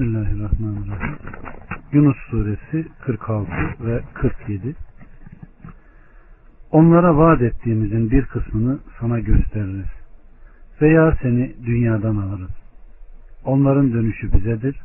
Bismillahirrahmanirrahim. 0.00 1.16
Yunus 1.92 2.16
suresi 2.30 2.88
46 3.00 3.50
ve 3.80 4.02
47 4.14 4.74
Onlara 6.70 7.16
vaat 7.16 7.42
ettiğimizin 7.42 8.10
bir 8.10 8.24
kısmını 8.24 8.78
sana 9.00 9.20
gösteririz. 9.20 9.90
Veya 10.82 11.16
seni 11.22 11.54
dünyadan 11.66 12.16
alırız. 12.16 12.50
Onların 13.44 13.92
dönüşü 13.92 14.32
bizedir. 14.32 14.80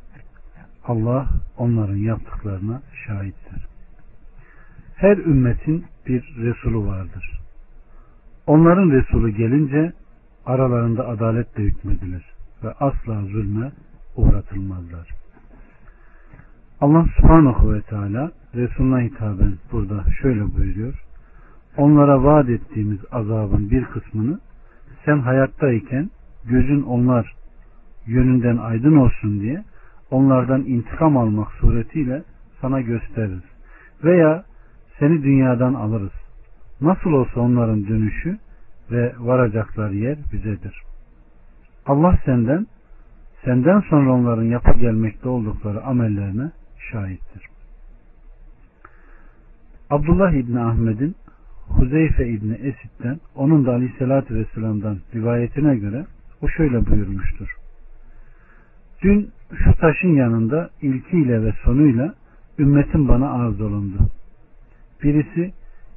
Allah 0.83 1.27
onların 1.57 1.95
yaptıklarına 1.95 2.81
şahittir. 3.07 3.67
Her 4.95 5.17
ümmetin 5.17 5.85
bir 6.07 6.35
Resulü 6.37 6.87
vardır. 6.87 7.39
Onların 8.47 8.91
Resulü 8.91 9.31
gelince 9.31 9.93
aralarında 10.45 11.07
adaletle 11.07 11.63
hükmedilir 11.63 12.23
ve 12.63 12.71
asla 12.71 13.21
zulme 13.21 13.71
uğratılmazlar. 14.15 15.09
Allah 16.81 17.05
subhanahu 17.17 17.73
ve 17.73 17.81
teala 17.81 18.31
Resulüne 18.55 19.05
hitaben 19.05 19.53
burada 19.71 20.03
şöyle 20.21 20.53
buyuruyor. 20.53 20.93
Onlara 21.77 22.23
vaat 22.23 22.49
ettiğimiz 22.49 22.99
azabın 23.11 23.71
bir 23.71 23.85
kısmını 23.85 24.39
sen 25.05 25.19
hayattayken 25.19 26.09
gözün 26.45 26.81
onlar 26.81 27.35
yönünden 28.07 28.57
aydın 28.57 28.95
olsun 28.95 29.39
diye 29.39 29.63
onlardan 30.11 30.61
intikam 30.61 31.17
almak 31.17 31.51
suretiyle 31.51 32.23
sana 32.61 32.81
gösteririz. 32.81 33.43
Veya 34.03 34.43
seni 34.99 35.23
dünyadan 35.23 35.73
alırız. 35.73 36.13
Nasıl 36.81 37.11
olsa 37.11 37.39
onların 37.39 37.87
dönüşü 37.87 38.37
ve 38.91 39.13
varacakları 39.19 39.95
yer 39.95 40.17
bizedir. 40.33 40.81
Allah 41.85 42.17
senden 42.25 42.67
senden 43.45 43.79
sonra 43.79 44.13
onların 44.13 44.43
yapı 44.43 44.79
gelmekte 44.79 45.29
oldukları 45.29 45.83
amellerine 45.83 46.51
şahittir. 46.91 47.47
Abdullah 49.89 50.31
İbni 50.31 50.59
Ahmet'in 50.59 51.15
Huzeyfe 51.67 52.27
İbni 52.27 52.53
Esid'den 52.53 53.19
onun 53.35 53.65
da 53.65 53.71
Aleyhisselatü 53.71 54.35
Vesselam'dan 54.35 54.97
rivayetine 55.15 55.75
göre 55.75 56.05
o 56.41 56.47
şöyle 56.47 56.85
buyurmuştur. 56.85 57.55
Dün 59.01 59.29
şu 59.63 59.73
taşın 59.73 60.15
yanında 60.15 60.69
ilkiyle 60.81 61.43
ve 61.43 61.53
sonuyla 61.63 62.13
ümmetin 62.59 63.07
bana 63.07 63.31
arz 63.31 63.61
olundu. 63.61 63.97
Birisi 65.03 65.53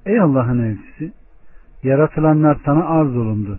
ey 0.06 0.20
Allah'ın 0.20 0.58
elçisi 0.58 1.12
yaratılanlar 1.82 2.58
sana 2.64 2.84
arz 2.84 3.16
olundu. 3.16 3.58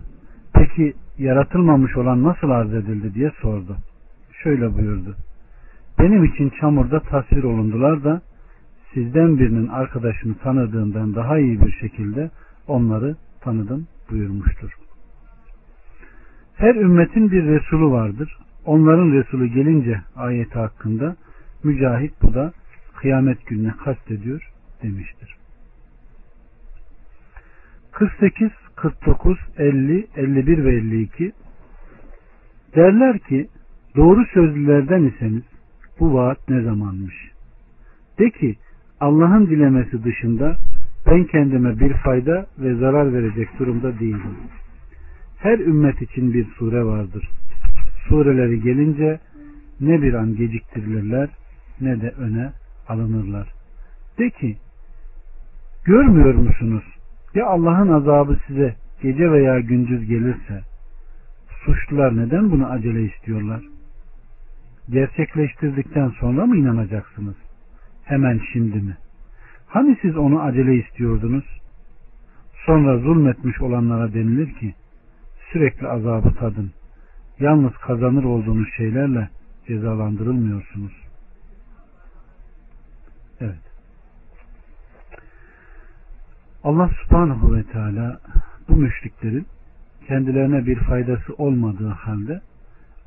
Peki 0.54 0.94
yaratılmamış 1.20 1.96
olan 1.96 2.22
nasıl 2.22 2.50
arz 2.50 2.74
edildi 2.74 3.14
diye 3.14 3.30
sordu. 3.40 3.76
Şöyle 4.42 4.74
buyurdu. 4.74 5.16
Benim 5.98 6.24
için 6.24 6.52
çamurda 6.60 7.00
tasvir 7.00 7.42
olundular 7.42 8.04
da 8.04 8.22
sizden 8.94 9.38
birinin 9.38 9.68
arkadaşını 9.68 10.34
tanıdığından 10.34 11.14
daha 11.14 11.38
iyi 11.38 11.60
bir 11.60 11.72
şekilde 11.72 12.30
onları 12.66 13.16
tanıdım 13.40 13.86
buyurmuştur. 14.10 14.70
Her 16.56 16.74
ümmetin 16.74 17.30
bir 17.30 17.44
Resulü 17.44 17.90
vardır. 17.90 18.38
Onların 18.64 19.12
Resulü 19.12 19.46
gelince 19.46 20.00
ayeti 20.16 20.58
hakkında 20.58 21.16
Mücahit 21.64 22.12
bu 22.22 22.34
da 22.34 22.52
kıyamet 22.96 23.46
gününe 23.46 23.74
kastediyor 23.84 24.50
demiştir. 24.82 25.36
48, 27.92 28.50
49, 28.80 29.38
50, 29.58 30.06
51 30.16 30.64
ve 30.64 30.74
52 30.74 31.32
derler 32.74 33.18
ki 33.18 33.48
doğru 33.96 34.24
sözlülerden 34.34 35.02
iseniz 35.02 35.42
bu 36.00 36.14
vaat 36.14 36.48
ne 36.48 36.62
zamanmış? 36.62 37.14
De 38.18 38.30
ki 38.30 38.56
Allah'ın 39.00 39.46
dilemesi 39.46 40.04
dışında 40.04 40.56
ben 41.06 41.24
kendime 41.24 41.80
bir 41.80 41.92
fayda 41.92 42.46
ve 42.58 42.74
zarar 42.74 43.12
verecek 43.12 43.58
durumda 43.58 43.98
değilim. 44.00 44.36
Her 45.38 45.58
ümmet 45.58 46.02
için 46.02 46.34
bir 46.34 46.46
sure 46.58 46.84
vardır. 46.84 47.28
Sureleri 48.08 48.62
gelince 48.62 49.20
ne 49.80 50.02
bir 50.02 50.14
an 50.14 50.36
geciktirilirler 50.36 51.28
ne 51.80 52.00
de 52.00 52.10
öne 52.10 52.52
alınırlar. 52.88 53.48
De 54.18 54.30
ki 54.30 54.56
görmüyor 55.84 56.34
musunuz? 56.34 56.99
Ya 57.34 57.46
Allah'ın 57.46 57.88
azabı 57.88 58.38
size 58.46 58.76
gece 59.02 59.30
veya 59.30 59.60
gündüz 59.60 60.08
gelirse 60.08 60.62
suçlular 61.64 62.16
neden 62.16 62.50
bunu 62.50 62.66
acele 62.66 63.02
istiyorlar? 63.02 63.62
Gerçekleştirdikten 64.90 66.08
sonra 66.08 66.46
mı 66.46 66.56
inanacaksınız? 66.56 67.36
Hemen 68.04 68.40
şimdi 68.52 68.76
mi? 68.76 68.96
Hani 69.66 69.98
siz 70.02 70.16
onu 70.16 70.42
acele 70.42 70.74
istiyordunuz? 70.74 71.44
Sonra 72.66 72.98
zulmetmiş 72.98 73.60
olanlara 73.60 74.12
denilir 74.12 74.54
ki 74.54 74.74
sürekli 75.52 75.88
azabı 75.88 76.34
tadın. 76.34 76.70
Yalnız 77.40 77.72
kazanır 77.72 78.24
olduğunuz 78.24 78.68
şeylerle 78.76 79.28
cezalandırılmıyorsunuz. 79.66 80.92
Evet. 83.40 83.69
Allah 86.64 86.90
subhanahu 87.02 87.56
ve 87.56 87.62
teala 87.62 88.20
bu 88.68 88.76
müşriklerin 88.76 89.46
kendilerine 90.08 90.66
bir 90.66 90.76
faydası 90.76 91.34
olmadığı 91.38 91.88
halde 91.88 92.40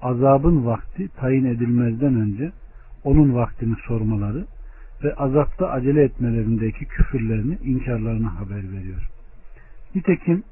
azabın 0.01 0.65
vakti 0.65 1.07
tayin 1.07 1.45
edilmezden 1.45 2.15
önce 2.15 2.51
onun 3.03 3.35
vaktini 3.35 3.75
sormaları 3.87 4.45
ve 5.03 5.15
azapta 5.15 5.69
acele 5.69 6.03
etmelerindeki 6.03 6.85
küfürlerini, 6.85 7.57
inkarlarını 7.63 8.27
haber 8.27 8.71
veriyor. 8.71 9.09
Nitekim 9.95 10.43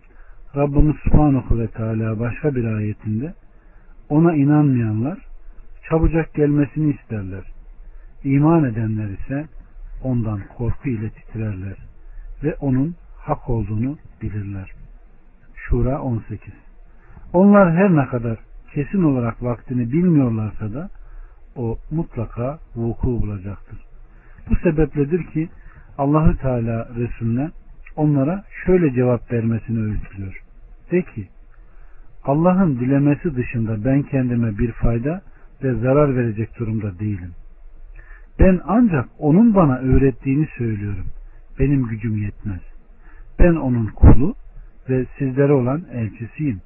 Rabbimiz 0.56 0.96
Subhanahu 1.04 1.60
ve 1.60 1.68
Teala 1.68 2.20
başka 2.20 2.56
bir 2.56 2.66
ayetinde 2.66 3.34
ona 4.10 4.36
inanmayanlar 4.36 5.20
çabucak 5.90 6.34
gelmesini 6.34 6.94
isterler. 6.94 7.44
İman 8.24 8.64
edenler 8.64 9.10
ise 9.10 9.46
ondan 10.04 10.40
korku 10.58 10.90
ile 10.90 11.10
titrerler 11.10 11.91
ve 12.44 12.56
onun 12.56 12.96
hak 13.18 13.50
olduğunu 13.50 13.98
bilirler. 14.22 14.72
Şura 15.56 16.02
18 16.02 16.54
Onlar 17.34 17.74
her 17.74 17.96
ne 17.96 18.06
kadar 18.06 18.38
kesin 18.74 19.04
olarak 19.04 19.44
vaktini 19.44 19.92
bilmiyorlarsa 19.92 20.74
da 20.74 20.90
o 21.56 21.78
mutlaka 21.92 22.60
vuku 22.76 23.22
bulacaktır. 23.22 23.80
Bu 24.50 24.56
sebepledir 24.56 25.24
ki 25.24 25.50
Allahü 25.98 26.38
Teala 26.38 26.90
Resulüne 26.96 27.50
onlara 27.96 28.44
şöyle 28.66 28.94
cevap 28.94 29.32
vermesini 29.32 29.80
öğütlüyor. 29.80 30.44
De 30.92 31.02
ki 31.02 31.28
Allah'ın 32.24 32.80
dilemesi 32.80 33.36
dışında 33.36 33.86
ben 33.86 34.04
kendime 34.04 34.58
bir 34.58 34.72
fayda 34.72 35.22
ve 35.64 35.74
zarar 35.74 36.16
verecek 36.16 36.60
durumda 36.60 37.00
değilim. 37.00 37.32
Ben 38.40 38.62
ancak 38.66 39.10
onun 39.20 39.56
bana 39.56 39.78
öğrettiğini 39.78 40.48
söylüyorum. 40.58 41.06
Benim 41.62 41.88
gücüm 41.88 42.18
yetmez. 42.18 42.62
Ben 43.40 43.56
onun 43.56 43.88
kulu 43.88 44.36
ve 44.90 45.06
sizlere 45.18 45.54
olan 45.54 45.84
elçisiyim. 45.94 46.62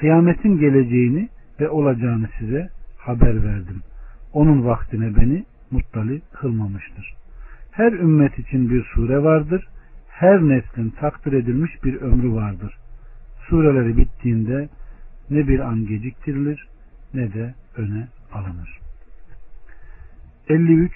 Kıyametin 0.00 0.58
geleceğini 0.58 1.28
ve 1.60 1.68
olacağını 1.68 2.28
size 2.38 2.68
haber 2.98 3.44
verdim. 3.44 3.82
Onun 4.32 4.64
vaktine 4.64 5.16
beni 5.16 5.44
muttali 5.70 6.22
kılmamıştır. 6.32 7.14
Her 7.70 7.92
ümmet 7.92 8.38
için 8.38 8.70
bir 8.70 8.84
sure 8.94 9.22
vardır. 9.22 9.68
Her 10.08 10.40
neslin 10.42 10.90
takdir 10.90 11.32
edilmiş 11.32 11.84
bir 11.84 12.00
ömrü 12.00 12.32
vardır. 12.32 12.76
Sureleri 13.48 13.96
bittiğinde 13.96 14.68
ne 15.30 15.48
bir 15.48 15.60
an 15.60 15.86
geciktirilir 15.86 16.68
ne 17.14 17.34
de 17.34 17.54
öne 17.76 18.08
alınır. 18.32 18.80
53 20.48 20.92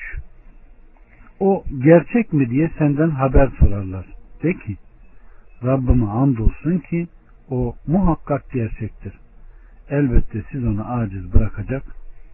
O 1.41 1.65
gerçek 1.85 2.33
mi 2.33 2.51
diye 2.51 2.71
senden 2.79 3.11
haber 3.11 3.49
sorarlar. 3.59 4.07
De 4.43 4.53
ki 4.53 4.77
Rabbime 5.65 6.07
andolsun 6.07 6.79
ki 6.79 7.09
o 7.51 7.75
muhakkak 7.87 8.51
gerçektir. 8.53 9.13
Elbette 9.91 10.43
siz 10.53 10.65
onu 10.65 10.93
aciz 10.93 11.35
bırakacak 11.35 11.83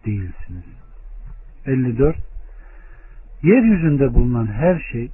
değilsiniz. 0.05 0.63
54 1.65 2.15
Yeryüzünde 3.43 4.13
bulunan 4.13 4.47
her 4.47 4.79
şey 4.91 5.11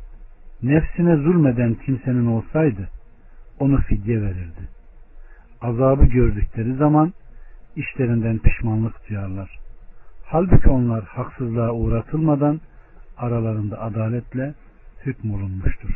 nefsine 0.64 1.16
zulmeden 1.16 1.74
kimsenin 1.74 2.26
olsaydı 2.26 2.90
onu 3.60 3.78
fidye 3.78 4.22
verirdi. 4.22 4.70
Azabı 5.62 6.06
gördükleri 6.06 6.76
zaman 6.76 7.14
işlerinden 7.76 8.38
pişmanlık 8.38 9.10
duyarlar. 9.10 9.60
Halbuki 10.26 10.70
onlar 10.70 11.04
haksızlığa 11.04 11.72
uğratılmadan 11.72 12.62
aralarında 13.18 13.82
adaletle 13.82 14.54
hükmolunmuştur. 15.06 15.96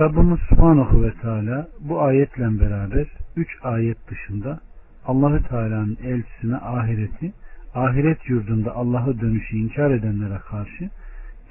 Rabbimiz 0.00 0.38
Subhanahu 0.48 1.02
ve 1.02 1.12
Teala 1.12 1.68
bu 1.80 2.02
ayetle 2.02 2.60
beraber 2.60 3.06
üç 3.36 3.48
ayet 3.62 4.10
dışında 4.10 4.60
Allahü 5.06 5.42
Teala'nın 5.48 5.98
elçisine 6.04 6.56
ahireti 6.56 7.32
ahiret 7.74 8.28
yurdunda 8.28 8.74
Allah'ı 8.74 9.20
dönüşü 9.20 9.56
inkar 9.56 9.90
edenlere 9.90 10.38
karşı 10.38 10.90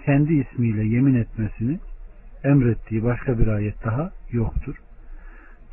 kendi 0.05 0.33
ismiyle 0.33 0.83
yemin 0.83 1.15
etmesini 1.15 1.79
emrettiği 2.43 3.03
başka 3.03 3.39
bir 3.39 3.47
ayet 3.47 3.85
daha 3.85 4.11
yoktur. 4.31 4.75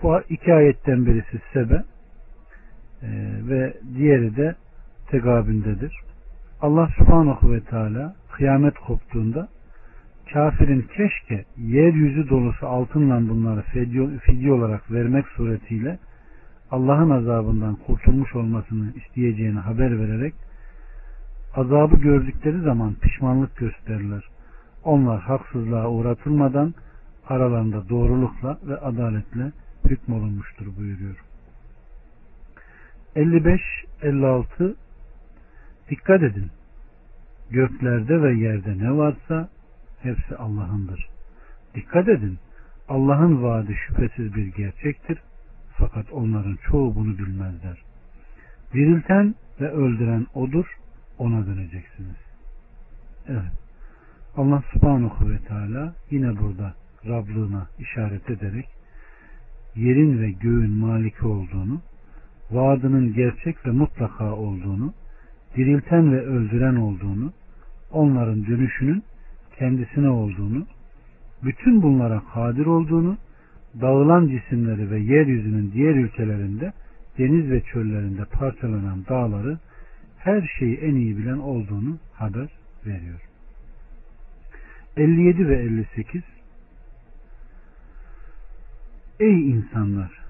Bu 0.03 0.21
iki 0.29 0.55
ayetten 0.55 1.07
birisi 1.07 1.41
sebe 1.53 1.85
e, 3.03 3.09
ve 3.49 3.75
diğeri 3.95 4.37
de 4.37 4.55
tegabündedir. 5.11 6.10
Allah 6.63 6.89
subhanahu 6.99 7.53
ve 7.53 7.61
teala 7.61 8.15
kıyamet 8.33 8.75
koptuğunda 8.75 9.49
kafirin 10.33 10.87
keşke 10.97 11.45
yeryüzü 11.57 12.29
dolusu 12.29 12.67
altınla 12.67 13.29
bunları 13.29 13.63
fidye, 13.63 14.53
olarak 14.53 14.93
vermek 14.93 15.27
suretiyle 15.29 15.99
Allah'ın 16.71 17.11
azabından 17.11 17.75
kurtulmuş 17.75 18.35
olmasını 18.35 18.93
isteyeceğini 18.93 19.59
haber 19.59 19.99
vererek 19.99 20.35
azabı 21.55 21.97
gördükleri 21.97 22.61
zaman 22.61 22.95
pişmanlık 22.95 23.57
gösterirler. 23.57 24.25
Onlar 24.85 25.21
haksızlığa 25.21 25.91
uğratılmadan 25.91 26.75
aralarında 27.29 27.89
doğrulukla 27.89 28.59
ve 28.69 28.77
adaletle 28.77 29.53
hükmolunmuştur 29.85 30.67
buyuruyor. 30.77 31.17
55-56 33.17 34.75
Dikkat 35.91 36.23
edin. 36.23 36.51
Göklerde 37.51 38.23
ve 38.23 38.35
yerde 38.35 38.79
ne 38.79 38.97
varsa 38.97 39.49
hepsi 40.03 40.37
Allah'ındır. 40.37 41.09
Dikkat 41.75 42.09
edin. 42.09 42.39
Allah'ın 42.89 43.43
vaadi 43.43 43.75
şüphesiz 43.87 44.35
bir 44.35 44.47
gerçektir. 44.47 45.19
Fakat 45.79 46.13
onların 46.13 46.59
çoğu 46.71 46.95
bunu 46.95 47.19
bilmezler. 47.19 47.83
Dirilten 48.73 49.35
ve 49.61 49.71
öldüren 49.71 50.27
odur. 50.35 50.67
Ona 51.19 51.47
döneceksiniz. 51.47 52.17
Evet. 53.29 53.53
Allah 54.37 54.63
subhanahu 54.73 55.31
ve 55.31 55.39
teala 55.39 55.95
yine 56.11 56.39
burada 56.39 56.75
Rablığına 57.07 57.67
işaret 57.79 58.31
ederek 58.31 58.69
yerin 59.77 60.23
ve 60.23 60.31
göğün 60.31 60.71
maliki 60.71 61.27
olduğunu, 61.27 61.81
vaadının 62.51 63.15
gerçek 63.15 63.67
ve 63.67 63.71
mutlaka 63.71 64.33
olduğunu, 64.33 64.95
dirilten 65.57 66.13
ve 66.13 66.21
öldüren 66.21 66.77
olduğunu, 66.77 67.33
onların 67.93 68.47
dönüşünün 68.47 69.03
kendisine 69.59 70.09
olduğunu, 70.09 70.67
bütün 71.43 71.83
bunlara 71.83 72.23
kadir 72.35 72.67
olduğunu, 72.67 73.17
dağılan 73.81 74.29
cisimleri 74.29 74.91
ve 74.91 74.99
yeryüzünün 74.99 75.73
diğer 75.73 75.95
ülkelerinde, 75.95 76.73
deniz 77.19 77.51
ve 77.51 77.61
çöllerinde 77.61 78.25
parçalanan 78.25 79.05
dağları 79.09 79.59
her 80.19 80.51
şeyi 80.59 80.77
en 80.77 80.95
iyi 80.95 81.19
bilen 81.19 81.39
olduğunu 81.39 81.99
haber 82.15 82.49
veriyor. 82.87 83.21
57 84.97 85.49
ve 85.49 85.57
58 85.57 86.23
Ey 89.21 89.51
insanlar! 89.51 90.21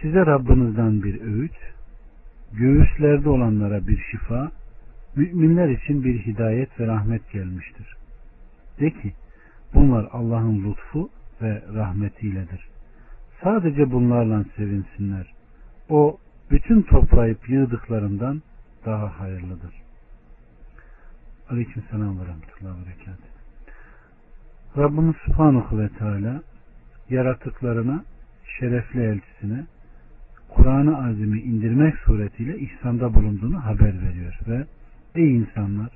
Size 0.00 0.26
Rabbinizden 0.26 1.02
bir 1.02 1.20
öğüt, 1.20 1.56
göğüslerde 2.52 3.28
olanlara 3.28 3.86
bir 3.86 3.98
şifa, 4.10 4.52
müminler 5.16 5.68
için 5.68 6.04
bir 6.04 6.26
hidayet 6.26 6.80
ve 6.80 6.86
rahmet 6.86 7.32
gelmiştir. 7.32 7.96
De 8.80 8.90
ki, 8.90 9.12
bunlar 9.74 10.08
Allah'ın 10.12 10.64
lütfu 10.64 11.10
ve 11.42 11.62
rahmetiyledir. 11.74 12.68
Sadece 13.42 13.90
bunlarla 13.90 14.44
sevinsinler. 14.56 15.32
O, 15.88 16.18
bütün 16.50 16.82
toplayıp 16.82 17.48
yığdıklarından 17.48 18.42
daha 18.86 19.20
hayırlıdır. 19.20 19.74
Aleyküm 21.50 21.82
selam 21.90 22.20
ve 22.20 22.22
rahmetullahi 22.22 22.80
ve 22.80 22.86
berekat. 22.86 23.18
Rabbimiz 24.76 25.16
Subhanahu 25.16 25.78
ve 25.78 25.88
Teala 25.88 26.42
yaratıklarına, 27.10 28.04
şerefli 28.58 29.02
elçisine 29.02 29.66
Kur'an-ı 30.48 31.06
Azim'i 31.06 31.40
indirmek 31.40 31.96
suretiyle 31.96 32.58
ihsanda 32.58 33.14
bulunduğunu 33.14 33.64
haber 33.64 34.02
veriyor 34.02 34.38
ve 34.48 34.66
ey 35.16 35.36
insanlar 35.36 35.88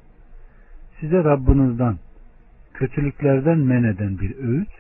size 1.00 1.24
Rabbinizden 1.24 1.98
kötülüklerden 2.74 3.58
men 3.58 3.84
eden 3.84 4.18
bir 4.18 4.36
öğüt 4.38 4.70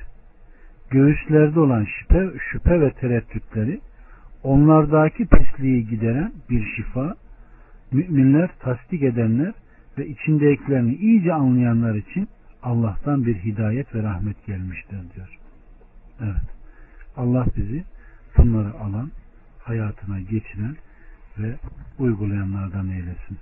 göğüslerde 0.90 1.60
olan 1.60 1.84
şüphe, 1.84 2.30
şüphe 2.50 2.80
ve 2.80 2.92
tereddütleri 2.92 3.80
onlardaki 4.42 5.26
pisliği 5.26 5.88
gideren 5.88 6.32
bir 6.50 6.64
şifa 6.76 7.16
müminler 7.92 8.50
tasdik 8.60 9.02
edenler 9.02 9.52
ve 9.98 10.06
içindekilerini 10.06 10.94
iyice 10.94 11.32
anlayanlar 11.32 11.94
için 11.94 12.28
Allah'tan 12.62 13.26
bir 13.26 13.34
hidayet 13.34 13.94
ve 13.94 14.02
rahmet 14.02 14.46
gelmiştir 14.46 14.98
diyor. 15.14 15.38
Evet. 16.20 16.50
Allah 17.16 17.46
bizi 17.56 17.84
bunları 18.38 18.74
alan, 18.74 19.10
hayatına 19.58 20.20
geçiren 20.20 20.76
ve 21.38 21.54
uygulayanlardan 21.98 22.88
eylesin. 22.88 23.38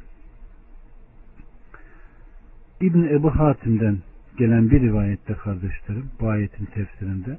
İbn 2.80 3.02
Ebu 3.02 3.30
Hatim'den 3.30 3.98
gelen 4.38 4.70
bir 4.70 4.80
rivayette 4.80 5.34
kardeşlerim 5.34 6.10
bu 6.20 6.28
ayetin 6.28 6.64
tefsirinde 6.64 7.38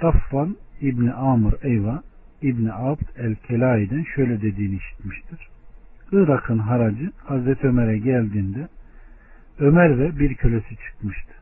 Safvan 0.00 0.56
İbni 0.80 1.12
Amr 1.12 1.52
Eyva 1.62 2.02
İbni 2.42 2.72
Abd 2.72 3.08
el-Kelai'den 3.16 4.04
şöyle 4.14 4.42
dediğini 4.42 4.76
işitmiştir. 4.76 5.48
Irak'ın 6.12 6.58
haracı 6.58 7.10
Hazreti 7.24 7.66
Ömer'e 7.66 7.98
geldiğinde 7.98 8.68
Ömer 9.58 9.98
ve 9.98 10.18
bir 10.18 10.34
kölesi 10.34 10.76
çıkmıştı. 10.76 11.32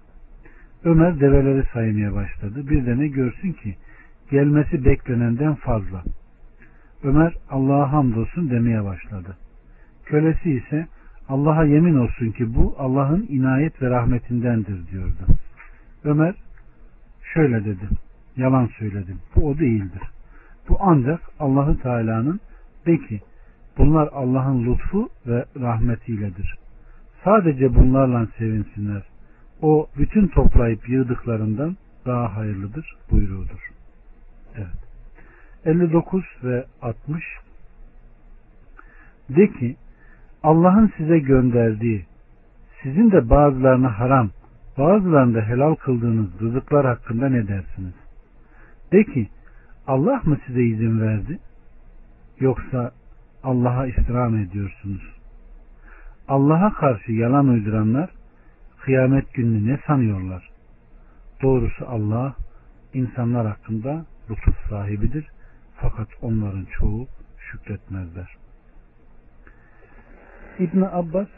Ömer 0.84 1.20
develeri 1.20 1.62
saymaya 1.72 2.14
başladı. 2.14 2.70
Bir 2.70 2.86
de 2.86 2.98
ne 2.98 3.08
görsün 3.08 3.52
ki 3.52 3.76
gelmesi 4.30 4.84
beklenenden 4.84 5.54
fazla. 5.54 6.04
Ömer 7.02 7.34
Allah'a 7.50 7.92
hamdolsun 7.92 8.50
demeye 8.50 8.84
başladı. 8.84 9.36
Kölesi 10.04 10.50
ise 10.50 10.86
Allah'a 11.28 11.64
yemin 11.64 11.96
olsun 11.96 12.30
ki 12.30 12.54
bu 12.54 12.74
Allah'ın 12.78 13.26
inayet 13.28 13.82
ve 13.82 13.90
rahmetindendir 13.90 14.90
diyordu. 14.90 15.26
Ömer 16.04 16.34
şöyle 17.34 17.64
dedi. 17.64 17.88
Yalan 18.36 18.70
söyledim. 18.78 19.18
Bu 19.36 19.48
o 19.48 19.58
değildir. 19.58 20.02
Bu 20.68 20.76
ancak 20.80 21.20
Allahü 21.40 21.82
Teala'nın 21.82 22.40
peki 22.84 23.20
bunlar 23.78 24.08
Allah'ın 24.12 24.66
lütfu 24.66 25.08
ve 25.26 25.44
rahmetiyledir. 25.60 26.54
Sadece 27.24 27.74
bunlarla 27.74 28.26
sevinsinler. 28.38 29.02
O 29.62 29.86
bütün 29.98 30.28
toplayıp 30.28 30.88
yığdıklarından 30.88 31.76
daha 32.06 32.36
hayırlıdır 32.36 32.96
buyruğudur. 33.10 33.70
Evet. 34.56 34.86
59 35.64 36.24
ve 36.44 36.64
60 36.82 37.24
De 39.30 39.52
ki 39.52 39.76
Allah'ın 40.46 40.92
size 40.96 41.18
gönderdiği 41.18 42.06
sizin 42.82 43.10
de 43.10 43.30
bazılarını 43.30 43.86
haram 43.86 44.30
bazılarını 44.78 45.34
da 45.34 45.40
helal 45.40 45.74
kıldığınız 45.74 46.40
rızıklar 46.40 46.86
hakkında 46.86 47.28
ne 47.28 47.48
dersiniz? 47.48 47.94
De 48.92 49.04
ki 49.04 49.28
Allah 49.86 50.20
mı 50.24 50.38
size 50.46 50.62
izin 50.62 51.00
verdi? 51.00 51.38
Yoksa 52.40 52.92
Allah'a 53.44 53.86
istirham 53.86 54.36
ediyorsunuz. 54.36 55.02
Allah'a 56.28 56.72
karşı 56.72 57.12
yalan 57.12 57.48
uyduranlar 57.48 58.10
kıyamet 58.80 59.34
gününü 59.34 59.72
ne 59.72 59.78
sanıyorlar? 59.86 60.50
Doğrusu 61.42 61.86
Allah 61.88 62.36
insanlar 62.94 63.46
hakkında 63.46 64.06
lütuf 64.30 64.56
sahibidir. 64.68 65.26
Fakat 65.76 66.08
onların 66.22 66.66
çoğu 66.78 67.06
şükretmezler. 67.38 68.45
İbn 70.58 70.82
Abbas 70.92 71.28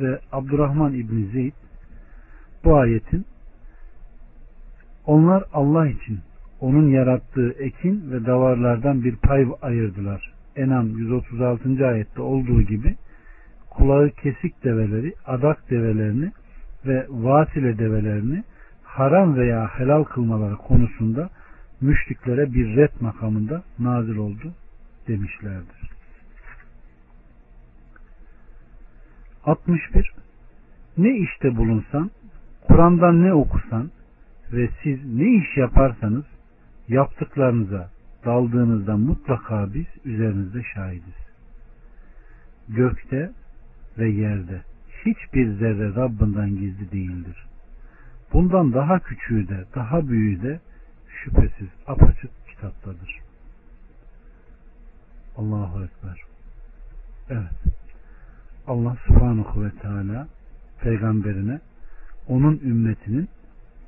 ve 0.00 0.18
Abdurrahman 0.32 0.92
İbni 0.92 1.26
Zeyd 1.26 1.52
bu 2.64 2.76
ayetin 2.76 3.26
onlar 5.06 5.44
Allah 5.52 5.88
için 5.88 6.18
onun 6.60 6.90
yarattığı 6.90 7.50
ekin 7.50 8.10
ve 8.10 8.26
davarlardan 8.26 9.04
bir 9.04 9.16
pay 9.16 9.46
ayırdılar. 9.62 10.32
Enam 10.56 10.88
136. 10.88 11.86
ayette 11.86 12.22
olduğu 12.22 12.62
gibi 12.62 12.96
kulağı 13.70 14.10
kesik 14.10 14.64
develeri, 14.64 15.14
adak 15.26 15.70
develerini 15.70 16.32
ve 16.86 17.06
vasile 17.08 17.78
develerini 17.78 18.44
haram 18.82 19.36
veya 19.36 19.68
helal 19.78 20.04
kılmaları 20.04 20.56
konusunda 20.56 21.30
müşriklere 21.80 22.52
bir 22.52 22.76
red 22.76 22.92
makamında 23.00 23.62
nazil 23.78 24.16
oldu 24.16 24.52
demişlerdir. 25.08 25.79
61. 29.44 30.12
Ne 30.98 31.18
işte 31.18 31.56
bulunsan, 31.56 32.10
Kur'an'dan 32.68 33.22
ne 33.22 33.34
okusan 33.34 33.90
ve 34.52 34.68
siz 34.82 35.04
ne 35.04 35.36
iş 35.36 35.56
yaparsanız 35.56 36.24
yaptıklarınıza 36.88 37.90
daldığınızda 38.24 38.96
mutlaka 38.96 39.74
biz 39.74 39.86
üzerinizde 40.04 40.62
şahidiz. 40.74 41.20
gökte 42.68 43.30
ve 43.98 44.08
yerde 44.08 44.62
hiçbir 45.06 45.52
zerre 45.52 45.94
Rabbinden 45.94 46.50
gizli 46.50 46.92
değildir. 46.92 47.46
Bundan 48.32 48.72
daha 48.72 48.98
küçüğü 48.98 49.48
de 49.48 49.64
daha 49.74 50.08
büyüğü 50.08 50.42
de 50.42 50.60
şüphesiz 51.08 51.68
apaçık 51.86 52.30
kitaptadır. 52.48 53.18
Allahu 55.36 55.84
Ekber. 55.84 56.22
Evet. 57.30 57.79
Allah 58.70 58.96
subhanahu 59.06 59.64
ve 59.64 59.70
teala 59.70 60.28
peygamberine 60.80 61.60
onun 62.28 62.60
ümmetinin 62.64 63.28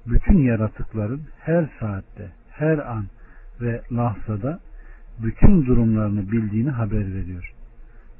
bütün 0.06 0.38
yaratıkların 0.38 1.22
her 1.40 1.70
saatte, 1.80 2.32
her 2.50 2.78
an 2.78 3.06
ve 3.60 3.82
lahzada 3.92 4.60
bütün 5.22 5.66
durumlarını 5.66 6.32
bildiğini 6.32 6.70
haber 6.70 7.14
veriyor. 7.14 7.52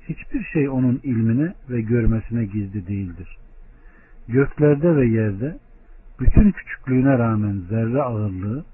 Hiçbir 0.09 0.45
şey 0.45 0.69
onun 0.69 1.00
ilmine 1.02 1.54
ve 1.71 1.81
görmesine 1.81 2.45
gizli 2.45 2.87
değildir. 2.87 3.37
Göklerde 4.28 4.97
ve 4.97 5.07
yerde 5.07 5.59
bütün 6.21 6.52
küçüklüğüne 6.52 7.19
rağmen 7.19 7.62
zerre 7.69 8.02
ağırlığı 8.02 8.64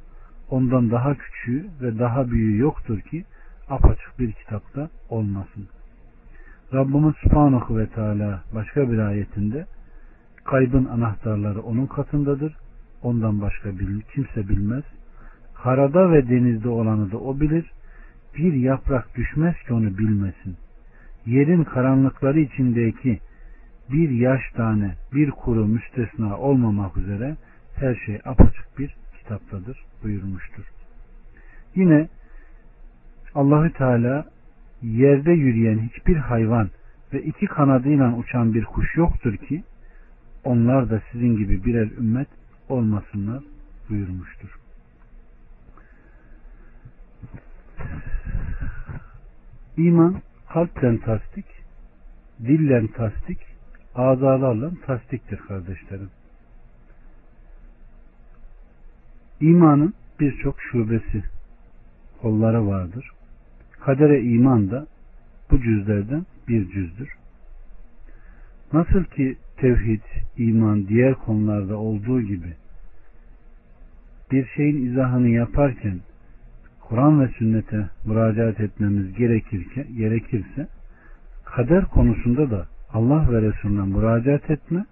ondan 0.50 0.90
daha 0.90 1.14
küçüğü 1.14 1.66
ve 1.82 1.98
daha 1.98 2.30
büyüğü 2.30 2.58
yoktur 2.58 3.00
ki 3.00 3.24
apaçık 3.68 4.18
bir 4.18 4.32
kitapta 4.32 4.90
olmasın. 5.08 5.68
Rabbimiz 6.74 7.14
Subhanahu 7.22 7.78
ve 7.78 7.86
Teala 7.86 8.42
başka 8.54 8.90
bir 8.90 8.98
ayetinde 8.98 9.66
kaybın 10.44 10.84
anahtarları 10.84 11.62
onun 11.62 11.86
katındadır. 11.86 12.56
Ondan 13.02 13.40
başka 13.40 13.70
kimse 14.14 14.48
bilmez. 14.48 14.84
Karada 15.54 16.12
ve 16.12 16.28
denizde 16.28 16.68
olanı 16.68 17.12
da 17.12 17.18
o 17.18 17.40
bilir. 17.40 17.70
Bir 18.36 18.52
yaprak 18.52 19.16
düşmez 19.16 19.54
ki 19.66 19.74
onu 19.74 19.98
bilmesin. 19.98 20.56
Yerin 21.26 21.64
karanlıkları 21.64 22.40
içindeki 22.40 23.20
bir 23.92 24.10
yaş 24.10 24.40
tane, 24.56 24.94
bir 25.14 25.30
kuru 25.30 25.66
müstesna 25.66 26.38
olmamak 26.38 26.96
üzere 26.96 27.36
her 27.76 27.94
şey 27.94 28.20
apaçık 28.24 28.78
bir 28.78 28.96
kitaptadır 29.18 29.84
buyurmuştur. 30.02 30.64
Yine 31.74 32.08
Allahü 33.34 33.72
Teala 33.72 34.24
yerde 34.82 35.32
yürüyen 35.32 35.78
hiçbir 35.78 36.16
hayvan 36.16 36.70
ve 37.12 37.22
iki 37.22 37.46
kanadıyla 37.46 38.16
uçan 38.16 38.54
bir 38.54 38.64
kuş 38.64 38.96
yoktur 38.96 39.36
ki 39.36 39.62
onlar 40.44 40.90
da 40.90 41.02
sizin 41.12 41.36
gibi 41.36 41.64
birer 41.64 41.90
ümmet 41.90 42.28
olmasınlar 42.68 43.42
buyurmuştur. 43.88 44.58
İman 49.76 50.22
kalpten 50.48 50.98
tasdik, 50.98 51.46
dillen 52.40 52.86
tasdik, 52.86 53.38
azalarla 53.94 54.70
tasdiktir 54.86 55.36
kardeşlerim. 55.36 56.10
İmanın 59.40 59.94
birçok 60.20 60.60
şubesi, 60.60 61.24
kolları 62.22 62.66
vardır. 62.66 63.10
Kadere 63.80 64.20
iman 64.20 64.70
da 64.70 64.86
bu 65.50 65.60
cüzlerden 65.60 66.26
bir 66.48 66.70
cüzdür. 66.70 67.08
Nasıl 68.72 69.04
ki 69.04 69.36
tevhid, 69.56 70.02
iman 70.36 70.88
diğer 70.88 71.14
konularda 71.14 71.76
olduğu 71.76 72.20
gibi 72.20 72.54
bir 74.32 74.46
şeyin 74.46 74.86
izahını 74.86 75.28
yaparken 75.28 76.00
Kur'an 76.80 77.20
ve 77.20 77.28
sünnete 77.28 77.90
müracaat 78.04 78.60
etmemiz 78.60 79.14
gerekirke, 79.14 79.86
gerekirse 79.96 80.68
kader 81.44 81.84
konusunda 81.84 82.50
da 82.50 82.66
Allah 82.92 83.32
ve 83.32 83.42
Resulüne 83.42 83.96
müracaat 83.96 84.50
etme 84.50 84.84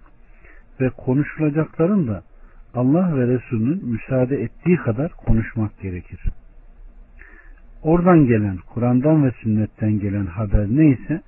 ve 0.81 0.89
konuşulacakların 0.89 2.07
da 2.07 2.23
Allah 2.73 3.15
ve 3.17 3.27
Resulünün 3.27 3.85
müsaade 3.85 4.41
ettiği 4.41 4.77
kadar 4.77 5.11
konuşmak 5.11 5.81
gerekir. 5.81 6.19
Oradan 7.83 8.25
gelen, 8.25 8.57
Kur'an'dan 8.73 9.25
ve 9.25 9.31
sünnetten 9.31 9.99
gelen 9.99 10.25
haber 10.25 10.67
neyse 10.69 11.21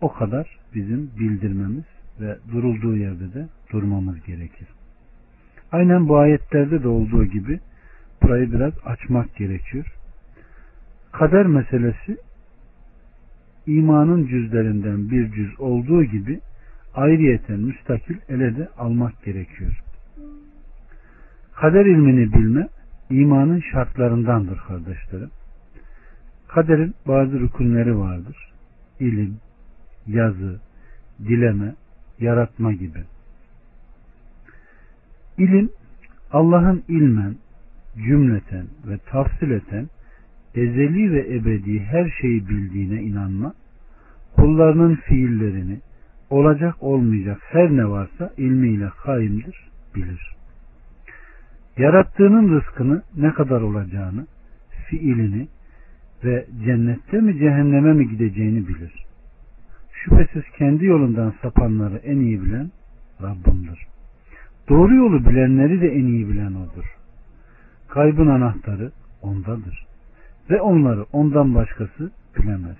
o 0.00 0.12
kadar 0.12 0.58
bizim 0.74 1.10
bildirmemiz 1.18 1.84
ve 2.20 2.38
durulduğu 2.52 2.96
yerde 2.96 3.34
de 3.34 3.48
durmamız 3.72 4.24
gerekir. 4.26 4.68
Aynen 5.72 6.08
bu 6.08 6.16
ayetlerde 6.16 6.82
de 6.82 6.88
olduğu 6.88 7.24
gibi 7.24 7.60
burayı 8.22 8.52
biraz 8.52 8.72
açmak 8.84 9.36
gerekiyor. 9.36 9.94
Kader 11.12 11.46
meselesi 11.46 12.16
imanın 13.66 14.26
cüzlerinden 14.26 15.10
bir 15.10 15.32
cüz 15.32 15.60
olduğu 15.60 16.04
gibi 16.04 16.40
ayrıyeten 16.94 17.60
müstakil 17.60 18.16
ele 18.28 18.56
de 18.56 18.68
almak 18.78 19.24
gerekiyor. 19.24 19.80
Kader 21.54 21.86
ilmini 21.86 22.32
bilme 22.32 22.68
imanın 23.10 23.62
şartlarındandır 23.72 24.58
kardeşlerim. 24.58 25.30
Kaderin 26.48 26.94
bazı 27.06 27.40
rükünleri 27.40 27.98
vardır. 27.98 28.36
İlim, 29.00 29.36
yazı, 30.06 30.60
dileme, 31.18 31.74
yaratma 32.18 32.72
gibi. 32.72 33.04
İlim 35.38 35.70
Allah'ın 36.32 36.82
ilmen, 36.88 37.34
cümleten 37.96 38.66
ve 38.86 38.98
tafsileten 38.98 39.88
ezeli 40.54 41.12
ve 41.12 41.36
ebedi 41.36 41.80
her 41.80 42.10
şeyi 42.20 42.48
bildiğine 42.48 43.02
inanma, 43.02 43.54
kullarının 44.36 44.94
fiillerini, 44.94 45.80
olacak 46.30 46.74
olmayacak 46.80 47.40
her 47.42 47.70
ne 47.70 47.88
varsa 47.88 48.32
ilmiyle 48.36 48.88
kaimdir, 49.04 49.68
bilir. 49.94 50.34
Yarattığının 51.76 52.60
rızkını 52.60 53.02
ne 53.16 53.32
kadar 53.32 53.60
olacağını, 53.60 54.26
fiilini 54.86 55.48
ve 56.24 56.46
cennette 56.64 57.20
mi 57.20 57.38
cehenneme 57.38 57.92
mi 57.92 58.08
gideceğini 58.08 58.68
bilir. 58.68 58.92
Şüphesiz 59.92 60.42
kendi 60.58 60.84
yolundan 60.84 61.34
sapanları 61.42 61.96
en 61.96 62.16
iyi 62.16 62.42
bilen 62.42 62.70
Rabbimdir. 63.22 63.86
Doğru 64.68 64.94
yolu 64.94 65.24
bilenleri 65.30 65.80
de 65.80 65.88
en 65.88 66.06
iyi 66.06 66.28
bilen 66.28 66.54
O'dur. 66.54 66.84
Kaybın 67.88 68.26
anahtarı 68.26 68.92
O'ndadır. 69.22 69.86
Ve 70.50 70.60
onları 70.60 71.04
ondan 71.12 71.54
başkası 71.54 72.10
bilemez. 72.38 72.76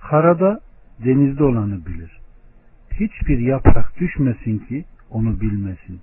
Karada, 0.00 0.60
denizde 1.04 1.44
olanı 1.44 1.86
bilir. 1.86 2.18
Hiçbir 2.92 3.38
yaprak 3.38 4.00
düşmesin 4.00 4.58
ki 4.58 4.84
onu 5.10 5.40
bilmesin. 5.40 6.00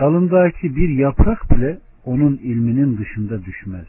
Dalındaki 0.00 0.76
bir 0.76 0.88
yaprak 0.88 1.50
bile 1.50 1.78
onun 2.04 2.36
ilminin 2.36 2.98
dışında 2.98 3.44
düşmez. 3.44 3.86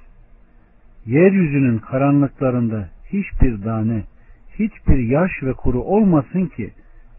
Yeryüzünün 1.06 1.78
karanlıklarında 1.78 2.90
hiçbir 3.06 3.62
tane, 3.62 4.04
hiçbir 4.60 4.98
yaş 4.98 5.32
ve 5.44 5.54
kuru 5.54 5.82
olmasın 5.82 6.46
ki 6.46 6.74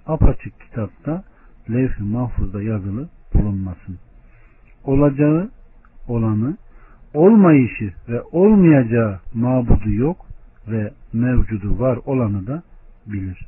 apaçık 0.06 0.60
kitapta 0.60 1.24
levh-i 1.70 2.02
mahfuzda 2.02 2.62
yazılı 2.62 3.08
bulunmasın. 3.34 3.98
Olacağı, 4.84 5.50
olanı, 6.08 6.56
olmayışı 7.14 7.94
ve 8.08 8.22
olmayacağı 8.22 9.20
mabudu 9.34 9.90
yok 9.90 10.26
ve 10.68 10.90
mevcudu 11.12 11.78
var 11.78 11.98
olanı 12.04 12.46
da 12.46 12.62
bilir. 13.06 13.46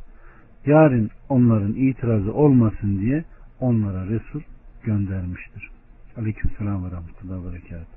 Yarın 0.66 1.10
onların 1.28 1.72
itirazı 1.72 2.34
olmasın 2.34 3.00
diye 3.00 3.24
onlara 3.60 4.06
Resul 4.06 4.40
göndermiştir. 4.82 5.70
Aleyküm 6.16 6.50
selam 6.58 6.84
ve 6.84 6.90
rahmetullahi 6.90 7.44
ve 7.44 7.52
berekat. 7.52 7.93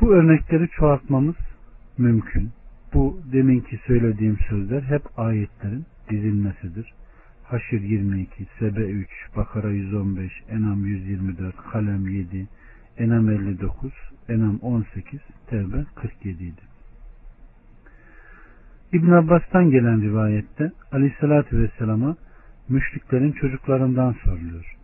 Bu 0.00 0.14
örnekleri 0.14 0.68
çoğaltmamız 0.68 1.36
mümkün. 1.98 2.50
Bu 2.94 3.20
deminki 3.32 3.80
söylediğim 3.86 4.38
sözler 4.48 4.82
hep 4.82 5.18
ayetlerin 5.18 5.86
dizilmesidir. 6.10 6.94
Haşir 7.44 7.80
22, 7.80 8.46
Sebe 8.58 8.80
3, 8.80 9.08
Bakara 9.36 9.70
115, 9.70 10.32
Enam 10.48 10.86
124, 10.86 11.56
Kalem 11.72 12.08
7, 12.08 12.46
Enam 12.98 13.30
59, 13.30 13.92
Enam 14.28 14.58
18, 14.62 15.20
Tevbe 15.50 15.84
47 15.94 16.44
idi. 16.44 16.60
İbn 18.92 19.10
Abbas'tan 19.10 19.70
gelen 19.70 20.02
rivayette 20.02 20.72
Aleyhisselatü 20.92 21.58
Vesselam'a 21.58 22.16
müşriklerin 22.68 23.32
çocuklarından 23.32 24.12
soruluyor. 24.24 24.76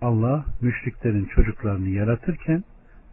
Allah 0.00 0.44
müşriklerin 0.60 1.24
çocuklarını 1.24 1.88
yaratırken 1.88 2.64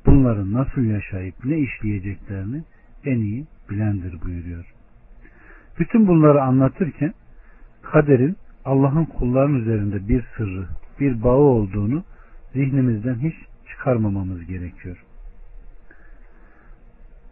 bunların 0.05 0.53
nasıl 0.53 0.81
yaşayıp 0.81 1.35
ne 1.45 1.57
işleyeceklerini 1.57 2.63
en 3.05 3.17
iyi 3.17 3.45
bilendir 3.69 4.21
buyuruyor. 4.25 4.65
Bütün 5.79 6.07
bunları 6.07 6.41
anlatırken 6.41 7.13
kaderin 7.81 8.37
Allah'ın 8.65 9.05
kulların 9.05 9.55
üzerinde 9.55 10.07
bir 10.07 10.25
sırrı, 10.37 10.65
bir 10.99 11.23
bağı 11.23 11.37
olduğunu 11.37 12.03
zihnimizden 12.53 13.15
hiç 13.15 13.35
çıkarmamamız 13.69 14.45
gerekiyor. 14.45 15.03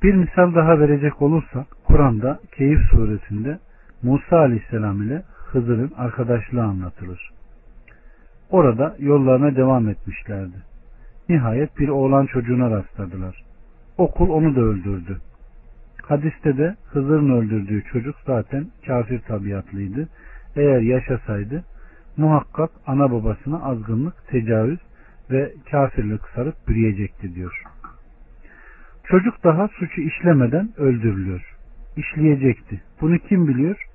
Bir 0.03 0.13
misal 0.13 0.55
daha 0.55 0.79
verecek 0.79 1.21
olursak 1.21 1.65
Kur'an'da 1.83 2.39
Keyif 2.57 2.79
suresinde 2.91 3.59
Musa 4.03 4.37
aleyhisselam 4.37 5.01
ile 5.01 5.23
Hızır'ın 5.27 5.91
arkadaşlığı 5.97 6.63
anlatılır. 6.63 7.31
Orada 8.49 8.95
yollarına 8.99 9.55
devam 9.55 9.89
etmişlerdi. 9.89 10.72
Nihayet 11.29 11.79
bir 11.79 11.89
oğlan 11.89 12.25
çocuğuna 12.25 12.71
rastladılar. 12.71 13.43
Okul 13.97 14.29
onu 14.29 14.55
da 14.55 14.61
öldürdü. 14.61 15.17
Hadiste 16.03 16.57
de 16.57 16.75
Hızır'ın 16.85 17.29
öldürdüğü 17.29 17.83
çocuk 17.83 18.15
zaten 18.25 18.67
kafir 18.87 19.19
tabiatlıydı. 19.19 20.09
Eğer 20.55 20.81
yaşasaydı 20.81 21.63
muhakkak 22.17 22.69
ana 22.87 23.11
babasına 23.11 23.63
azgınlık, 23.63 24.27
tecavüz 24.27 24.79
ve 25.31 25.53
kafirlik 25.71 26.21
sarıp 26.35 26.67
bürüyecekti 26.67 27.35
diyor. 27.35 27.63
Çocuk 29.03 29.43
daha 29.43 29.67
suçu 29.67 30.01
işlemeden 30.01 30.69
öldürülüyor. 30.77 31.55
İşleyecekti. 31.97 32.81
Bunu 33.01 33.17
kim 33.19 33.47
biliyor? 33.47 33.87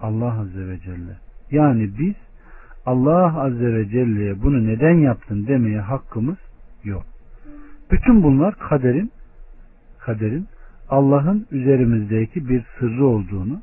Allah 0.00 0.40
Azze 0.40 0.68
ve 0.68 0.78
Celle. 0.78 1.16
Yani 1.50 1.90
biz 1.98 2.14
Allah 2.86 3.42
Azze 3.42 3.74
ve 3.74 3.88
Celle'ye 3.88 4.42
bunu 4.42 4.66
neden 4.66 4.94
yaptın 4.94 5.46
demeye 5.46 5.80
hakkımız 5.80 6.36
yok. 6.86 7.06
Bütün 7.90 8.22
bunlar 8.22 8.54
kaderin 8.58 9.10
kaderin 9.98 10.46
Allah'ın 10.88 11.46
üzerimizdeki 11.50 12.48
bir 12.48 12.64
sırrı 12.78 13.06
olduğunu 13.06 13.62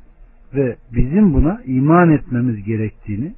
ve 0.54 0.76
bizim 0.94 1.34
buna 1.34 1.60
iman 1.64 2.10
etmemiz 2.10 2.64
gerektiğini 2.64 3.32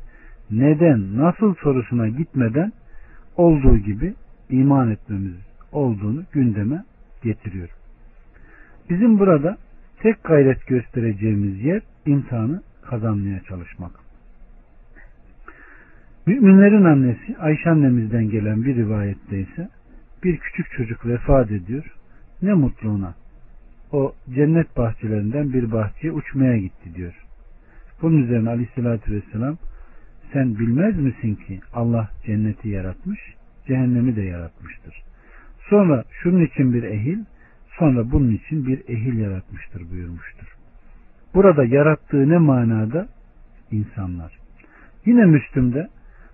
neden, 0.50 1.16
nasıl 1.16 1.54
sorusuna 1.54 2.08
gitmeden 2.08 2.72
olduğu 3.36 3.76
gibi 3.76 4.14
iman 4.50 4.90
etmemiz 4.90 5.34
olduğunu 5.72 6.22
gündeme 6.32 6.84
getiriyor. 7.22 7.68
Bizim 8.90 9.18
burada 9.18 9.56
tek 10.02 10.24
gayret 10.24 10.66
göstereceğimiz 10.66 11.64
yer 11.64 11.82
imtihanı 12.06 12.62
kazanmaya 12.82 13.40
çalışmak. 13.48 13.90
Müminlerin 16.26 16.84
annesi 16.84 17.36
Ayşe 17.38 17.70
annemizden 17.70 18.30
gelen 18.30 18.64
bir 18.64 18.76
rivayette 18.76 19.40
ise 19.40 19.68
bir 20.24 20.38
küçük 20.38 20.72
çocuk 20.72 21.06
vefat 21.06 21.50
ediyor. 21.50 21.84
Ne 22.42 22.54
mutlu 22.54 23.12
O 23.92 24.14
cennet 24.34 24.76
bahçelerinden 24.76 25.52
bir 25.52 25.72
bahçeye 25.72 26.12
uçmaya 26.12 26.58
gitti 26.58 26.94
diyor. 26.94 27.14
Bunun 28.02 28.22
üzerine 28.22 28.48
aleyhissalatü 28.48 29.12
vesselam 29.14 29.56
sen 30.32 30.58
bilmez 30.58 30.96
misin 30.96 31.34
ki 31.34 31.60
Allah 31.74 32.10
cenneti 32.26 32.68
yaratmış, 32.68 33.20
cehennemi 33.66 34.16
de 34.16 34.22
yaratmıştır. 34.22 35.02
Sonra 35.70 36.04
şunun 36.10 36.44
için 36.44 36.74
bir 36.74 36.82
ehil, 36.82 37.18
sonra 37.78 38.10
bunun 38.10 38.30
için 38.30 38.66
bir 38.66 38.88
ehil 38.88 39.18
yaratmıştır 39.18 39.90
buyurmuştur. 39.90 40.56
Burada 41.34 41.64
yarattığı 41.64 42.28
ne 42.28 42.38
manada? 42.38 43.08
insanlar. 43.70 44.38
Yine 45.06 45.24
Müslüm'de 45.24 45.88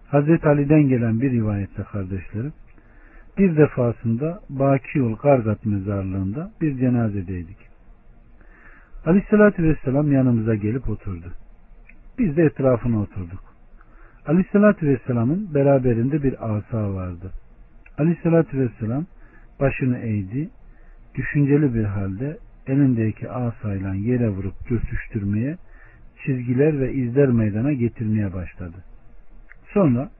Hazreti 0.08 0.48
Ali'den 0.48 0.82
gelen 0.82 1.20
bir 1.20 1.30
rivayette 1.30 1.82
kardeşlerim, 1.82 2.52
bir 3.40 3.56
defasında 3.56 4.40
Bakiyul 4.50 5.16
Gargat 5.16 5.66
mezarlığında 5.66 6.50
bir 6.60 6.78
cenazedeydik. 6.78 7.56
Aleyhissalatü 9.06 9.62
Vesselam 9.62 10.12
yanımıza 10.12 10.54
gelip 10.54 10.88
oturdu. 10.88 11.32
Biz 12.18 12.36
de 12.36 12.42
etrafına 12.42 13.00
oturduk. 13.00 13.40
Aleyhissalatü 14.26 14.86
Vesselam'ın 14.86 15.54
beraberinde 15.54 16.22
bir 16.22 16.56
asa 16.56 16.94
vardı. 16.94 17.30
Aleyhissalatü 17.98 18.58
Vesselam 18.58 19.06
başını 19.60 19.98
eğdi, 19.98 20.50
düşünceli 21.14 21.74
bir 21.74 21.84
halde 21.84 22.38
elindeki 22.66 23.30
asayla 23.30 23.94
yere 23.94 24.28
vurup 24.28 24.68
dürtüştürmeye, 24.70 25.56
çizgiler 26.24 26.80
ve 26.80 26.92
izler 26.92 27.28
meydana 27.28 27.72
getirmeye 27.72 28.32
başladı. 28.32 28.76
Sonra 29.72 30.10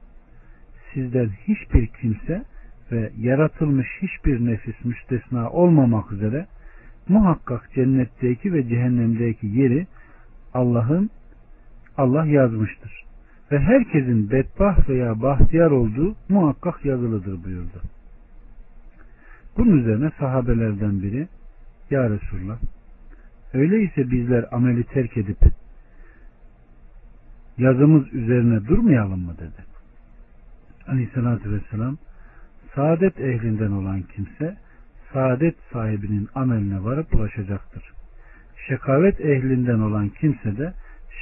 sizden 0.93 1.29
hiçbir 1.47 1.87
kimse 1.87 2.50
ve 2.91 3.11
yaratılmış 3.17 3.87
hiçbir 4.01 4.45
nefis 4.45 4.85
müstesna 4.85 5.49
olmamak 5.49 6.11
üzere 6.11 6.47
muhakkak 7.07 7.69
cennetteki 7.75 8.53
ve 8.53 8.67
cehennemdeki 8.67 9.47
yeri 9.47 9.87
Allah'ın 10.53 11.09
Allah 11.97 12.25
yazmıştır. 12.25 13.03
Ve 13.51 13.59
herkesin 13.59 14.31
bedbaht 14.31 14.89
veya 14.89 15.21
bahtiyar 15.21 15.71
olduğu 15.71 16.15
muhakkak 16.29 16.85
yazılıdır 16.85 17.43
buyurdu. 17.43 17.81
Bunun 19.57 19.77
üzerine 19.77 20.11
sahabelerden 20.19 21.03
biri 21.03 21.27
Ya 21.89 22.09
Resulullah 22.09 22.57
öyleyse 23.53 24.11
bizler 24.11 24.45
ameli 24.51 24.83
terk 24.83 25.17
edip 25.17 25.37
yazımız 27.57 28.13
üzerine 28.13 28.67
durmayalım 28.67 29.19
mı 29.19 29.35
dedi. 29.37 29.65
Aleyhissalatü 30.87 31.51
vesselam 31.51 31.97
saadet 32.75 33.19
ehlinden 33.19 33.71
olan 33.71 34.01
kimse 34.01 34.57
saadet 35.13 35.55
sahibinin 35.73 36.29
ameline 36.35 36.83
varıp 36.83 37.15
ulaşacaktır. 37.15 37.83
Şekavet 38.67 39.21
ehlinden 39.21 39.79
olan 39.79 40.09
kimse 40.09 40.57
de 40.57 40.73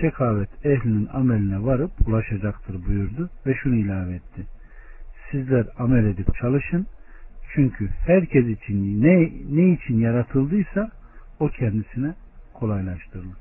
şekavet 0.01 0.65
ehlinin 0.65 1.09
ameline 1.13 1.63
varıp 1.63 1.91
ulaşacaktır 2.07 2.85
buyurdu 2.85 3.29
ve 3.45 3.53
şunu 3.55 3.75
ilave 3.75 4.13
etti. 4.13 4.45
Sizler 5.31 5.65
amel 5.77 6.05
edip 6.05 6.35
çalışın 6.35 6.87
çünkü 7.53 7.89
herkes 8.05 8.45
için 8.45 9.01
ne, 9.01 9.31
ne 9.49 9.73
için 9.73 9.99
yaratıldıysa 9.99 10.91
o 11.39 11.47
kendisine 11.49 12.13
kolaylaştırılır. 12.53 13.37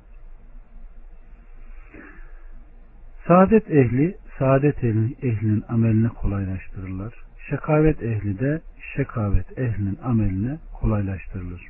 Saadet 3.27 3.71
ehli, 3.71 4.16
saadet 4.38 4.85
ehlinin 4.85 5.64
amelini 5.68 6.09
kolaylaştırırlar. 6.09 7.28
Şekavet 7.50 8.02
ehli 8.02 8.38
de 8.38 8.61
şekavet 8.96 9.58
ehlinin 9.58 9.98
amelini 10.04 10.58
kolaylaştırılır. 10.80 11.62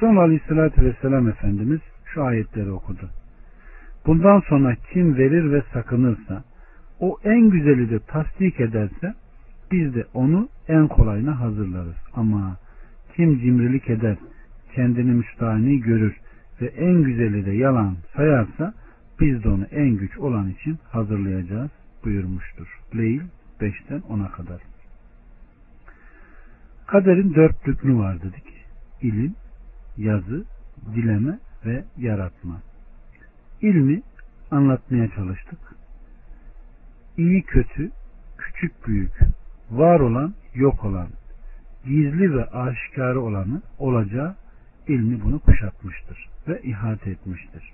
Sonra 0.00 0.20
aleyhissalatü 0.20 0.84
vesselam 0.84 1.28
Efendimiz 1.28 1.80
şu 2.04 2.24
ayetleri 2.24 2.70
okudu. 2.70 3.10
Bundan 4.06 4.40
sonra 4.40 4.76
kim 4.92 5.16
verir 5.16 5.52
ve 5.52 5.62
sakınırsa, 5.72 6.44
o 7.00 7.18
en 7.24 7.50
güzeli 7.50 7.90
de 7.90 7.98
tasdik 7.98 8.60
ederse, 8.60 9.14
biz 9.72 9.94
de 9.94 10.04
onu 10.14 10.48
en 10.68 10.88
kolayına 10.88 11.40
hazırlarız. 11.40 11.96
Ama 12.14 12.56
kim 13.16 13.38
cimrilik 13.40 13.90
eder, 13.90 14.16
kendini 14.74 15.10
müstahni 15.10 15.80
görür 15.80 16.16
ve 16.60 16.66
en 16.66 17.02
güzeli 17.02 17.46
de 17.46 17.50
yalan 17.50 17.96
sayarsa, 18.16 18.74
biz 19.20 19.44
de 19.44 19.48
onu 19.48 19.64
en 19.64 19.90
güç 19.90 20.18
olan 20.18 20.50
için 20.50 20.78
hazırlayacağız 20.90 21.70
buyurmuştur. 22.04 22.80
Leyl 22.96 23.20
5'ten 23.60 24.00
10'a 24.00 24.30
kadar. 24.30 24.69
Kaderin 26.90 27.34
dört 27.34 27.68
rüknü 27.68 27.98
var 27.98 28.22
dedik. 28.22 28.44
İlim, 29.02 29.34
yazı, 29.96 30.44
dileme 30.94 31.38
ve 31.66 31.84
yaratma. 31.98 32.62
İlmi 33.60 34.02
anlatmaya 34.50 35.08
çalıştık. 35.08 35.58
İyi 37.16 37.42
kötü, 37.42 37.90
küçük 38.38 38.86
büyük, 38.86 39.12
var 39.70 40.00
olan, 40.00 40.34
yok 40.54 40.84
olan, 40.84 41.08
gizli 41.84 42.36
ve 42.36 42.44
aşikarı 42.44 43.20
olanı 43.20 43.62
olacağı 43.78 44.36
ilmi 44.88 45.24
bunu 45.24 45.38
kuşatmıştır 45.38 46.28
ve 46.48 46.62
ihate 46.62 47.10
etmiştir. 47.10 47.72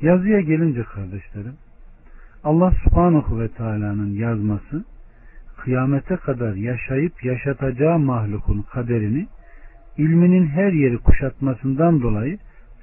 Yazıya 0.00 0.40
gelince 0.40 0.82
kardeşlerim, 0.82 1.56
Allah 2.44 2.72
subhanahu 2.84 3.40
ve 3.40 3.48
teala'nın 3.48 4.12
yazması, 4.12 4.84
kıyamete 5.66 6.16
kadar 6.16 6.54
yaşayıp 6.54 7.24
yaşatacağı 7.24 7.98
mahlukun 7.98 8.62
kaderini, 8.62 9.26
ilminin 9.96 10.46
her 10.46 10.72
yeri 10.72 10.98
kuşatmasından 10.98 12.02
dolayı 12.02 12.38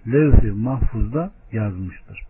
levh-i 0.08 0.52
mahfuzda 0.52 1.32
yazmıştır. 1.52 2.24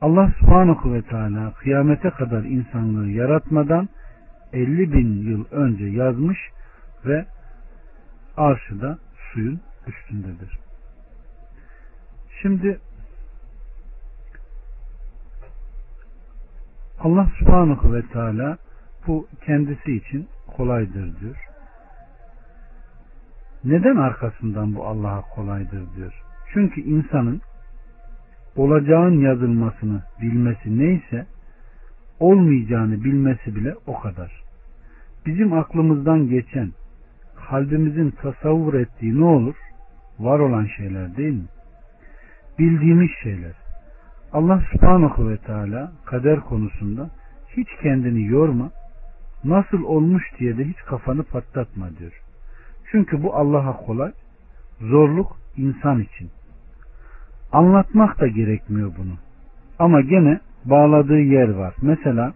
Allah 0.00 0.32
subhanahu 0.38 0.94
ve 0.94 1.02
teala 1.02 1.52
kıyamete 1.52 2.10
kadar 2.10 2.42
insanlığı 2.42 3.10
yaratmadan 3.10 3.88
50 4.52 4.92
bin 4.92 5.22
yıl 5.22 5.44
önce 5.50 5.84
yazmış 5.84 6.38
ve 7.06 7.26
arşı 8.36 8.80
da 8.80 8.98
suyun 9.32 9.60
üstündedir. 9.86 10.58
Şimdi 12.42 12.78
Allah 17.00 17.26
subhanahu 17.38 17.94
ve 17.94 18.02
teala 18.02 18.58
bu 19.06 19.28
kendisi 19.46 19.96
için 19.96 20.28
kolaydır 20.56 21.20
diyor. 21.20 21.36
Neden 23.64 23.96
arkasından 23.96 24.74
bu 24.74 24.86
Allah'a 24.86 25.20
kolaydır 25.20 25.96
diyor. 25.96 26.22
Çünkü 26.52 26.80
insanın 26.80 27.40
olacağın 28.56 29.20
yazılmasını 29.20 30.02
bilmesi 30.22 30.78
neyse 30.78 31.26
olmayacağını 32.20 33.04
bilmesi 33.04 33.56
bile 33.56 33.74
o 33.86 34.00
kadar. 34.00 34.42
Bizim 35.26 35.52
aklımızdan 35.52 36.28
geçen, 36.28 36.72
kalbimizin 37.48 38.10
tasavvur 38.10 38.74
ettiği 38.74 39.20
ne 39.20 39.24
olur? 39.24 39.56
Var 40.18 40.38
olan 40.38 40.66
şeyler 40.76 41.16
değil 41.16 41.34
mi? 41.34 41.46
bildiğimiz 42.58 43.10
şeyler. 43.22 43.52
Allah 44.32 44.62
subhanahu 44.72 45.28
ve 45.28 45.36
teala 45.36 45.92
kader 46.04 46.40
konusunda 46.40 47.10
hiç 47.56 47.68
kendini 47.82 48.26
yorma, 48.26 48.70
nasıl 49.44 49.82
olmuş 49.82 50.24
diye 50.38 50.58
de 50.58 50.64
hiç 50.64 50.76
kafanı 50.76 51.22
patlatma 51.22 51.88
diyor. 51.98 52.22
Çünkü 52.90 53.22
bu 53.22 53.36
Allah'a 53.36 53.76
kolay, 53.76 54.12
zorluk 54.80 55.36
insan 55.56 56.00
için. 56.00 56.30
Anlatmak 57.52 58.20
da 58.20 58.26
gerekmiyor 58.26 58.92
bunu. 58.98 59.14
Ama 59.78 60.00
gene 60.00 60.40
bağladığı 60.64 61.20
yer 61.20 61.48
var. 61.48 61.74
Mesela 61.82 62.32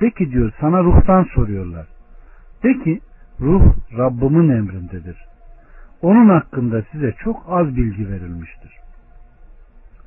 de 0.00 0.10
ki 0.10 0.30
diyor 0.30 0.52
sana 0.60 0.82
ruhtan 0.82 1.26
soruyorlar. 1.34 1.86
De 2.62 2.84
ki 2.84 3.00
ruh 3.40 3.74
Rabbimin 3.98 4.48
emrindedir. 4.48 5.16
Onun 6.02 6.28
hakkında 6.28 6.82
size 6.92 7.14
çok 7.24 7.44
az 7.48 7.76
bilgi 7.76 8.08
verilmiştir. 8.08 8.72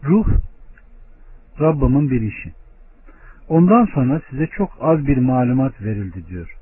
Ruh 0.03 0.27
Rabbimin 1.59 2.09
bir 2.09 2.21
işi. 2.21 2.53
Ondan 3.47 3.85
sonra 3.85 4.21
size 4.29 4.47
çok 4.47 4.77
az 4.81 5.07
bir 5.07 5.17
malumat 5.17 5.81
verildi 5.81 6.27
diyor. 6.27 6.57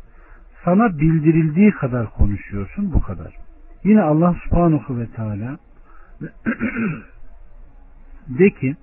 Sana 0.65 1.00
bildirildiği 1.00 1.71
kadar 1.71 2.10
konuşuyorsun 2.10 2.93
bu 2.93 3.02
kadar. 3.02 3.36
Yine 3.84 4.02
Allah 4.02 4.36
subhanahu 4.43 5.00
ve 5.00 5.08
teala 5.08 5.58
de 8.28 8.50
ki 8.50 8.76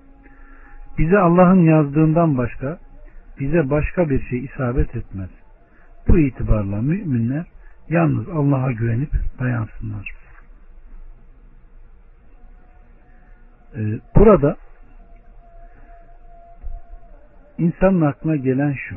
bize 0.97 1.17
Allah'ın 1.17 1.61
yazdığından 1.63 2.37
başka 2.37 2.79
bize 3.39 3.69
başka 3.69 4.09
bir 4.09 4.21
şey 4.21 4.45
isabet 4.45 4.95
etmez. 4.95 5.29
Bu 6.07 6.19
itibarla 6.19 6.81
müminler 6.81 7.45
yalnız 7.89 8.29
Allah'a 8.29 8.71
güvenip 8.71 9.11
dayansınlar. 9.39 10.11
Ee, 13.75 13.99
burada 14.15 14.57
insanın 17.57 18.01
aklına 18.01 18.35
gelen 18.35 18.73
şu. 18.73 18.95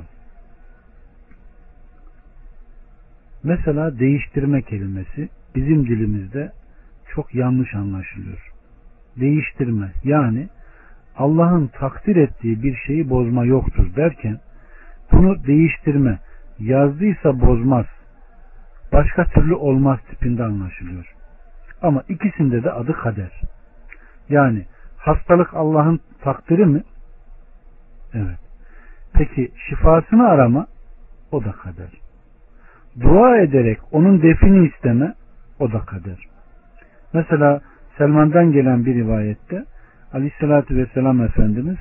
Mesela 3.43 3.99
değiştirme 3.99 4.63
kelimesi 4.63 5.29
bizim 5.55 5.87
dilimizde 5.87 6.53
çok 7.15 7.35
yanlış 7.35 7.75
anlaşılıyor. 7.75 8.53
Değiştirme 9.17 9.93
yani 10.05 10.49
Allah'ın 11.17 11.67
takdir 11.67 12.17
ettiği 12.17 12.63
bir 12.63 12.77
şeyi 12.87 13.11
bozma 13.11 13.45
yoktur 13.45 13.97
derken 13.97 14.41
bunu 15.13 15.47
değiştirme 15.47 16.19
yazdıysa 16.59 17.41
bozmaz 17.41 17.87
başka 18.93 19.25
türlü 19.25 19.55
olmaz 19.55 19.99
tipinde 20.11 20.45
anlaşılıyor. 20.45 21.15
Ama 21.83 22.03
ikisinde 22.09 22.65
de 22.65 22.73
adı 22.73 22.93
kader. 22.93 23.41
Yani 24.29 24.67
hastalık 24.97 25.55
Allah'ın 25.55 26.01
takdiri 26.21 26.67
mi? 26.67 26.83
Evet. 28.15 28.46
Peki 29.19 29.53
şifasını 29.69 30.29
arama 30.29 30.67
o 31.33 31.45
da 31.45 31.53
kader. 31.53 31.91
Dua 33.01 33.37
ederek 33.37 33.79
onun 33.93 34.23
defini 34.23 34.69
isteme 34.69 35.15
o 35.61 35.73
da 35.73 35.79
kader. 35.81 36.19
Mesela 37.13 37.61
Selman'dan 37.99 38.53
gelen 38.53 38.87
bir 38.87 38.95
rivayette 38.95 39.65
Aleyhisselatü 40.13 40.77
Vesselam 40.77 41.23
Efendimiz 41.23 41.77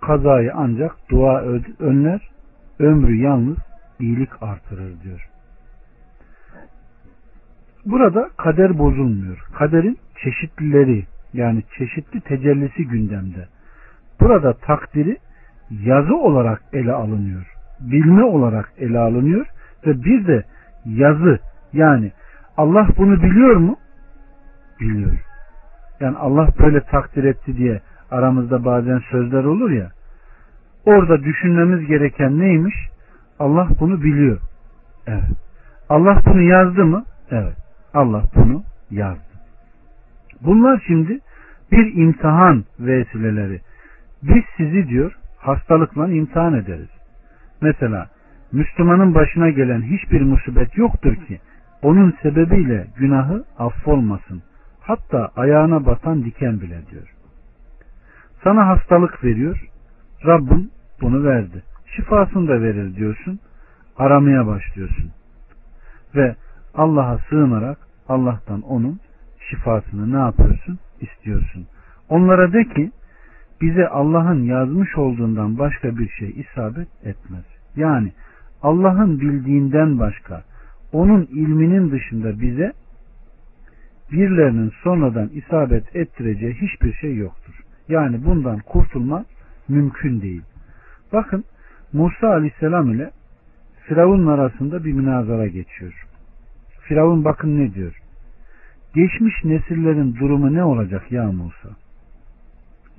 kazayı 0.00 0.52
ancak 0.54 0.96
dua 1.10 1.40
önler, 1.78 2.30
ömrü 2.78 3.16
yalnız 3.16 3.58
iyilik 4.00 4.42
artırır 4.42 5.00
diyor. 5.02 5.28
Burada 7.86 8.30
kader 8.36 8.78
bozulmuyor. 8.78 9.38
Kaderin 9.58 9.98
çeşitlileri 10.24 11.06
yani 11.32 11.62
çeşitli 11.78 12.20
tecellisi 12.20 12.86
gündemde. 12.86 13.48
Burada 14.20 14.52
takdiri 14.52 15.16
yazı 15.70 16.16
olarak 16.16 16.62
ele 16.72 16.92
alınıyor. 16.92 17.54
Bilme 17.80 18.24
olarak 18.24 18.72
ele 18.78 18.98
alınıyor 18.98 19.46
ve 19.86 20.04
bir 20.04 20.26
de 20.26 20.44
yazı 20.84 21.38
yani 21.72 22.12
Allah 22.56 22.88
bunu 22.98 23.22
biliyor 23.22 23.56
mu? 23.56 23.76
Biliyor. 24.80 25.12
Yani 26.00 26.16
Allah 26.16 26.48
böyle 26.58 26.80
takdir 26.80 27.24
etti 27.24 27.56
diye 27.56 27.80
aramızda 28.10 28.64
bazen 28.64 28.98
sözler 29.10 29.44
olur 29.44 29.70
ya. 29.70 29.90
Orada 30.86 31.24
düşünmemiz 31.24 31.86
gereken 31.86 32.38
neymiş? 32.38 32.74
Allah 33.38 33.68
bunu 33.80 34.02
biliyor. 34.02 34.38
Evet. 35.06 35.24
Allah 35.88 36.22
bunu 36.26 36.42
yazdı 36.42 36.84
mı? 36.84 37.04
Evet. 37.30 37.56
Allah 37.94 38.22
bunu 38.34 38.62
yazdı. 38.90 39.30
Bunlar 40.40 40.82
şimdi 40.86 41.18
bir 41.72 41.94
imtihan 41.94 42.64
vesileleri. 42.80 43.60
Biz 44.22 44.44
sizi 44.56 44.88
diyor 44.88 45.19
hastalıkla 45.40 46.08
imtihan 46.08 46.54
ederiz. 46.54 46.88
Mesela 47.60 48.08
Müslümanın 48.52 49.14
başına 49.14 49.50
gelen 49.50 49.82
hiçbir 49.82 50.20
musibet 50.20 50.76
yoktur 50.76 51.16
ki 51.16 51.40
onun 51.82 52.14
sebebiyle 52.22 52.86
günahı 52.96 53.44
affolmasın. 53.58 54.42
Hatta 54.80 55.30
ayağına 55.36 55.86
batan 55.86 56.24
diken 56.24 56.60
bile 56.60 56.86
diyor. 56.90 57.14
Sana 58.44 58.68
hastalık 58.68 59.24
veriyor. 59.24 59.68
Rabbim 60.26 60.70
bunu 61.00 61.24
verdi. 61.24 61.62
Şifasını 61.96 62.48
da 62.48 62.62
verir 62.62 62.96
diyorsun. 62.96 63.40
Aramaya 63.96 64.46
başlıyorsun. 64.46 65.10
Ve 66.14 66.36
Allah'a 66.74 67.18
sığınarak 67.18 67.78
Allah'tan 68.08 68.62
onun 68.62 69.00
şifasını 69.50 70.12
ne 70.12 70.18
yapıyorsun? 70.18 70.78
istiyorsun. 71.00 71.66
Onlara 72.08 72.52
de 72.52 72.64
ki 72.64 72.90
bize 73.60 73.88
Allah'ın 73.88 74.42
yazmış 74.42 74.98
olduğundan 74.98 75.58
başka 75.58 75.98
bir 75.98 76.08
şey 76.08 76.30
isabet 76.30 76.88
etmez. 77.04 77.44
Yani 77.76 78.12
Allah'ın 78.62 79.20
bildiğinden 79.20 79.98
başka 79.98 80.44
onun 80.92 81.22
ilminin 81.22 81.90
dışında 81.90 82.40
bize 82.40 82.72
birilerinin 84.12 84.72
sonradan 84.82 85.28
isabet 85.28 85.96
ettireceği 85.96 86.54
hiçbir 86.54 86.92
şey 86.92 87.16
yoktur. 87.16 87.54
Yani 87.88 88.24
bundan 88.24 88.58
kurtulma 88.58 89.24
mümkün 89.68 90.20
değil. 90.20 90.42
Bakın 91.12 91.44
Musa 91.92 92.28
aleyhisselam 92.28 92.94
ile 92.94 93.10
Firavun'un 93.86 94.26
arasında 94.26 94.84
bir 94.84 94.92
münazara 94.92 95.46
geçiyor. 95.46 96.06
Firavun 96.80 97.24
bakın 97.24 97.58
ne 97.58 97.74
diyor. 97.74 98.00
Geçmiş 98.94 99.44
nesillerin 99.44 100.16
durumu 100.16 100.54
ne 100.54 100.64
olacak 100.64 101.12
ya 101.12 101.32
Musa? 101.32 101.68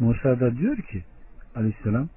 Musa 0.02 0.40
da 0.40 0.58
diyor 0.58 0.78
ki 0.78 1.04
aleyhisselam 1.56 2.10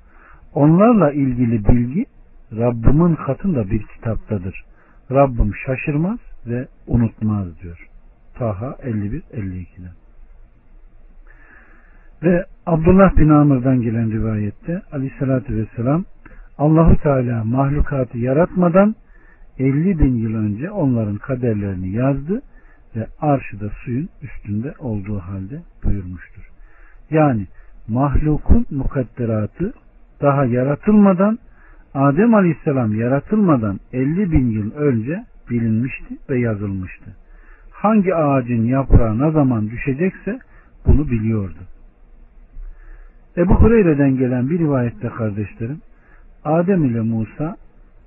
onlarla 0.54 1.12
ilgili 1.12 1.64
bilgi 1.68 2.06
Rabbimin 2.52 3.14
katında 3.14 3.70
bir 3.70 3.82
kitaptadır. 3.82 4.64
Rabbim 5.10 5.52
şaşırmaz 5.66 6.18
ve 6.46 6.68
unutmaz 6.86 7.60
diyor. 7.62 7.88
Taha 8.34 8.66
51-52'den. 8.66 9.92
Ve 12.22 12.44
Abdullah 12.66 13.16
bin 13.16 13.28
Amr'dan 13.28 13.80
gelen 13.80 14.10
rivayette 14.10 14.82
aleyhissalatü 14.92 15.56
vesselam 15.56 16.04
Allahu 16.58 16.96
Teala 17.02 17.44
mahlukatı 17.44 18.18
yaratmadan 18.18 18.94
50 19.58 19.98
bin 19.98 20.14
yıl 20.14 20.34
önce 20.34 20.70
onların 20.70 21.16
kaderlerini 21.16 21.90
yazdı 21.90 22.42
ve 22.96 23.06
arşı 23.20 23.60
da 23.60 23.70
suyun 23.84 24.08
üstünde 24.22 24.74
olduğu 24.78 25.18
halde 25.18 25.62
buyurmuştur. 25.84 26.50
Yani 27.10 27.46
mahlukun 27.88 28.66
mukadderatı 28.70 29.72
daha 30.22 30.44
yaratılmadan 30.44 31.38
Adem 31.94 32.34
Aleyhisselam 32.34 33.00
yaratılmadan 33.00 33.80
50 33.92 34.32
bin 34.32 34.50
yıl 34.50 34.74
önce 34.74 35.24
bilinmişti 35.50 36.18
ve 36.30 36.38
yazılmıştı. 36.38 37.16
Hangi 37.70 38.14
ağacın 38.14 38.64
yaprağı 38.64 39.18
ne 39.18 39.30
zaman 39.30 39.70
düşecekse 39.70 40.38
bunu 40.86 41.10
biliyordu. 41.10 41.58
Ebu 43.36 43.54
Hureyre'den 43.54 44.16
gelen 44.16 44.50
bir 44.50 44.58
rivayette 44.58 45.08
kardeşlerim 45.08 45.80
Adem 46.44 46.84
ile 46.84 47.00
Musa 47.00 47.56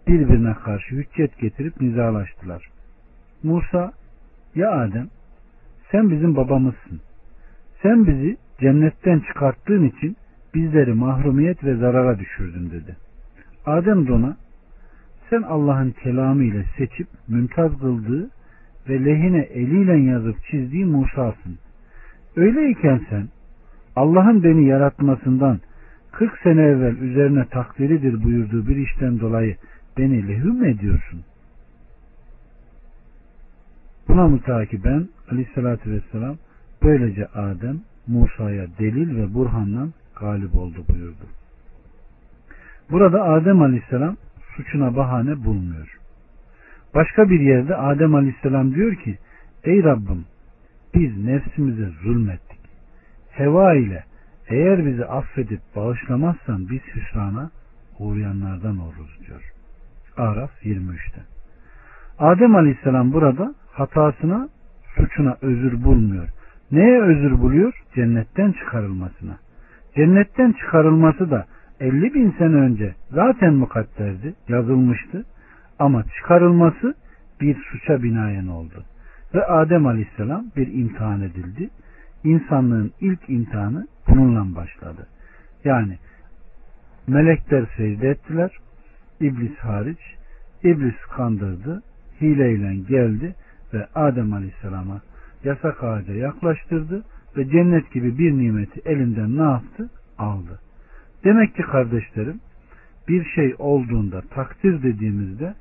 birbirine 0.07 0.53
karşı 0.53 0.95
hüccet 0.95 1.39
getirip 1.39 1.81
nizalaştılar. 1.81 2.69
Musa 3.43 3.91
ya 4.55 4.71
Adem 4.71 5.07
sen 5.91 6.09
bizim 6.09 6.35
babamızsın. 6.35 7.01
Sen 7.81 8.07
bizi 8.07 8.37
cennetten 8.59 9.19
çıkarttığın 9.19 9.85
için 9.85 10.17
bizleri 10.55 10.93
mahrumiyet 10.93 11.63
ve 11.63 11.75
zarara 11.75 12.19
düşürdün 12.19 12.71
dedi. 12.71 12.95
Adem 13.65 14.07
de 14.07 14.13
ona 14.13 14.37
sen 15.29 15.41
Allah'ın 15.41 15.91
kelamı 16.03 16.43
ile 16.43 16.65
seçip 16.77 17.07
mümtaz 17.27 17.79
kıldığı 17.79 18.29
ve 18.89 19.05
lehine 19.05 19.39
eliyle 19.41 19.97
yazıp 19.97 20.43
çizdiği 20.43 20.85
Musa'sın. 20.85 21.57
Öyleyken 22.35 23.01
sen 23.09 23.27
Allah'ın 23.95 24.43
beni 24.43 24.65
yaratmasından 24.65 25.59
40 26.11 26.37
sene 26.43 26.61
evvel 26.61 26.97
üzerine 26.97 27.45
takdiridir 27.45 28.23
buyurduğu 28.23 28.67
bir 28.67 28.75
işten 28.75 29.19
dolayı 29.19 29.55
beni 29.97 30.27
lehü 30.27 30.51
mü 30.51 30.69
ediyorsun? 30.69 31.21
Buna 34.07 34.27
mütakiben 34.27 35.07
aleyhissalatü 35.31 35.91
vesselam 35.91 36.35
böylece 36.83 37.25
Adem 37.25 37.79
Musa'ya 38.07 38.67
delil 38.79 39.17
ve 39.17 39.33
burhanla 39.33 39.87
galip 40.19 40.55
oldu 40.55 40.85
buyurdu. 40.89 41.25
Burada 42.91 43.23
Adem 43.23 43.61
Aleyhisselam 43.61 44.17
suçuna 44.55 44.95
bahane 44.95 45.45
bulmuyor. 45.45 45.97
Başka 46.95 47.29
bir 47.29 47.39
yerde 47.39 47.75
Adem 47.75 48.15
Aleyhisselam 48.15 48.75
diyor 48.75 48.95
ki 48.95 49.17
Ey 49.63 49.83
Rabbim 49.83 50.25
biz 50.93 51.25
nefsimize 51.25 51.89
zulmettik. 52.03 52.59
Heva 53.31 53.75
ile 53.75 54.03
eğer 54.47 54.85
bizi 54.85 55.05
affedip 55.05 55.61
bağışlamazsan 55.75 56.69
biz 56.69 56.81
hüsrana 56.95 57.51
uğrayanlardan 57.99 58.77
oluruz 58.77 59.19
diyor. 59.27 59.51
Araf 60.17 60.51
23'te. 60.63 61.21
Adem 62.19 62.55
Aleyhisselam 62.55 63.13
burada 63.13 63.55
hatasına, 63.71 64.49
suçuna 64.95 65.37
özür 65.41 65.83
bulmuyor. 65.83 66.29
Neye 66.71 67.01
özür 67.01 67.41
buluyor? 67.41 67.73
Cennetten 67.95 68.51
çıkarılmasına. 68.51 69.37
Cennetten 69.95 70.51
çıkarılması 70.51 71.31
da 71.31 71.45
50 71.79 72.13
bin 72.13 72.31
sene 72.31 72.55
önce 72.55 72.95
zaten 73.11 73.53
mukadderdi, 73.53 74.33
yazılmıştı. 74.47 75.25
Ama 75.79 76.03
çıkarılması 76.03 76.95
bir 77.41 77.55
suça 77.55 78.03
binaen 78.03 78.47
oldu. 78.47 78.83
Ve 79.33 79.45
Adem 79.45 79.87
Aleyhisselam 79.87 80.45
bir 80.57 80.73
imtihan 80.73 81.21
edildi. 81.21 81.69
İnsanlığın 82.23 82.91
ilk 83.01 83.29
imtihanı 83.29 83.87
bununla 84.07 84.55
başladı. 84.55 85.07
Yani 85.63 85.97
melekler 87.07 87.65
secde 87.77 88.09
ettiler. 88.09 88.51
İblis 89.21 89.57
hariç. 89.57 89.99
İblis 90.63 90.97
kandırdı. 91.15 91.83
Hileyle 92.21 92.75
geldi 92.75 93.35
ve 93.73 93.87
Adem 93.95 94.33
Aleyhisselam'a 94.33 95.01
yasak 95.43 95.83
ağaca 95.83 96.13
yaklaştırdı 96.13 97.03
ve 97.37 97.49
cennet 97.49 97.93
gibi 97.93 98.17
bir 98.17 98.31
nimeti 98.31 98.81
elinden 98.85 99.37
ne 99.37 99.51
yaptı? 99.51 99.89
Aldı. 100.17 100.59
Demek 101.23 101.55
ki 101.55 101.61
kardeşlerim 101.61 102.39
bir 103.07 103.25
şey 103.25 103.55
olduğunda 103.59 104.21
takdir 104.21 104.83
dediğimizde 104.83 105.55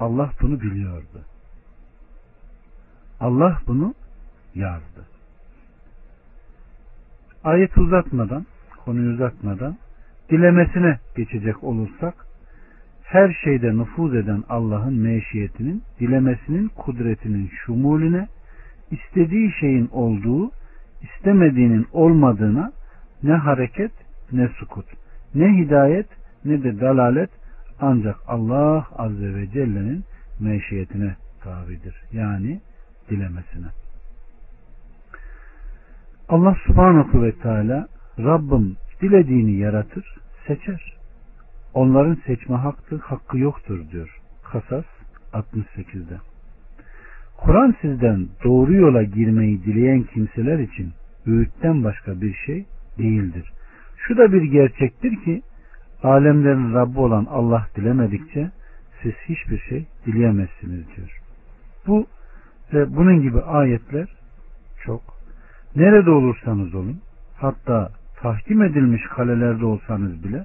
Allah 0.00 0.30
bunu 0.40 0.60
biliyordu. 0.60 1.24
Allah 3.20 3.58
bunu 3.66 3.94
yazdı. 4.54 5.06
Ayet 7.44 7.78
uzatmadan, 7.78 8.46
konuyu 8.84 9.14
uzatmadan 9.14 9.76
dilemesine 10.30 10.98
geçecek 11.16 11.64
olursak 11.64 12.14
her 13.02 13.38
şeyde 13.44 13.76
nüfuz 13.76 14.14
eden 14.14 14.44
Allah'ın 14.48 14.94
meşiyetinin, 14.94 15.82
dilemesinin 16.00 16.68
kudretinin 16.68 17.50
şumulüne, 17.64 18.28
istediği 18.90 19.52
şeyin 19.60 19.88
olduğu, 19.92 20.50
istemediğinin 21.02 21.86
olmadığına 21.92 22.72
ne 23.22 23.32
hareket 23.32 23.92
ne 24.32 24.48
sukut, 24.48 24.86
ne 25.34 25.58
hidayet 25.58 26.06
ne 26.44 26.62
de 26.62 26.80
dalalet 26.80 27.30
ancak 27.80 28.16
Allah 28.26 28.86
Azze 28.98 29.34
ve 29.34 29.50
Celle'nin 29.50 30.04
meşiyetine 30.40 31.16
tabidir. 31.42 31.94
Yani 32.12 32.60
dilemesine. 33.10 33.66
Allah 36.28 36.56
subhanahu 36.66 37.22
ve 37.22 37.32
teala 37.32 37.88
Rabbim 38.18 38.76
dilediğini 39.02 39.52
yaratır, 39.52 40.04
seçer. 40.46 40.96
Onların 41.74 42.18
seçme 42.26 42.56
hakkı, 42.56 42.96
hakkı 42.96 43.38
yoktur 43.38 43.90
diyor. 43.90 44.20
Kasas 44.52 44.84
68'de. 45.32 46.29
Kur'an 47.44 47.74
sizden 47.80 48.28
doğru 48.44 48.74
yola 48.74 49.02
girmeyi 49.02 49.64
dileyen 49.64 50.02
kimseler 50.02 50.58
için 50.58 50.92
öğütten 51.26 51.84
başka 51.84 52.20
bir 52.20 52.34
şey 52.34 52.64
değildir. 52.98 53.52
Şu 53.96 54.16
da 54.16 54.32
bir 54.32 54.42
gerçektir 54.42 55.24
ki 55.24 55.42
alemlerin 56.02 56.74
Rabbi 56.74 56.98
olan 56.98 57.26
Allah 57.30 57.66
dilemedikçe 57.76 58.50
siz 59.02 59.12
hiçbir 59.28 59.58
şey 59.58 59.86
dileyemezsiniz 60.06 60.86
diyor. 60.96 61.20
Bu 61.86 62.06
ve 62.72 62.96
bunun 62.96 63.22
gibi 63.22 63.40
ayetler 63.40 64.08
çok. 64.84 65.02
Nerede 65.76 66.10
olursanız 66.10 66.74
olun, 66.74 67.00
hatta 67.36 67.90
tahkim 68.16 68.62
edilmiş 68.62 69.02
kalelerde 69.16 69.64
olsanız 69.64 70.24
bile 70.24 70.44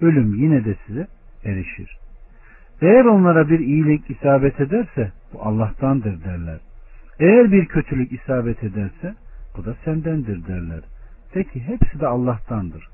ölüm 0.00 0.34
yine 0.34 0.64
de 0.64 0.76
size 0.86 1.06
erişir. 1.44 2.03
Eğer 2.84 3.04
onlara 3.04 3.48
bir 3.48 3.58
iyilik 3.58 4.10
isabet 4.10 4.60
ederse 4.60 5.12
bu 5.32 5.42
Allah'tandır 5.42 6.24
derler. 6.24 6.60
Eğer 7.20 7.52
bir 7.52 7.66
kötülük 7.66 8.12
isabet 8.12 8.64
ederse 8.64 9.14
bu 9.56 9.64
da 9.64 9.74
sendendir 9.84 10.46
derler. 10.46 10.80
Peki 11.32 11.60
hepsi 11.60 12.00
de 12.00 12.06
Allah'tandır. 12.06 12.88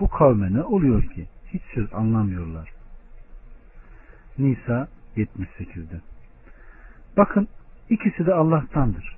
Bu 0.00 0.08
kavme 0.08 0.52
ne 0.52 0.62
oluyor 0.62 1.02
ki? 1.02 1.26
Hiç 1.46 1.62
söz 1.74 1.94
anlamıyorlar. 1.94 2.72
Nisa 4.38 4.88
78'de. 5.16 6.00
Bakın 7.16 7.48
ikisi 7.90 8.26
de 8.26 8.34
Allah'tandır. 8.34 9.16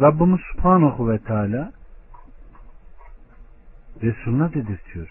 Rabbimiz 0.00 0.40
Subhanahu 0.52 1.10
ve 1.10 1.18
Teala 1.18 1.72
Resuluna 4.02 4.54
dedirtiyor. 4.54 5.10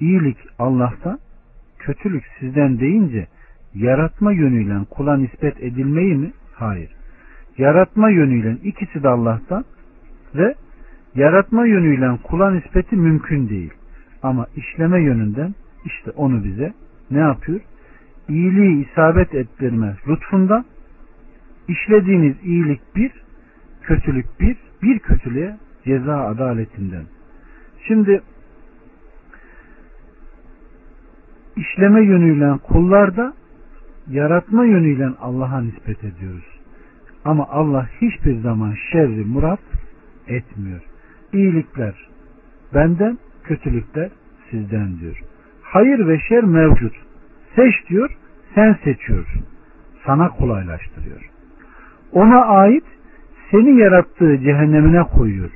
İyilik 0.00 0.38
Allah'tan, 0.58 1.18
kötülük 1.82 2.24
sizden 2.40 2.80
deyince 2.80 3.26
yaratma 3.74 4.32
yönüyle 4.32 4.84
kula 4.90 5.16
nispet 5.16 5.62
edilmeyi 5.62 6.14
mi? 6.14 6.32
Hayır. 6.54 6.90
Yaratma 7.58 8.10
yönüyle 8.10 8.56
ikisi 8.64 9.02
de 9.02 9.08
Allah'tan 9.08 9.64
ve 10.34 10.54
yaratma 11.14 11.66
yönüyle 11.66 12.18
kula 12.22 12.50
nispeti 12.50 12.96
mümkün 12.96 13.48
değil. 13.48 13.72
Ama 14.22 14.46
işleme 14.56 15.02
yönünden 15.02 15.54
işte 15.84 16.10
onu 16.10 16.44
bize 16.44 16.72
ne 17.10 17.18
yapıyor? 17.18 17.60
İyiliği 18.28 18.86
isabet 18.86 19.34
ettirme 19.34 19.96
lütfundan 20.08 20.64
işlediğiniz 21.68 22.36
iyilik 22.44 22.80
bir, 22.96 23.12
kötülük 23.82 24.40
bir, 24.40 24.56
bir 24.82 24.98
kötülüğe 24.98 25.56
ceza 25.84 26.20
adaletinden. 26.20 27.04
Şimdi 27.88 28.20
işleme 31.62 32.02
yönüyle 32.04 32.58
kullarda 32.62 33.32
yaratma 34.10 34.64
yönüyle 34.64 35.08
Allah'a 35.20 35.60
nispet 35.60 36.04
ediyoruz. 36.04 36.60
Ama 37.24 37.46
Allah 37.50 37.88
hiçbir 38.00 38.40
zaman 38.40 38.74
şerri 38.92 39.24
murat 39.24 39.60
etmiyor. 40.28 40.80
İyilikler 41.32 41.94
benden, 42.74 43.18
kötülükler 43.44 44.10
sizden 44.50 44.98
diyor. 45.00 45.22
Hayır 45.62 46.08
ve 46.08 46.18
şer 46.28 46.44
mevcut. 46.44 46.92
Seç 47.56 47.74
diyor, 47.88 48.16
sen 48.54 48.78
seçiyorsun. 48.84 49.42
Sana 50.06 50.28
kolaylaştırıyor. 50.28 51.30
Ona 52.12 52.44
ait 52.44 52.84
seni 53.50 53.78
yarattığı 53.78 54.38
cehennemine 54.38 55.02
koyuyor. 55.02 55.50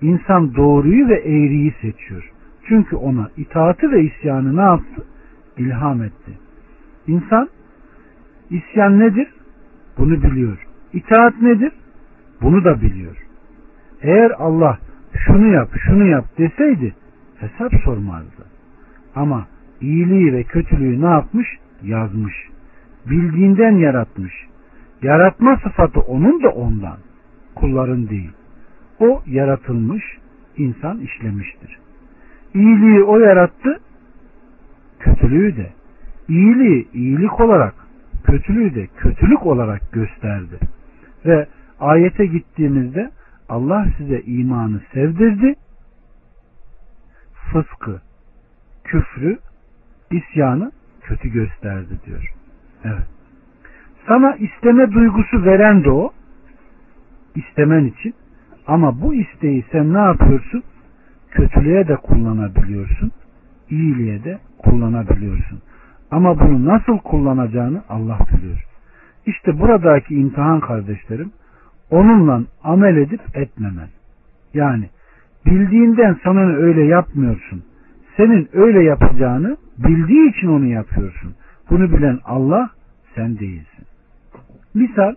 İnsan 0.00 0.54
doğruyu 0.54 1.08
ve 1.08 1.14
eğriyi 1.14 1.74
seçiyor. 1.80 2.32
Çünkü 2.68 2.96
ona 2.96 3.30
itaati 3.36 3.90
ve 3.90 4.02
isyanı 4.02 4.56
ne 4.56 4.60
yaptı? 4.60 5.04
İlham 5.58 6.02
etti. 6.02 6.38
İnsan 7.06 7.48
isyan 8.50 9.00
nedir? 9.00 9.28
Bunu 9.98 10.22
biliyor. 10.22 10.66
İtaat 10.92 11.42
nedir? 11.42 11.72
Bunu 12.42 12.64
da 12.64 12.80
biliyor. 12.80 13.16
Eğer 14.02 14.30
Allah 14.38 14.78
şunu 15.26 15.46
yap, 15.46 15.68
şunu 15.86 16.06
yap 16.06 16.24
deseydi 16.38 16.94
hesap 17.42 17.72
sormazdı. 17.84 18.44
Ama 19.14 19.46
iyiliği 19.80 20.32
ve 20.32 20.42
kötülüğü 20.42 21.02
ne 21.02 21.06
yapmış? 21.06 21.48
Yazmış. 21.82 22.34
Bildiğinden 23.06 23.72
yaratmış. 23.72 24.32
Yaratma 25.02 25.56
sıfatı 25.56 26.00
onun 26.00 26.42
da 26.42 26.48
ondan. 26.48 26.96
Kulların 27.54 28.08
değil. 28.08 28.30
O 29.00 29.22
yaratılmış, 29.26 30.04
insan 30.56 31.00
işlemiştir. 31.00 31.78
İyiliği 32.54 33.02
o 33.02 33.18
yarattı, 33.18 33.80
kötülüğü 35.02 35.56
de. 35.56 35.72
İyiliği 36.28 36.88
iyilik 36.92 37.40
olarak, 37.40 37.74
kötülüğü 38.24 38.74
de 38.74 38.86
kötülük 38.86 39.46
olarak 39.46 39.92
gösterdi. 39.92 40.58
Ve 41.26 41.46
ayete 41.80 42.26
gittiğimizde 42.26 43.10
Allah 43.48 43.86
size 43.98 44.20
imanı 44.20 44.80
sevdirdi, 44.92 45.54
fıskı, 47.52 48.00
küfrü, 48.84 49.38
isyanı 50.10 50.72
kötü 51.00 51.28
gösterdi 51.28 52.00
diyor. 52.06 52.32
Evet. 52.84 53.06
Sana 54.08 54.34
isteme 54.34 54.92
duygusu 54.92 55.44
veren 55.44 55.84
de 55.84 55.90
o, 55.90 56.12
istemen 57.34 57.84
için. 57.84 58.14
Ama 58.66 59.00
bu 59.00 59.14
isteği 59.14 59.64
sen 59.72 59.94
ne 59.94 59.98
yapıyorsun? 59.98 60.62
Kötülüğe 61.30 61.88
de 61.88 61.96
kullanabiliyorsun, 61.96 63.12
iyiliğe 63.72 64.24
de 64.24 64.38
kullanabiliyorsun. 64.58 65.62
Ama 66.10 66.40
bunu 66.40 66.64
nasıl 66.64 66.98
kullanacağını 66.98 67.82
Allah 67.88 68.18
biliyor. 68.32 68.64
İşte 69.26 69.60
buradaki 69.60 70.14
imtihan 70.14 70.60
kardeşlerim, 70.60 71.32
onunla 71.90 72.42
amel 72.64 72.96
edip 72.96 73.20
etmemen. 73.34 73.88
Yani 74.54 74.90
bildiğinden 75.46 76.16
sana 76.24 76.40
öyle 76.40 76.84
yapmıyorsun. 76.84 77.62
Senin 78.16 78.48
öyle 78.52 78.82
yapacağını 78.82 79.56
bildiği 79.78 80.30
için 80.30 80.48
onu 80.48 80.66
yapıyorsun. 80.66 81.34
Bunu 81.70 81.92
bilen 81.92 82.18
Allah 82.24 82.70
sen 83.14 83.38
değilsin. 83.38 83.86
Misal 84.74 85.14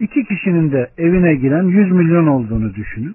iki 0.00 0.24
kişinin 0.24 0.72
de 0.72 0.90
evine 0.98 1.34
giren 1.34 1.62
100 1.62 1.92
milyon 1.92 2.26
olduğunu 2.26 2.74
düşünün. 2.74 3.14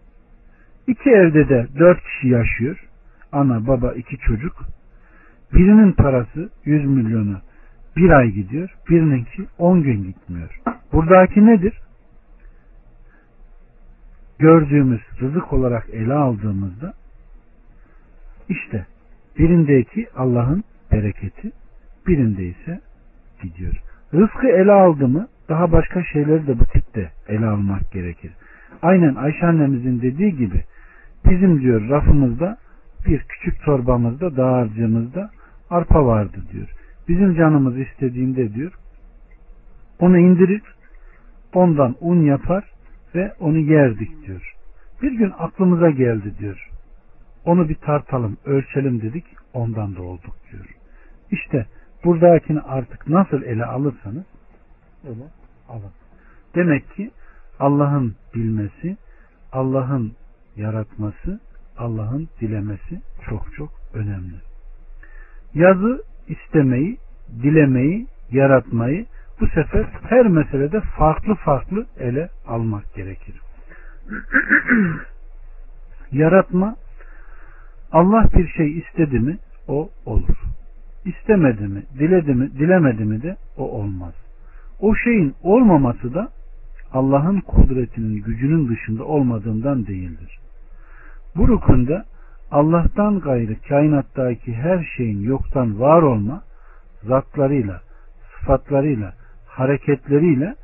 İki 0.87 1.09
evde 1.09 1.49
de 1.49 1.67
dört 1.79 2.03
kişi 2.03 2.27
yaşıyor. 2.27 2.89
Ana, 3.33 3.67
baba, 3.67 3.93
iki 3.93 4.17
çocuk. 4.17 4.53
Birinin 5.53 5.91
parası 5.91 6.49
100 6.65 6.85
milyonu 6.85 7.41
bir 7.95 8.09
ay 8.09 8.29
gidiyor. 8.29 8.75
Birininki 8.89 9.45
10 9.57 9.83
gün 9.83 10.03
gitmiyor. 10.03 10.59
Buradaki 10.93 11.45
nedir? 11.45 11.73
Gördüğümüz 14.39 15.01
rızık 15.21 15.53
olarak 15.53 15.89
ele 15.89 16.13
aldığımızda 16.13 16.93
işte 18.49 18.85
birindeki 19.39 20.07
Allah'ın 20.15 20.63
bereketi 20.91 21.51
birinde 22.07 22.43
ise 22.43 22.81
gidiyor. 23.43 23.73
Rızkı 24.13 24.47
ele 24.47 24.71
aldı 24.71 25.07
mı 25.07 25.27
daha 25.49 25.71
başka 25.71 26.03
şeyleri 26.03 26.47
de 26.47 26.59
bu 26.59 26.65
tipte 26.65 27.11
ele 27.27 27.45
almak 27.45 27.91
gerekir. 27.91 28.31
Aynen 28.81 29.15
Ayşe 29.15 29.45
annemizin 29.45 30.01
dediği 30.01 30.35
gibi 30.35 30.63
bizim 31.29 31.61
diyor 31.61 31.89
rafımızda 31.89 32.57
bir 33.05 33.19
küçük 33.19 33.63
torbamızda 33.63 34.37
dağarcığımızda 34.37 35.29
arpa 35.69 36.05
vardı 36.05 36.37
diyor. 36.51 36.67
Bizim 37.07 37.35
canımız 37.35 37.79
istediğinde 37.79 38.53
diyor 38.53 38.71
onu 39.99 40.17
indirir 40.17 40.61
ondan 41.53 41.95
un 42.01 42.23
yapar 42.23 42.63
ve 43.15 43.33
onu 43.39 43.57
yerdik 43.57 44.27
diyor. 44.27 44.55
Bir 45.01 45.11
gün 45.11 45.33
aklımıza 45.37 45.89
geldi 45.89 46.33
diyor. 46.39 46.69
Onu 47.45 47.69
bir 47.69 47.75
tartalım, 47.75 48.37
ölçelim 48.45 49.01
dedik, 49.01 49.25
ondan 49.53 49.95
da 49.95 50.01
olduk 50.01 50.35
diyor. 50.51 50.65
İşte 51.31 51.65
buradakini 52.03 52.61
artık 52.61 53.07
nasıl 53.07 53.41
ele 53.41 53.65
alırsanız 53.65 54.25
öyle 55.07 55.23
alın. 55.69 55.91
Demek 56.55 56.95
ki 56.95 57.11
Allah'ın 57.59 58.15
bilmesi, 58.35 58.97
Allah'ın 59.51 60.13
yaratması, 60.55 61.39
Allah'ın 61.77 62.29
dilemesi 62.41 63.01
çok 63.29 63.53
çok 63.55 63.69
önemli. 63.93 64.35
Yazı 65.53 66.03
istemeyi, 66.27 66.97
dilemeyi, 67.43 68.07
yaratmayı 68.31 69.05
bu 69.39 69.47
sefer 69.47 69.85
her 70.09 70.27
meselede 70.27 70.81
farklı 70.81 71.35
farklı 71.35 71.85
ele 71.99 72.29
almak 72.47 72.93
gerekir. 72.95 73.35
Yaratma 76.11 76.75
Allah 77.91 78.29
bir 78.37 78.47
şey 78.47 78.77
istedi 78.77 79.19
mi 79.19 79.37
o 79.67 79.89
olur. 80.05 80.37
İstemedi 81.05 81.67
mi, 81.67 81.83
diledi 81.99 82.33
mi, 82.33 82.51
dilemedi 82.51 83.05
mi 83.05 83.21
de 83.21 83.35
o 83.57 83.71
olmaz. 83.71 84.13
O 84.79 84.95
şeyin 84.95 85.35
olmaması 85.43 86.13
da 86.13 86.29
Allah'ın 86.93 87.39
kudretinin 87.39 88.21
gücünün 88.21 88.69
dışında 88.69 89.03
olmadığından 89.03 89.87
değildir. 89.87 90.39
Bu 91.35 91.47
rukunda 91.47 92.05
Allah'tan 92.51 93.19
gayrı 93.19 93.55
kainattaki 93.69 94.53
her 94.53 94.83
şeyin 94.97 95.21
yoktan 95.21 95.79
var 95.79 96.01
olma 96.01 96.41
zatlarıyla, 97.03 97.81
sıfatlarıyla, 98.39 99.13
hareketleriyle 99.47 100.55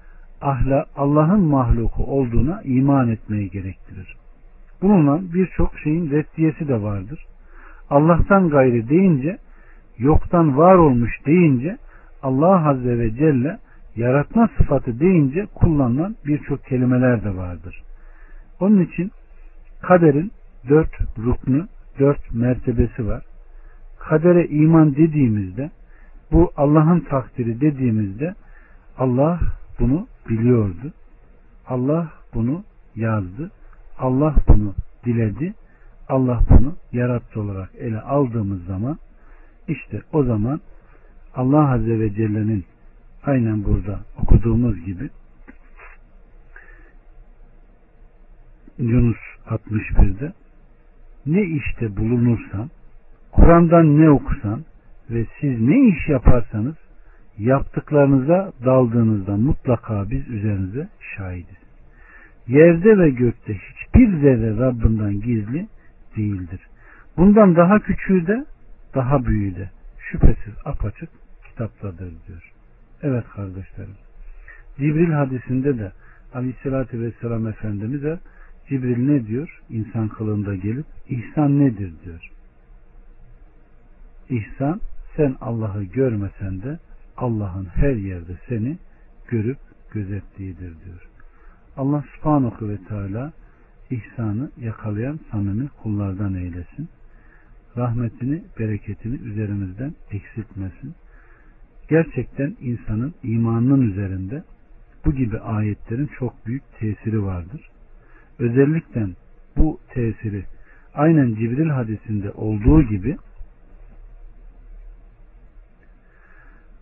ahla 0.42 0.86
Allah'ın 0.96 1.42
mahluku 1.42 2.04
olduğuna 2.04 2.62
iman 2.64 3.10
etmeyi 3.10 3.50
gerektirir. 3.50 4.16
Bununla 4.82 5.34
birçok 5.34 5.80
şeyin 5.80 6.12
reddiyesi 6.12 6.68
de 6.68 6.82
vardır. 6.82 7.26
Allah'tan 7.90 8.50
gayrı 8.50 8.90
deyince, 8.90 9.38
yoktan 9.98 10.58
var 10.58 10.76
olmuş 10.76 11.12
deyince, 11.26 11.78
Allah 12.24 12.70
Azze 12.70 13.00
ve 13.00 13.16
Celle 13.16 13.58
yaratma 13.96 14.50
sıfatı 14.58 15.00
deyince 15.00 15.46
kullanılan 15.56 16.16
birçok 16.26 16.66
kelimeler 16.66 17.24
de 17.24 17.36
vardır. 17.36 17.82
Onun 18.60 18.82
için 18.82 19.12
kaderin 19.82 20.32
dört 20.70 20.92
ruknu, 21.18 21.68
dört 22.00 22.34
mertebesi 22.34 23.08
var. 23.08 23.24
Kadere 24.00 24.48
iman 24.48 24.96
dediğimizde, 24.96 25.72
bu 26.32 26.52
Allah'ın 26.58 27.00
takdiri 27.00 27.62
dediğimizde 27.62 28.36
Allah 28.98 29.40
bunu 29.80 30.08
biliyordu. 30.30 30.94
Allah 31.68 32.12
bunu 32.34 32.64
yazdı. 32.96 33.52
Allah 33.98 34.36
bunu 34.48 34.74
diledi. 35.06 35.54
Allah 36.10 36.40
bunu 36.50 36.76
yarattı 36.92 37.42
olarak 37.42 37.70
ele 37.76 38.02
aldığımız 38.02 38.66
zaman 38.66 38.98
işte 39.68 40.02
o 40.14 40.24
zaman 40.24 40.62
Allah 41.36 41.72
Azze 41.72 42.00
ve 42.00 42.14
Celle'nin 42.14 42.66
aynen 43.24 43.64
burada 43.64 44.00
okuduğumuz 44.22 44.86
gibi 44.86 45.10
Yunus 48.78 49.18
61'de 49.48 50.34
ne 51.34 51.44
işte 51.44 51.98
bulunursan 51.98 52.70
Kur'an'dan 53.32 54.02
ne 54.02 54.10
okusan 54.10 54.66
ve 55.10 55.26
siz 55.40 55.62
ne 55.62 55.88
iş 55.88 56.10
yaparsanız 56.10 56.76
yaptıklarınıza 57.38 58.52
daldığınızda 58.66 59.38
mutlaka 59.38 60.10
biz 60.10 60.28
üzerinize 60.28 60.88
şahidiz. 61.18 61.58
Yerde 62.48 62.98
ve 62.98 63.10
gökte 63.10 63.54
hiçbir 63.54 64.22
zerre 64.22 64.58
Rabbinden 64.58 65.22
gizli 65.22 65.68
değildir. 66.18 66.60
Bundan 67.18 67.56
daha 67.56 67.80
küçüğü 67.80 68.28
de 68.28 68.46
daha 68.96 69.26
büyüğü 69.26 69.56
de 69.56 69.70
şüphesiz 70.00 70.54
apaçık 70.66 71.10
kitaptadır 71.50 72.14
diyor. 72.28 72.52
Evet 73.04 73.24
kardeşlerim. 73.36 73.96
Cibril 74.78 75.12
hadisinde 75.12 75.80
de 75.80 75.92
Aleyhisselatü 76.34 77.02
Vesselam 77.02 77.48
Efendimiz'e 77.48 78.20
Cibril 78.70 78.98
ne 78.98 79.28
diyor? 79.28 79.62
İnsan 79.70 80.08
kılığında 80.08 80.56
gelip 80.56 80.86
ihsan 81.10 81.60
nedir 81.60 81.94
diyor. 82.06 82.32
İhsan 84.30 84.82
sen 85.16 85.36
Allah'ı 85.42 85.84
görmesen 85.84 86.62
de 86.62 86.80
Allah'ın 87.18 87.66
her 87.66 87.96
yerde 87.96 88.38
seni 88.50 88.78
görüp 89.28 89.58
gözettiğidir 89.92 90.60
diyor. 90.86 91.08
Allah 91.78 92.04
subhanahu 92.16 92.70
ve 92.70 92.78
teala 92.78 93.34
ihsanı 93.90 94.52
yakalayan 94.62 95.20
samimi 95.32 95.70
kullardan 95.84 96.34
eylesin. 96.34 96.90
Rahmetini, 97.78 98.44
bereketini 98.60 99.16
üzerimizden 99.16 99.94
eksiltmesin. 100.12 100.96
Gerçekten 101.90 102.56
insanın 102.62 103.14
imanının 103.24 103.92
üzerinde 103.92 104.44
bu 105.06 105.14
gibi 105.14 105.40
ayetlerin 105.40 106.10
çok 106.20 106.46
büyük 106.46 106.64
tesiri 106.80 107.24
vardır. 107.24 107.70
Özellikle 108.40 109.08
bu 109.58 109.80
tesiri 109.94 110.46
aynen 110.94 111.36
Cibril 111.36 111.70
hadisinde 111.70 112.32
olduğu 112.32 112.82
gibi 112.82 113.18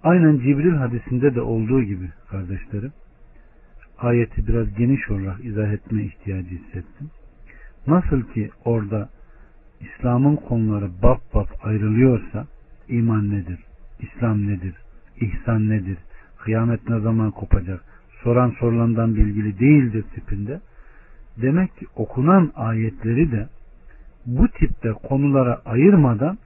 aynen 0.04 0.38
Cibril 0.38 0.74
hadisinde 0.74 1.36
de 1.36 1.42
olduğu 1.42 1.84
gibi 1.84 2.10
kardeşlerim 2.30 2.92
ayeti 3.98 4.48
biraz 4.48 4.74
geniş 4.78 5.10
olarak 5.10 5.46
izah 5.46 5.72
etme 5.72 6.04
ihtiyacı 6.04 6.50
hissettim. 6.50 7.10
Nasıl 7.88 8.22
ki 8.22 8.50
orada 8.66 9.10
İslam'ın 9.80 10.36
konuları 10.36 10.90
bab 11.04 11.20
bab 11.34 11.48
ayrılıyorsa 11.64 12.48
iman 12.88 13.32
nedir, 13.32 13.60
İslam 14.00 14.48
nedir, 14.48 14.76
ihsan 15.22 15.70
nedir, 15.70 15.98
kıyamet 16.38 16.90
ne 16.90 17.00
zaman 17.00 17.32
kopacak, 17.32 17.84
soran 18.24 18.50
sorulandan 18.60 19.16
bilgili 19.16 19.60
değildir 19.60 20.04
tipinde. 20.16 20.60
Demek 21.42 21.78
ki 21.78 21.86
okunan 21.96 22.52
ayetleri 22.56 23.32
de 23.32 23.48
bu 24.26 24.48
tipte 24.48 24.92
konulara 24.92 25.62
ayırmadan 25.66 26.38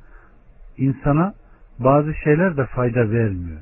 insana 0.78 1.34
bazı 1.80 2.14
şeyler 2.14 2.58
de 2.58 2.66
fayda 2.66 3.12
vermiyor. 3.12 3.62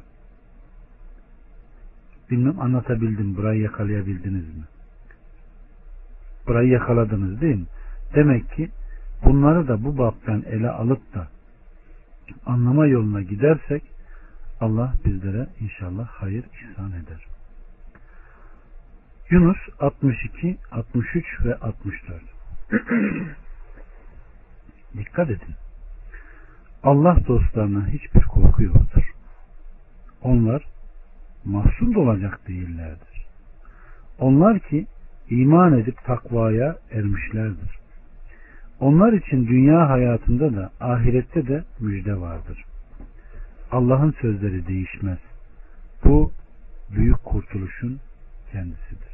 Bilmem 2.31 2.59
anlatabildim. 2.59 3.37
Burayı 3.37 3.61
yakalayabildiniz 3.61 4.57
mi? 4.57 4.63
Burayı 6.47 6.69
yakaladınız 6.69 7.41
değil 7.41 7.55
mi? 7.55 7.65
Demek 8.15 8.51
ki 8.51 8.69
bunları 9.25 9.67
da 9.67 9.83
bu 9.83 9.97
baptan 9.97 10.43
ele 10.49 10.69
alıp 10.69 11.13
da 11.13 11.27
anlama 12.45 12.87
yoluna 12.87 13.21
gidersek 13.21 13.83
Allah 14.61 14.93
bizlere 15.05 15.47
inşallah 15.59 16.07
hayır 16.07 16.43
ihsan 16.43 16.91
eder. 16.91 17.28
Yunus 19.31 19.57
62, 19.79 20.57
63 20.71 21.25
ve 21.45 21.55
64 21.55 22.21
Dikkat 24.97 25.29
edin. 25.29 25.55
Allah 26.83 27.17
dostlarına 27.27 27.87
hiçbir 27.87 28.21
korku 28.21 28.63
yoktur. 28.63 29.03
Onlar 30.21 30.63
mahzun 31.45 31.93
olacak 31.93 32.47
değillerdir. 32.47 33.25
Onlar 34.19 34.59
ki 34.59 34.87
iman 35.29 35.79
edip 35.79 36.03
takvaya 36.03 36.77
ermişlerdir. 36.91 37.79
Onlar 38.79 39.13
için 39.13 39.47
dünya 39.47 39.89
hayatında 39.89 40.55
da 40.55 40.71
ahirette 40.79 41.47
de 41.47 41.63
müjde 41.79 42.19
vardır. 42.19 42.63
Allah'ın 43.71 44.11
sözleri 44.21 44.67
değişmez. 44.67 45.19
Bu 46.03 46.31
büyük 46.89 47.23
kurtuluşun 47.23 47.99
kendisidir. 48.51 49.08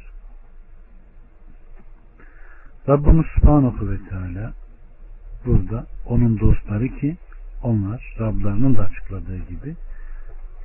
Rabbimiz 2.88 3.26
Subhanahu 3.34 3.90
ve 3.90 3.98
Teala 4.08 4.52
burada 5.46 5.86
onun 6.06 6.40
dostları 6.40 6.88
ki 6.88 7.16
onlar 7.62 8.14
Rablarının 8.20 8.76
da 8.76 8.82
açıkladığı 8.82 9.38
gibi 9.38 9.76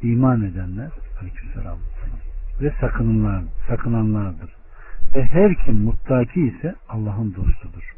iman 0.02 0.42
edenler 0.42 0.92
aleykümselam 1.20 1.78
ve 2.62 2.74
sakınanlar, 2.82 3.44
sakınanlardır. 3.68 4.56
Ve 5.16 5.24
her 5.24 5.56
kim 5.66 5.76
muttaki 5.76 6.42
ise 6.42 6.76
Allah'ın 6.90 7.36
dostudur. 7.36 7.96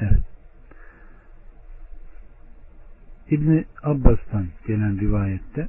Evet. 0.00 0.22
İbni 3.30 3.64
Abbas'tan 3.82 4.46
gelen 4.66 5.00
rivayette 5.00 5.68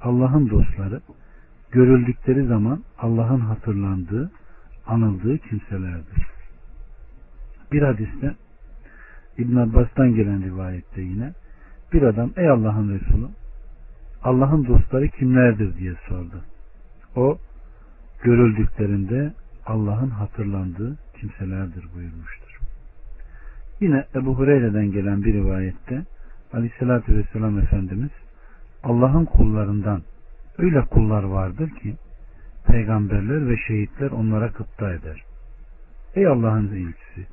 Allah'ın 0.00 0.50
dostları 0.50 1.00
görüldükleri 1.70 2.46
zaman 2.46 2.84
Allah'ın 2.98 3.40
hatırlandığı, 3.40 4.30
anıldığı 4.86 5.38
kimselerdir. 5.38 6.26
Bir 7.72 7.82
hadiste 7.82 8.34
İbn 9.38 9.56
Abbas'tan 9.56 10.14
gelen 10.14 10.44
rivayette 10.44 11.02
yine 11.02 11.32
bir 11.92 12.02
adam 12.02 12.30
ey 12.36 12.48
Allah'ın 12.48 12.94
Resulü 12.94 13.26
Allah'ın 14.22 14.66
dostları 14.66 15.08
kimlerdir 15.08 15.76
diye 15.76 15.94
sordu. 16.08 16.44
O 17.16 17.38
görüldüklerinde 18.22 19.32
Allah'ın 19.66 20.10
hatırlandığı 20.10 20.98
kimselerdir 21.20 21.84
buyurmuştur. 21.94 22.58
Yine 23.80 24.04
Ebu 24.14 24.38
Hureyre'den 24.38 24.92
gelen 24.92 25.24
bir 25.24 25.34
rivayette 25.34 26.02
Aleyhisselatü 26.52 27.16
Vesselam 27.16 27.58
Efendimiz 27.58 28.10
Allah'ın 28.82 29.24
kullarından 29.24 30.02
öyle 30.58 30.80
kullar 30.80 31.22
vardır 31.22 31.70
ki 31.70 31.96
peygamberler 32.66 33.48
ve 33.48 33.56
şehitler 33.56 34.10
onlara 34.10 34.46
gıpta 34.46 34.92
eder. 34.92 35.22
Ey 36.14 36.26
Allah'ın 36.26 36.68
elçisi 36.68 37.26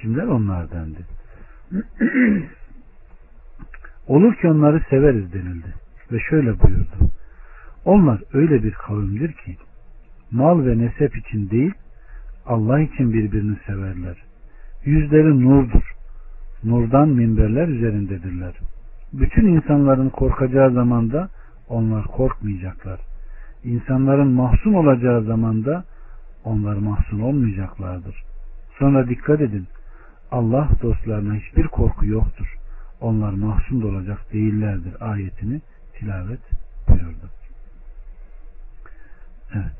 kimler 0.00 0.26
onlar 0.26 0.70
dendi. 0.70 1.06
Olur 4.06 4.34
ki 4.34 4.48
onları 4.48 4.82
severiz 4.90 5.32
denildi 5.32 5.74
ve 6.12 6.18
şöyle 6.30 6.60
buyurdu. 6.60 7.10
Onlar 7.84 8.22
öyle 8.32 8.62
bir 8.62 8.72
kavimdir 8.72 9.32
ki 9.32 9.56
mal 10.30 10.66
ve 10.66 10.78
nesep 10.78 11.16
için 11.16 11.50
değil 11.50 11.72
Allah 12.46 12.80
için 12.80 13.12
birbirini 13.12 13.56
severler. 13.66 14.16
Yüzleri 14.84 15.44
nurdur. 15.44 15.92
Nurdan 16.64 17.08
minberler 17.08 17.68
üzerindedirler. 17.68 18.54
Bütün 19.12 19.46
insanların 19.46 20.08
korkacağı 20.10 20.72
zamanda 20.72 21.28
onlar 21.68 22.04
korkmayacaklar. 22.04 23.00
İnsanların 23.64 24.32
mahzun 24.32 24.74
olacağı 24.74 25.22
zamanda 25.22 25.84
onlar 26.44 26.74
mahzun 26.74 27.20
olmayacaklardır. 27.20 28.22
Sonra 28.78 29.08
dikkat 29.08 29.40
edin. 29.40 29.66
Allah 30.30 30.68
dostlarına 30.82 31.34
hiçbir 31.34 31.66
korku 31.66 32.06
yoktur. 32.06 32.56
Onlar 33.00 33.32
mahzun 33.32 33.82
olacak 33.82 34.32
değillerdir 34.32 34.94
ayetini 35.00 35.60
tilavet 35.94 36.40
buyurdu. 36.88 37.30
Evet. 39.54 39.76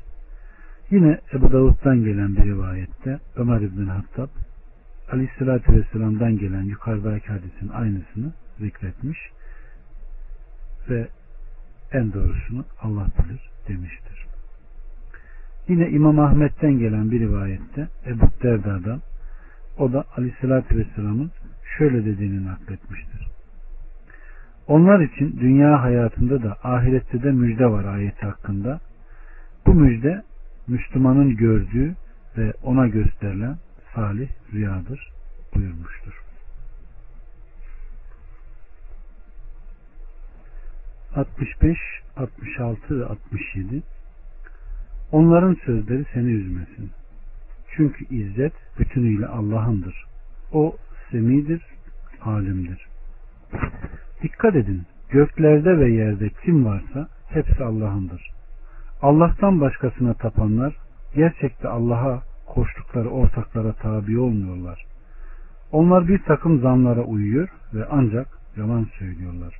Yine 0.89 1.19
Ebu 1.33 1.51
Davud'dan 1.51 2.03
gelen 2.03 2.35
bir 2.35 2.43
rivayette 2.43 3.19
Ömer 3.35 3.61
İbn 3.61 3.85
Hattab 3.85 4.29
Aleyhisselatü 5.11 5.73
Vesselam'dan 5.73 6.37
gelen 6.37 6.63
yukarıdaki 6.63 7.27
hadisin 7.27 7.69
aynısını 7.73 8.33
zikretmiş 8.59 9.19
ve 10.89 11.07
en 11.91 12.13
doğrusunu 12.13 12.65
Allah 12.81 13.07
bilir 13.19 13.50
demiştir. 13.67 14.25
Yine 15.67 15.89
İmam 15.89 16.19
Ahmet'ten 16.19 16.79
gelen 16.79 17.11
bir 17.11 17.19
rivayette 17.19 17.87
Ebu 18.07 18.25
Derda'dan 18.43 19.01
o 19.77 19.93
da 19.93 20.03
Aleyhisselatü 20.17 20.77
Vesselam'ın 20.77 21.31
şöyle 21.77 22.05
dediğini 22.05 22.45
nakletmiştir. 22.45 23.27
Onlar 24.67 24.99
için 24.99 25.37
dünya 25.39 25.81
hayatında 25.83 26.43
da 26.43 26.57
ahirette 26.63 27.23
de 27.23 27.31
müjde 27.31 27.65
var 27.65 27.85
ayeti 27.85 28.25
hakkında. 28.25 28.79
Bu 29.65 29.73
müjde 29.73 30.23
Müslümanın 30.67 31.35
gördüğü 31.35 31.95
ve 32.37 32.53
ona 32.63 32.87
gösterilen 32.87 33.57
salih 33.95 34.29
rüyadır 34.53 35.11
buyurmuştur. 35.55 36.30
65, 41.15 41.77
66 42.17 42.99
ve 42.99 43.05
67 43.05 43.83
Onların 45.11 45.57
sözleri 45.65 46.05
seni 46.13 46.31
üzmesin. 46.31 46.91
Çünkü 47.75 48.15
izzet 48.15 48.53
bütünüyle 48.79 49.27
Allah'ındır. 49.27 50.05
O 50.51 50.75
semidir, 51.11 51.61
alimdir. 52.21 52.87
Dikkat 54.23 54.55
edin, 54.55 54.83
göklerde 55.09 55.79
ve 55.79 55.91
yerde 55.91 56.29
kim 56.29 56.65
varsa 56.65 57.07
hepsi 57.29 57.63
Allah'ındır. 57.63 58.31
Allah'tan 59.01 59.61
başkasına 59.61 60.13
tapanlar 60.13 60.75
gerçekte 61.15 61.67
Allah'a 61.67 62.23
koştukları 62.45 63.09
ortaklara 63.09 63.73
tabi 63.73 64.19
olmuyorlar. 64.19 64.85
Onlar 65.71 66.07
bir 66.07 66.23
takım 66.23 66.61
zanlara 66.61 67.01
uyuyor 67.01 67.49
ve 67.73 67.85
ancak 67.91 68.27
yalan 68.57 68.87
söylüyorlar. 68.99 69.59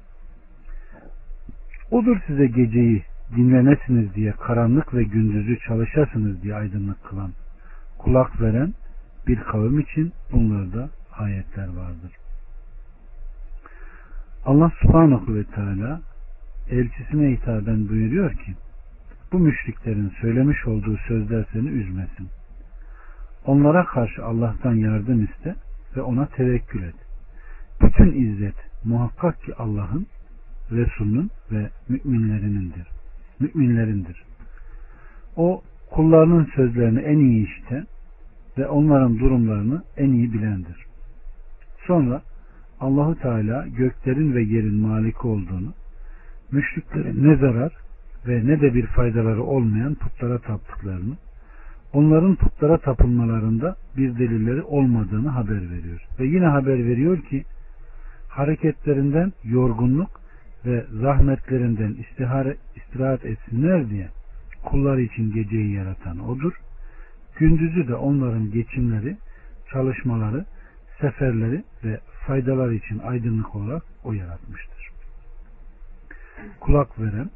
Odur 1.92 2.18
size 2.28 2.48
geceyi 2.48 3.04
dinlenesiniz 3.36 4.16
diye 4.16 4.32
karanlık 4.32 4.94
ve 4.94 5.04
gündüzü 5.04 5.60
çalışasınız 5.68 6.44
diye 6.44 6.56
aydınlık 6.56 7.04
kılan, 7.04 7.32
kulak 7.98 8.42
veren 8.42 8.74
bir 9.28 9.40
kavim 9.40 9.80
için 9.80 10.12
bunlarda 10.32 10.90
ayetler 11.18 11.68
vardır. 11.68 12.12
Allah 14.46 14.72
subhanahu 14.82 15.36
ve 15.36 15.44
teala 15.44 16.02
elçisine 16.70 17.32
hitaben 17.32 17.90
buyuruyor 17.90 18.32
ki 18.32 18.56
bu 19.32 19.40
müşriklerin 19.40 20.14
söylemiş 20.22 20.68
olduğu 20.68 20.98
sözler 20.98 21.46
seni 21.54 21.70
üzmesin. 21.70 22.30
Onlara 23.46 23.86
karşı 23.86 24.26
Allah'tan 24.26 24.74
yardım 24.74 25.24
iste 25.24 25.56
ve 25.96 26.02
ona 26.02 26.26
tevekkül 26.26 26.84
et. 26.84 26.96
Bütün 27.82 28.12
izzet 28.12 28.56
muhakkak 28.84 29.44
ki 29.44 29.56
Allah'ın, 29.56 30.08
Resulünün 30.72 31.32
ve 31.52 31.70
müminlerinindir. 31.90 32.88
Müminlerindir. 33.40 34.24
O 35.36 35.62
kullarının 35.92 36.48
sözlerini 36.56 37.00
en 37.00 37.18
iyi 37.18 37.48
işiten 37.48 37.86
ve 38.58 38.68
onların 38.68 39.20
durumlarını 39.20 39.84
en 39.98 40.10
iyi 40.10 40.34
bilendir. 40.34 40.86
Sonra 41.88 42.22
Allahu 42.80 43.16
Teala 43.16 43.68
göklerin 43.68 44.36
ve 44.36 44.44
yerin 44.44 44.76
maliki 44.76 45.28
olduğunu, 45.28 45.74
müşriklerin 46.52 47.28
ne 47.28 47.36
zarar 47.36 47.74
ve 48.28 48.48
ne 48.48 48.62
de 48.62 48.74
bir 48.74 48.86
faydaları 48.86 49.44
olmayan 49.44 49.96
putlara 49.96 50.38
taptıklarını, 50.38 51.18
onların 51.94 52.36
putlara 52.36 52.78
tapılmalarında 52.78 53.76
bir 53.98 54.20
delilleri 54.20 54.62
olmadığını 54.62 55.30
haber 55.30 55.72
veriyor. 55.72 56.02
Ve 56.20 56.26
yine 56.26 56.46
haber 56.46 56.86
veriyor 56.86 57.22
ki 57.22 57.44
hareketlerinden 58.30 59.34
yorgunluk 59.44 60.21
ve 60.66 60.86
zahmetlerinden 61.02 61.98
istirahat 62.76 63.26
etsinler 63.26 63.90
diye 63.90 64.10
kullar 64.64 64.98
için 64.98 65.34
geceyi 65.34 65.72
yaratan 65.74 66.30
odur. 66.30 66.54
Gündüzü 67.38 67.88
de 67.88 67.96
onların 67.96 68.52
geçimleri, 68.52 69.18
çalışmaları, 69.72 70.46
seferleri 71.02 71.64
ve 71.84 72.00
faydalar 72.28 72.72
için 72.72 73.00
aydınlık 73.00 73.56
olarak 73.56 73.84
o 74.04 74.14
yaratmıştır. 74.14 74.90
Kulak 76.60 77.00
veren, 77.00 77.30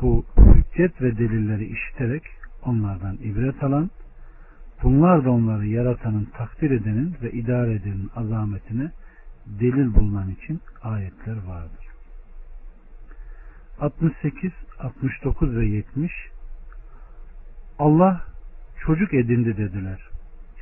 bu 0.00 0.24
hüccet 0.38 1.02
ve 1.02 1.18
delilleri 1.18 1.64
işiterek 1.64 2.22
onlardan 2.64 3.16
ibret 3.16 3.62
alan, 3.62 3.90
bunlar 4.82 5.24
da 5.24 5.30
onları 5.30 5.66
yaratanın, 5.66 6.24
takdir 6.24 6.70
edenin 6.70 7.16
ve 7.22 7.32
idare 7.32 7.72
edenin 7.74 8.10
azametine 8.16 8.90
delil 9.46 9.94
bulunan 9.94 10.30
için 10.30 10.60
ayetler 10.82 11.36
vardır. 11.46 11.83
68, 13.80 14.52
69 14.78 15.56
ve 15.56 15.66
70 15.66 16.12
Allah 17.78 18.24
çocuk 18.80 19.14
edindi 19.14 19.56
dediler. 19.56 20.00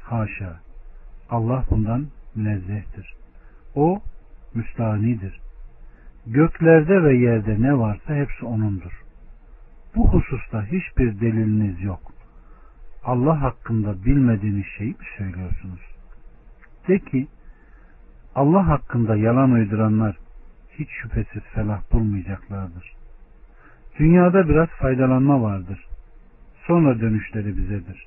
Haşa. 0.03 0.61
Allah 1.31 1.65
bundan 1.71 2.07
münezzehtir. 2.35 3.15
O 3.75 4.03
müstanidir. 4.55 5.41
Göklerde 6.27 7.03
ve 7.03 7.17
yerde 7.17 7.63
ne 7.63 7.79
varsa 7.79 8.15
hepsi 8.15 8.45
O'nundur. 8.47 9.03
Bu 9.97 10.09
hususta 10.09 10.65
hiçbir 10.65 11.21
deliliniz 11.21 11.83
yok. 11.83 12.13
Allah 13.05 13.43
hakkında 13.43 14.05
bilmediğiniz 14.05 14.67
şeyi 14.79 14.91
mi 14.91 15.07
söylüyorsunuz? 15.19 15.81
De 16.89 16.99
ki 16.99 17.29
Allah 18.35 18.69
hakkında 18.69 19.17
yalan 19.17 19.51
uyduranlar 19.51 20.17
hiç 20.79 20.89
şüphesiz 21.03 21.43
felah 21.43 21.93
bulmayacaklardır. 21.93 23.02
Dünyada 23.99 24.49
biraz 24.49 24.69
faydalanma 24.69 25.43
vardır. 25.43 25.87
Sonra 26.67 27.01
dönüşleri 27.01 27.57
bizedir. 27.57 28.07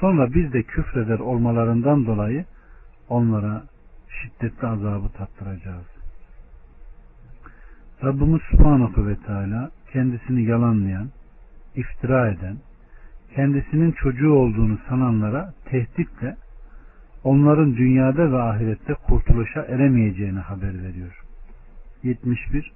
Sonra 0.00 0.34
biz 0.34 0.52
de 0.52 0.62
küfreder 0.62 1.18
olmalarından 1.18 2.06
dolayı 2.06 2.44
onlara 3.08 3.62
şiddetli 4.08 4.66
azabı 4.66 5.08
tattıracağız. 5.08 5.86
Rabbimiz 8.04 8.40
Subhanahu 8.50 9.06
ve 9.06 9.16
Teala 9.16 9.70
kendisini 9.92 10.44
yalanlayan, 10.44 11.08
iftira 11.74 12.28
eden, 12.28 12.56
kendisinin 13.34 13.92
çocuğu 13.92 14.32
olduğunu 14.32 14.78
sananlara 14.88 15.54
tehditle 15.64 16.36
onların 17.24 17.76
dünyada 17.76 18.32
ve 18.32 18.42
ahirette 18.42 18.94
kurtuluşa 18.94 19.62
eremeyeceğini 19.62 20.38
haber 20.38 20.82
veriyor. 20.82 21.22
71. 22.02 22.75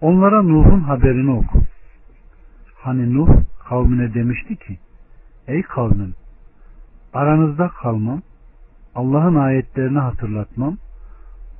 Onlara 0.00 0.42
Nuh'un 0.42 0.80
haberini 0.80 1.30
oku. 1.30 1.62
Hani 2.74 3.14
Nuh 3.14 3.28
kavmine 3.68 4.14
demişti 4.14 4.56
ki, 4.56 4.78
Ey 5.46 5.62
kavmim, 5.62 6.14
aranızda 7.12 7.68
kalmam, 7.68 8.22
Allah'ın 8.94 9.34
ayetlerini 9.34 9.98
hatırlatmam, 9.98 10.76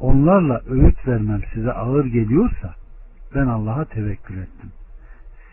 onlarla 0.00 0.60
öğüt 0.68 1.08
vermem 1.08 1.40
size 1.54 1.72
ağır 1.72 2.04
geliyorsa, 2.04 2.74
ben 3.34 3.46
Allah'a 3.46 3.84
tevekkül 3.84 4.38
ettim. 4.38 4.72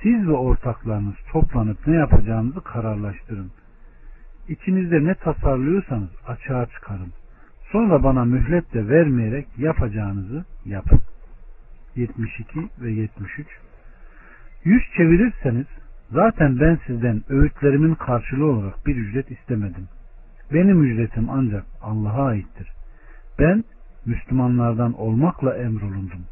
Siz 0.02 0.28
ve 0.28 0.32
ortaklarınız 0.32 1.16
toplanıp 1.32 1.88
ne 1.88 1.96
yapacağınızı 1.96 2.62
kararlaştırın. 2.62 3.52
İçinizde 4.48 5.04
ne 5.04 5.16
tasarlıyorsanız 5.16 6.10
açığa 6.28 6.66
çıkarın. 6.66 7.14
Sonra 7.72 8.04
bana 8.04 8.26
mühlet 8.26 8.74
de 8.74 8.90
vermeyerek 8.90 9.48
yapacağınızı 9.58 10.46
yapın. 10.66 11.00
72 11.96 12.70
ve 12.82 12.92
73 12.92 13.48
Yüz 14.64 14.84
çevirirseniz 14.98 15.66
zaten 16.12 16.60
ben 16.60 16.80
sizden 16.88 17.22
öğütlerimin 17.30 17.96
karşılığı 17.96 18.46
olarak 18.46 18.86
bir 18.88 18.96
ücret 18.96 19.32
istemedim. 19.32 19.88
Benim 20.54 20.84
ücretim 20.84 21.30
ancak 21.30 21.66
Allah'a 21.82 22.26
aittir. 22.26 22.68
Ben 23.39 23.64
Müslümanlardan 24.06 24.94
olmakla 24.94 25.58
emrolundum. 25.58 26.26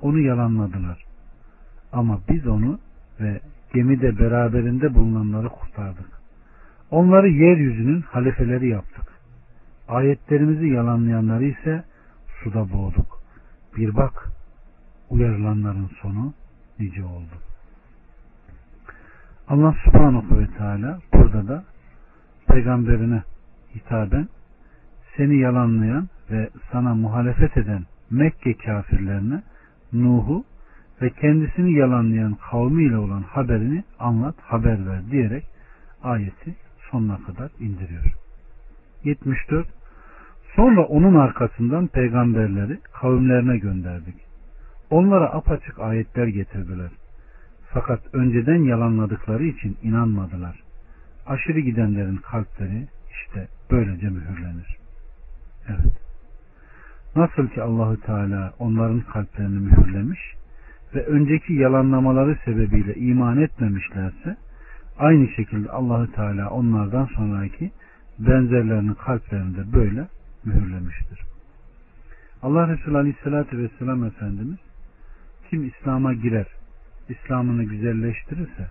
Onu 0.00 0.18
yalanladılar. 0.18 1.04
Ama 1.92 2.20
biz 2.28 2.46
onu 2.46 2.78
ve 3.20 3.40
gemide 3.74 4.18
beraberinde 4.18 4.94
bulunanları 4.94 5.48
kurtardık. 5.48 6.08
Onları 6.90 7.28
yeryüzünün 7.28 8.00
halifeleri 8.00 8.68
yaptık. 8.68 9.04
Ayetlerimizi 9.88 10.66
yalanlayanları 10.66 11.44
ise 11.44 11.84
suda 12.42 12.72
boğduk. 12.72 13.22
Bir 13.76 13.96
bak 13.96 14.28
uyarılanların 15.10 15.90
sonu 16.02 16.34
nice 16.78 17.04
oldu. 17.04 17.34
Allah 19.48 19.74
subhanahu 19.84 20.38
ve 20.38 20.46
teala 20.58 20.98
burada 21.14 21.48
da 21.48 21.64
peygamberine 22.48 23.22
hitaben 23.74 24.28
seni 25.16 25.38
yalanlayan 25.38 26.08
ve 26.30 26.50
sana 26.72 26.94
muhalefet 26.94 27.56
eden 27.56 27.84
Mekke 28.10 28.56
kafirlerine 28.56 29.42
Nuh'u 29.92 30.44
ve 31.02 31.10
kendisini 31.10 31.72
yalanlayan 31.72 32.36
kavmiyle 32.50 32.96
olan 32.96 33.22
haberini 33.22 33.84
anlat, 33.98 34.34
haber 34.40 34.86
ver 34.86 35.10
diyerek 35.10 35.44
ayeti 36.02 36.54
sonuna 36.90 37.18
kadar 37.22 37.50
indiriyor. 37.60 38.04
74. 39.04 39.66
Sonra 40.56 40.84
onun 40.84 41.14
arkasından 41.14 41.86
peygamberleri 41.86 42.78
kavimlerine 42.92 43.58
gönderdik. 43.58 44.27
Onlara 44.90 45.32
apaçık 45.32 45.78
ayetler 45.78 46.26
getirdiler. 46.26 46.90
Fakat 47.72 48.00
önceden 48.12 48.62
yalanladıkları 48.62 49.44
için 49.44 49.76
inanmadılar. 49.82 50.62
Aşırı 51.26 51.60
gidenlerin 51.60 52.16
kalpleri 52.16 52.88
işte 53.10 53.48
böylece 53.70 54.08
mühürlenir. 54.08 54.76
Evet. 55.68 55.92
Nasıl 57.16 57.48
ki 57.48 57.62
Allahü 57.62 58.00
Teala 58.00 58.54
onların 58.58 59.00
kalplerini 59.00 59.58
mühürlemiş 59.58 60.20
ve 60.94 61.06
önceki 61.06 61.52
yalanlamaları 61.52 62.38
sebebiyle 62.44 62.94
iman 62.94 63.38
etmemişlerse 63.38 64.36
aynı 64.98 65.28
şekilde 65.28 65.70
Allahü 65.70 66.12
Teala 66.12 66.50
onlardan 66.50 67.04
sonraki 67.04 67.70
benzerlerinin 68.18 68.94
kalplerini 68.94 69.56
de 69.56 69.72
böyle 69.72 70.08
mühürlemiştir. 70.44 71.20
Allah 72.42 72.68
Resulü 72.68 72.96
Aleyhisselatü 72.96 73.58
Vesselam 73.58 74.04
Efendimiz 74.04 74.58
kim 75.50 75.68
İslam'a 75.68 76.12
girer, 76.12 76.46
İslam'ını 77.08 77.64
güzelleştirirse 77.64 78.70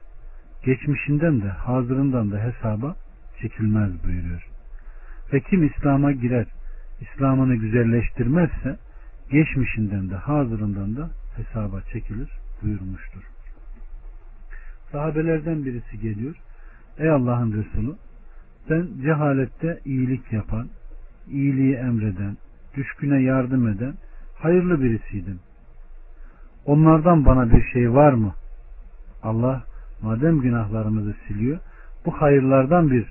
geçmişinden 0.65 1.41
de 1.41 1.47
hazırından 1.47 2.31
da 2.31 2.43
hesaba 2.43 2.95
çekilmez 3.41 4.03
buyuruyor. 4.03 4.47
Ve 5.33 5.39
kim 5.39 5.67
İslam'a 5.67 6.11
girer, 6.11 6.45
İslam'ını 7.01 7.55
güzelleştirmezse 7.55 8.77
geçmişinden 9.31 10.09
de 10.09 10.15
hazırından 10.15 10.95
da 10.95 11.09
hesaba 11.35 11.81
çekilir 11.81 12.29
buyurmuştur. 12.63 13.23
Sahabelerden 14.91 15.65
birisi 15.65 15.99
geliyor. 15.99 16.35
Ey 16.97 17.09
Allah'ın 17.09 17.53
Resulü 17.53 17.95
ben 18.69 18.87
cehalette 19.03 19.79
iyilik 19.85 20.33
yapan, 20.33 20.69
iyiliği 21.27 21.75
emreden, 21.75 22.37
düşküne 22.77 23.21
yardım 23.21 23.67
eden 23.67 23.93
hayırlı 24.35 24.81
birisiydim. 24.81 25.39
Onlardan 26.67 27.25
bana 27.25 27.51
bir 27.51 27.63
şey 27.73 27.93
var 27.93 28.13
mı? 28.13 28.33
Allah 29.23 29.63
madem 30.01 30.41
günahlarımızı 30.41 31.15
siliyor 31.27 31.59
bu 32.05 32.21
hayırlardan 32.21 32.91
bir 32.91 33.05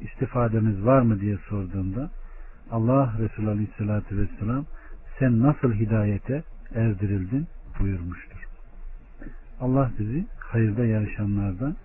istifademiz 0.00 0.84
var 0.84 1.00
mı 1.00 1.20
diye 1.20 1.36
sorduğunda 1.48 2.10
Allah 2.70 3.14
Resulü 3.18 3.50
Aleyhisselatü 3.50 4.18
Vesselam 4.18 4.64
sen 5.18 5.42
nasıl 5.42 5.72
hidayete 5.72 6.42
erdirildin 6.74 7.46
buyurmuştur. 7.80 8.48
Allah 9.60 9.90
bizi 9.98 10.26
hayırda 10.38 10.84
yarışanlardan 10.84 11.76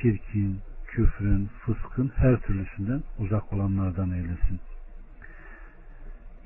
şirkin, 0.00 0.58
küfrün, 0.86 1.48
fıskın 1.60 2.12
her 2.16 2.36
türlüsünden 2.36 3.02
uzak 3.18 3.52
olanlardan 3.52 4.10
eylesin. 4.10 4.60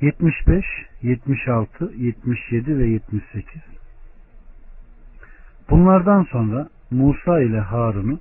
75, 0.01 0.65
76, 1.03 1.93
77 1.97 2.79
ve 2.79 2.87
78 2.87 3.63
Bunlardan 5.71 6.23
sonra 6.23 6.69
Musa 6.91 7.41
ile 7.41 7.61
Harun'u 7.61 8.19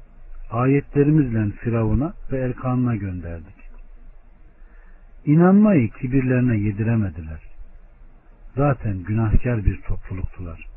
ayetlerimizle 0.51 1.49
Firavun'a 1.49 2.13
ve 2.31 2.39
Erkan'ına 2.39 2.95
gönderdik. 2.95 3.55
İnanmayı 5.25 5.89
kibirlerine 5.89 6.57
yediremediler. 6.57 7.39
Zaten 8.55 9.03
günahkar 9.03 9.65
bir 9.65 9.81
topluluktular. 9.81 10.67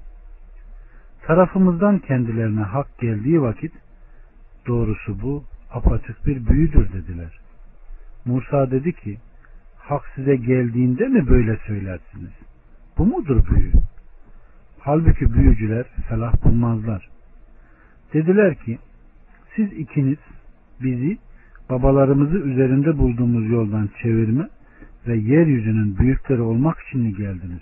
Tarafımızdan 1.27 1.99
kendilerine 1.99 2.61
hak 2.61 2.99
geldiği 2.99 3.43
vakit 3.43 3.73
doğrusu 4.67 5.23
bu 5.23 5.45
apaçık 5.73 6.27
bir 6.27 6.47
büyüdür 6.47 6.93
dediler. 6.93 7.41
Musa 8.25 8.71
dedi 8.71 8.93
ki 8.93 9.19
hak 9.79 10.03
size 10.15 10.37
geldiğinde 10.37 11.09
mi 11.09 11.29
böyle 11.29 11.57
söylersiniz? 11.67 12.33
Bu 12.99 13.07
mudur 13.07 13.47
büyü? 13.47 13.73
Halbuki 14.85 15.33
büyücüler 15.35 15.87
felah 16.09 16.45
bulmazlar. 16.45 17.09
Dediler 18.13 18.55
ki 18.55 18.79
siz 19.57 19.73
ikiniz 19.73 20.19
bizi 20.83 21.19
babalarımızı 21.71 22.39
üzerinde 22.39 22.99
bulduğumuz 22.99 23.51
yoldan 23.51 23.89
çevirme 24.03 24.49
ve 25.07 25.17
yeryüzünün 25.17 25.99
büyükleri 25.99 26.41
olmak 26.41 26.79
için 26.81 27.01
mi 27.01 27.15
geldiniz? 27.17 27.61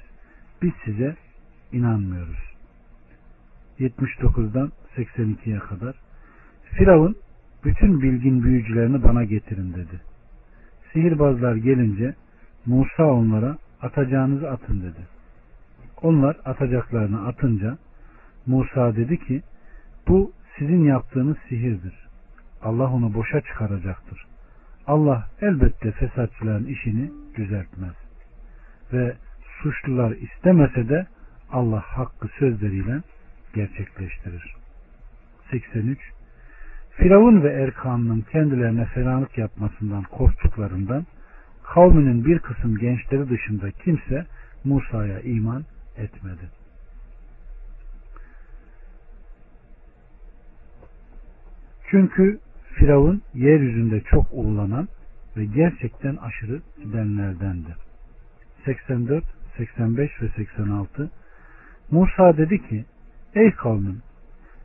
Biz 0.62 0.70
size 0.84 1.16
inanmıyoruz. 1.72 2.38
79'dan 3.78 4.72
82'ye 4.96 5.58
kadar 5.58 5.94
Firavun 6.64 7.16
bütün 7.64 8.02
bilgin 8.02 8.42
büyücülerini 8.42 9.02
bana 9.02 9.24
getirin 9.24 9.72
dedi. 9.72 10.00
Sihirbazlar 10.92 11.54
gelince 11.54 12.14
Musa 12.66 13.04
onlara 13.04 13.58
atacağınızı 13.82 14.50
atın 14.50 14.82
dedi. 14.82 15.19
Onlar 16.02 16.36
atacaklarını 16.44 17.26
atınca 17.26 17.78
Musa 18.46 18.96
dedi 18.96 19.18
ki 19.18 19.42
bu 20.08 20.32
sizin 20.58 20.84
yaptığınız 20.84 21.36
sihirdir. 21.48 21.94
Allah 22.62 22.92
onu 22.92 23.14
boşa 23.14 23.40
çıkaracaktır. 23.40 24.26
Allah 24.86 25.28
elbette 25.40 25.90
fesatçıların 25.90 26.66
işini 26.66 27.10
düzeltmez. 27.36 27.94
Ve 28.92 29.16
suçlular 29.62 30.10
istemese 30.10 30.88
de 30.88 31.06
Allah 31.52 31.80
hakkı 31.80 32.28
sözleriyle 32.28 33.00
gerçekleştirir. 33.54 34.54
83 35.50 35.98
Firavun 36.90 37.42
ve 37.42 37.52
Erkan'ın 37.52 38.20
kendilerine 38.20 38.84
fenalık 38.84 39.38
yapmasından 39.38 40.02
korktuklarından 40.02 41.06
kavminin 41.64 42.24
bir 42.24 42.38
kısım 42.38 42.78
gençleri 42.78 43.30
dışında 43.30 43.70
kimse 43.70 44.26
Musa'ya 44.64 45.20
iman 45.20 45.64
etmedi. 46.00 46.48
Çünkü 51.90 52.38
Firavun 52.74 53.22
yeryüzünde 53.34 54.00
çok 54.00 54.26
ulunan 54.32 54.88
ve 55.36 55.44
gerçekten 55.44 56.16
aşırı 56.16 56.60
gidenlerdendi. 56.82 57.76
84, 58.64 59.24
85 59.56 60.22
ve 60.22 60.28
86 60.28 61.10
Musa 61.90 62.36
dedi 62.36 62.68
ki 62.68 62.84
Ey 63.34 63.50
kavmim 63.50 64.02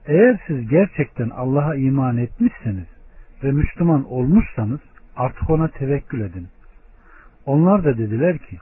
eğer 0.06 0.40
siz 0.48 0.68
gerçekten 0.70 1.30
Allah'a 1.30 1.76
iman 1.76 2.18
etmişseniz 2.18 2.88
ve 3.44 3.52
Müslüman 3.52 4.12
olmuşsanız 4.12 4.80
artık 5.16 5.50
ona 5.50 5.68
tevekkül 5.68 6.22
edin. 6.22 6.48
Onlar 7.46 7.84
da 7.84 7.98
dediler 7.98 8.38
ki 8.38 8.58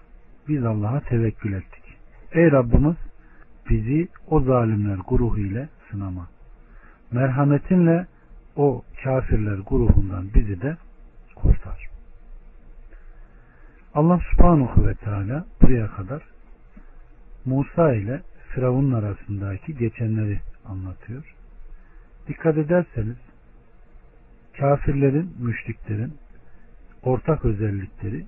biz 0.48 0.66
Allah'a 0.66 1.00
tevekkül 1.00 1.54
ettik. 1.54 1.83
Ey 2.34 2.52
Rabbimiz 2.52 2.96
bizi 3.70 4.08
o 4.28 4.42
zalimler 4.42 4.98
grubu 5.08 5.40
ile 5.40 5.70
sınama. 5.92 6.28
Merhametinle 7.12 8.08
o 8.56 8.84
kafirler 9.04 9.58
grubundan 9.58 10.34
bizi 10.34 10.62
de 10.62 10.78
kurtar. 11.36 11.90
Allah 13.94 14.20
subhanahu 14.32 14.88
ve 14.88 14.94
teala 14.94 15.46
buraya 15.62 15.88
kadar 15.88 16.24
Musa 17.46 17.94
ile 17.94 18.22
Firavun'un 18.50 18.94
arasındaki 18.94 19.78
geçenleri 19.78 20.40
anlatıyor. 20.66 21.36
Dikkat 22.28 22.58
ederseniz 22.58 23.18
kafirlerin, 24.58 25.34
müşriklerin 25.40 26.14
ortak 27.04 27.46
özellikleri 27.46 28.26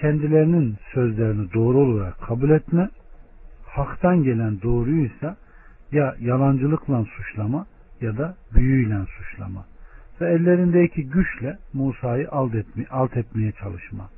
kendilerinin 0.00 0.76
sözlerini 0.92 1.52
doğru 1.52 1.78
olarak 1.78 2.20
kabul 2.20 2.50
etme, 2.50 2.88
haktan 3.74 4.22
gelen 4.22 4.62
doğruysa 4.62 5.36
ya 5.92 6.16
yalancılıkla 6.20 7.04
suçlama 7.04 7.66
ya 8.00 8.16
da 8.18 8.34
büyüyle 8.54 9.06
suçlama 9.06 9.64
ve 10.20 10.32
ellerindeki 10.32 11.08
güçle 11.08 11.58
Musa'yı 11.72 12.30
alt, 12.30 12.54
etme, 12.54 12.84
alt 12.90 13.16
etmeye 13.16 13.52
çalışma. 13.52 14.10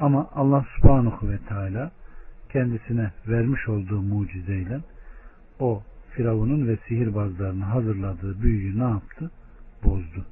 Ama 0.00 0.30
Allah 0.34 0.66
subhanahu 0.76 1.30
ve 1.30 1.38
teala 1.38 1.90
kendisine 2.52 3.12
vermiş 3.28 3.68
olduğu 3.68 4.02
mucizeyle 4.02 4.80
o 5.60 5.82
Firavun'un 6.10 6.68
ve 6.68 6.76
sihirbazlarını 6.88 7.64
hazırladığı 7.64 8.42
büyüyü 8.42 8.78
ne 8.78 8.90
yaptı? 8.90 9.30
Bozdu. 9.84 10.24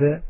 Ve 0.00 0.20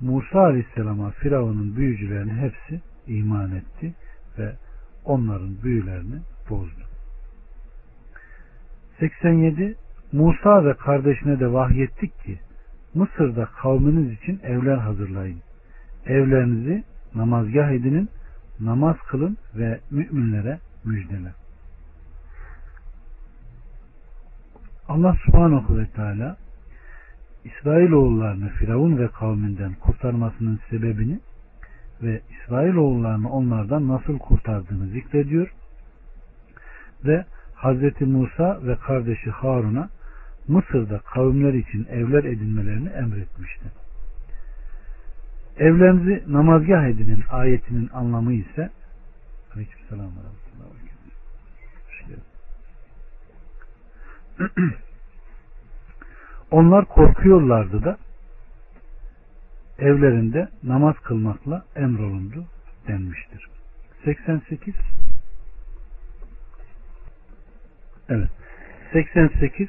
Musa 0.00 0.40
Aleyhisselam'a 0.40 1.10
Firavun'un 1.10 1.76
büyücülerinin 1.76 2.38
hepsi 2.38 2.80
iman 3.06 3.50
etti 3.50 3.94
ve 4.38 4.52
onların 5.04 5.62
büyülerini 5.62 6.20
bozdu. 6.50 6.82
87 8.98 9.76
Musa 10.12 10.64
ve 10.64 10.74
kardeşine 10.74 11.40
de 11.40 11.52
vahyettik 11.52 12.24
ki 12.24 12.38
Mısır'da 12.94 13.44
kavminiz 13.44 14.12
için 14.12 14.40
evler 14.42 14.76
hazırlayın. 14.76 15.40
Evlerinizi 16.06 16.84
namazgah 17.14 17.70
edinin, 17.70 18.08
namaz 18.60 18.96
kılın 19.08 19.36
ve 19.54 19.80
müminlere 19.90 20.58
müjdele. 20.84 21.32
Allah 24.88 25.16
subhanahu 25.26 25.78
ve 25.78 25.86
teala 25.86 26.36
İsrailoğullarını 27.44 28.48
Firavun 28.48 28.98
ve 28.98 29.08
kavminden 29.08 29.74
kurtarmasının 29.74 30.60
sebebini 30.70 31.20
ve 32.02 32.20
İsrailoğullarını 32.30 33.32
onlardan 33.32 33.88
nasıl 33.88 34.18
kurtardığını 34.18 34.86
zikrediyor 34.86 35.54
ve 37.04 37.24
Hz. 37.56 38.00
Musa 38.00 38.66
ve 38.66 38.76
kardeşi 38.76 39.30
Harun'a 39.30 39.88
Mısır'da 40.48 40.98
kavimler 40.98 41.54
için 41.54 41.86
evler 41.90 42.24
edinmelerini 42.24 42.88
emretmişti. 42.88 43.64
Evlerinizi 45.58 46.24
namazgah 46.32 46.84
edinin 46.84 47.24
ayetinin 47.30 47.90
anlamı 47.94 48.32
ise 48.32 48.70
Aleykümselam 49.54 50.10
Onlar 56.50 56.84
korkuyorlardı 56.84 57.84
da 57.84 57.98
evlerinde 59.82 60.48
namaz 60.62 60.94
kılmakla 60.96 61.64
emrolundu 61.76 62.44
denmiştir. 62.88 63.48
88 64.04 64.74
Evet. 68.08 68.30
88 68.92 69.68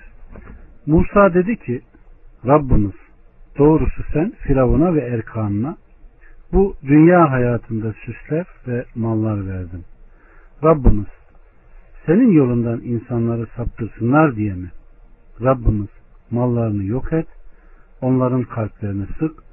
Musa 0.85 1.33
dedi 1.33 1.57
ki 1.57 1.81
Rabbimiz 2.47 2.93
doğrusu 3.57 4.03
sen 4.13 4.31
Firavun'a 4.31 4.95
ve 4.95 5.01
Erkan'ına 5.01 5.77
bu 6.53 6.75
dünya 6.83 7.31
hayatında 7.31 7.93
süsler 8.05 8.45
ve 8.67 8.85
mallar 8.95 9.47
verdin. 9.47 9.83
Rabbimiz 10.63 11.07
senin 12.05 12.31
yolundan 12.31 12.81
insanları 12.81 13.47
saptırsınlar 13.55 14.35
diye 14.35 14.53
mi? 14.53 14.71
Rabbimiz 15.41 15.89
mallarını 16.31 16.83
yok 16.83 17.13
et, 17.13 17.27
onların 18.01 18.43
kalplerini 18.43 19.05
sık, 19.19 19.43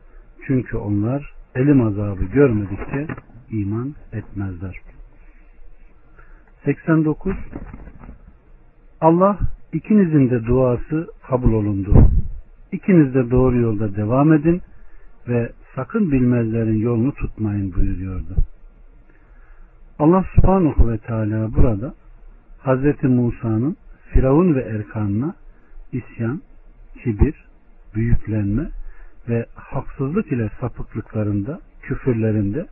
çünkü 0.46 0.76
onlar 0.76 1.34
elim 1.54 1.86
azabı 1.86 2.24
görmedikçe 2.24 3.06
iman 3.50 3.94
etmezler. 4.12 4.76
89 6.64 7.36
Allah 9.00 9.38
ikinizin 9.72 10.30
de 10.30 10.46
duası 10.46 11.10
kabul 11.28 11.52
olundu. 11.52 11.94
İkiniz 12.72 13.14
de 13.14 13.30
doğru 13.30 13.56
yolda 13.56 13.96
devam 13.96 14.32
edin 14.32 14.62
ve 15.28 15.52
sakın 15.74 16.12
bilmezlerin 16.12 16.78
yolunu 16.78 17.12
tutmayın 17.12 17.74
buyuruyordu. 17.74 18.34
Allah 19.98 20.24
subhanahu 20.34 20.90
ve 20.90 20.98
teala 20.98 21.54
burada 21.54 21.94
Hz. 22.64 23.04
Musa'nın 23.04 23.76
Firavun 24.12 24.54
ve 24.54 24.60
Erkan'ına 24.60 25.34
isyan, 25.92 26.40
kibir, 27.02 27.34
büyüklenme 27.94 28.68
ve 29.30 29.46
haksızlık 29.54 30.32
ile 30.32 30.50
sapıklıklarında, 30.60 31.60
küfürlerinde 31.82 32.66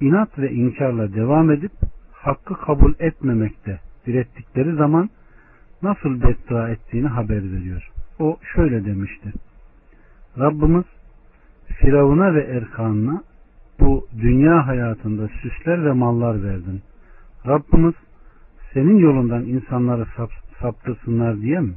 inat 0.00 0.38
ve 0.38 0.50
inkarla 0.50 1.14
devam 1.14 1.50
edip 1.50 1.72
hakkı 2.12 2.54
kabul 2.54 2.94
etmemekte 2.98 3.80
direttikleri 4.06 4.74
zaman 4.74 5.10
nasıl 5.82 6.22
beddua 6.22 6.68
ettiğini 6.68 7.08
haber 7.08 7.52
veriyor. 7.52 7.90
O 8.18 8.38
şöyle 8.54 8.84
demişti. 8.84 9.32
Rabbimiz 10.38 10.84
Firavun'a 11.66 12.34
ve 12.34 12.42
Erkan'ına 12.42 13.22
bu 13.80 14.06
dünya 14.20 14.66
hayatında 14.66 15.28
süsler 15.42 15.84
ve 15.84 15.92
mallar 15.92 16.44
verdin. 16.44 16.82
Rabbimiz 17.46 17.94
senin 18.72 18.96
yolundan 18.96 19.42
insanları 19.44 20.06
sap, 20.16 20.30
saptırsınlar 20.60 21.40
diye 21.40 21.60
mi? 21.60 21.74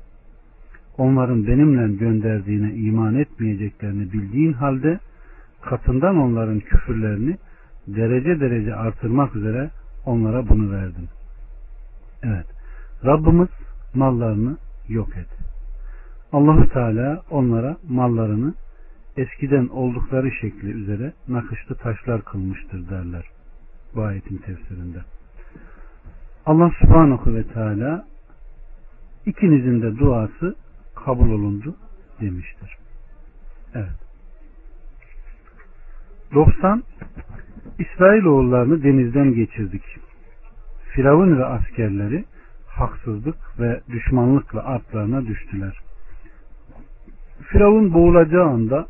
Onların 0.97 1.47
benimle 1.47 1.95
gönderdiğine 1.95 2.73
iman 2.73 3.15
etmeyeceklerini 3.15 4.13
bildiğin 4.13 4.53
halde 4.53 4.99
katından 5.61 6.17
onların 6.17 6.59
küfürlerini 6.59 7.37
derece 7.87 8.39
derece 8.39 8.75
artırmak 8.75 9.35
üzere 9.35 9.69
onlara 10.05 10.49
bunu 10.49 10.71
verdin. 10.71 11.09
Evet. 12.23 12.45
Rabbimiz 13.05 13.49
mallarını 13.93 14.57
yok 14.89 15.17
et. 15.17 15.27
Allahu 16.33 16.69
Teala 16.69 17.21
onlara 17.29 17.77
mallarını 17.89 18.53
eskiden 19.17 19.67
oldukları 19.67 20.31
şekli 20.41 20.71
üzere 20.71 21.13
nakışlı 21.27 21.75
taşlar 21.75 22.21
kılmıştır 22.21 22.89
derler. 22.89 23.25
Bu 23.95 24.01
ayetin 24.01 24.37
tefsirinde. 24.37 24.99
Allah 26.45 26.71
subhanahu 26.81 27.35
ve 27.35 27.43
teala 27.43 28.05
ikinizin 29.25 29.81
de 29.81 29.97
duası 29.97 30.55
kabul 31.05 31.31
olundu 31.31 31.75
demiştir. 32.21 32.77
Evet. 33.75 34.03
90 36.33 36.83
İsrailoğullarını 37.79 38.83
denizden 38.83 39.33
geçirdik. 39.33 39.83
Firavun 40.95 41.37
ve 41.37 41.45
askerleri 41.45 42.25
haksızlık 42.67 43.35
ve 43.59 43.81
düşmanlıkla 43.89 44.63
atlarına 44.63 45.25
düştüler. 45.25 45.79
Firavun 47.41 47.93
boğulacağı 47.93 48.45
anda 48.45 48.87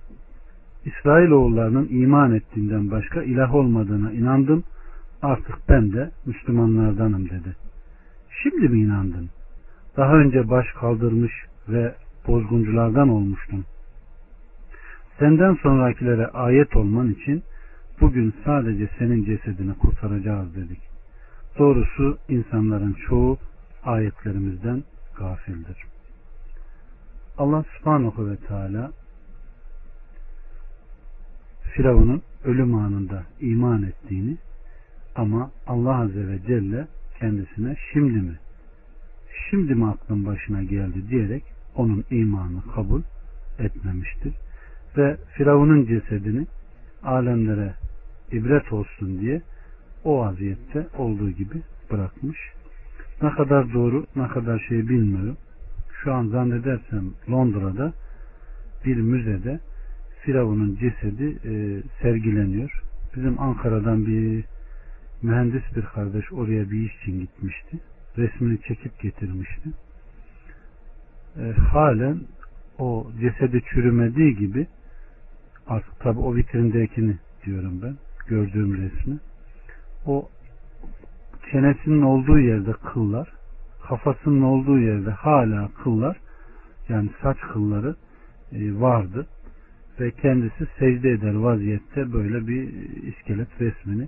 İsrailoğullarının 0.85 1.87
iman 1.91 2.35
ettiğinden 2.35 2.91
başka 2.91 3.23
ilah 3.23 3.55
olmadığına 3.55 4.11
inandım. 4.11 4.63
Artık 5.21 5.55
ben 5.69 5.93
de 5.93 6.11
Müslümanlardanım 6.25 7.29
dedi. 7.29 7.55
Şimdi 8.43 8.69
mi 8.69 8.79
inandın? 8.79 9.29
Daha 9.97 10.13
önce 10.13 10.49
baş 10.49 10.65
kaldırmış 10.79 11.33
ve 11.69 11.95
bozgunculardan 12.27 13.09
olmuştun. 13.09 13.65
Senden 15.19 15.57
sonrakilere 15.63 16.27
ayet 16.27 16.75
olman 16.75 17.11
için 17.11 17.43
bugün 18.01 18.33
sadece 18.45 18.89
senin 18.99 19.25
cesedini 19.25 19.73
kurtaracağız 19.73 20.55
dedik. 20.55 20.79
Doğrusu 21.59 22.17
insanların 22.29 22.93
çoğu 22.93 23.37
ayetlerimizden 23.83 24.83
gafildir. 25.17 25.77
Allah 27.37 27.63
subhanahu 27.77 28.29
ve 28.29 28.35
teala 28.37 28.91
Firavun'un 31.63 32.21
ölüm 32.43 32.75
anında 32.75 33.23
iman 33.39 33.83
ettiğini 33.83 34.37
ama 35.15 35.51
Allah 35.67 35.95
Azze 35.95 36.27
ve 36.27 36.39
Celle 36.47 36.87
kendisine 37.19 37.75
şimdi 37.93 38.19
mi 38.19 38.39
şimdi 39.49 39.75
mi 39.75 39.87
aklın 39.87 40.25
başına 40.25 40.63
geldi 40.63 41.09
diyerek 41.09 41.52
onun 41.75 42.03
imanı 42.11 42.61
kabul 42.75 43.01
etmemiştir. 43.59 44.33
Ve 44.97 45.17
Firavun'un 45.37 45.85
cesedini 45.85 46.47
alemlere 47.03 47.73
ibret 48.31 48.73
olsun 48.73 49.21
diye 49.21 49.41
o 50.03 50.19
vaziyette 50.19 50.87
olduğu 50.97 51.29
gibi 51.29 51.61
bırakmış. 51.91 52.37
Ne 53.21 53.31
kadar 53.31 53.73
doğru 53.73 54.05
ne 54.15 54.27
kadar 54.27 54.59
şey 54.69 54.87
bilmiyorum. 54.87 55.37
Şu 56.03 56.13
an 56.13 56.27
zannedersem 56.27 57.11
Londra'da 57.31 57.93
bir 58.85 58.97
müzede 58.97 59.59
Firavun'un 60.21 60.75
cesedi 60.75 61.37
e, 61.45 61.83
sergileniyor. 62.01 62.81
Bizim 63.15 63.41
Ankara'dan 63.41 64.05
bir 64.05 64.45
mühendis 65.21 65.63
bir 65.75 65.81
kardeş 65.81 66.33
oraya 66.33 66.71
bir 66.71 66.85
iş 66.85 67.01
için 67.01 67.19
gitmişti. 67.19 67.77
Resmini 68.17 68.61
çekip 68.61 68.99
getirmişti. 68.99 69.69
E, 71.37 71.51
halen 71.51 72.19
o 72.77 73.07
cesedi 73.21 73.61
çürümediği 73.73 74.35
gibi 74.35 74.67
artık 75.67 75.99
tabi 75.99 76.19
o 76.19 76.35
vitrindekini 76.35 77.17
diyorum 77.45 77.81
ben 77.81 77.97
gördüğüm 78.27 78.77
resmi 78.77 79.19
o 80.05 80.29
çenesinin 81.51 82.01
olduğu 82.01 82.39
yerde 82.39 82.71
kıllar 82.71 83.33
kafasının 83.87 84.41
olduğu 84.41 84.79
yerde 84.79 85.11
hala 85.11 85.69
kıllar 85.83 86.17
yani 86.89 87.09
saç 87.21 87.37
kılları 87.53 87.95
e, 88.51 88.79
vardı 88.79 89.27
ve 89.99 90.11
kendisi 90.11 90.67
secde 90.79 91.11
eder 91.11 91.33
vaziyette 91.33 92.13
böyle 92.13 92.47
bir 92.47 92.73
iskelet 93.03 93.61
resmini 93.61 94.07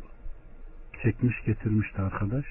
çekmiş 1.03 1.43
getirmişti 1.45 2.01
arkadaş. 2.01 2.45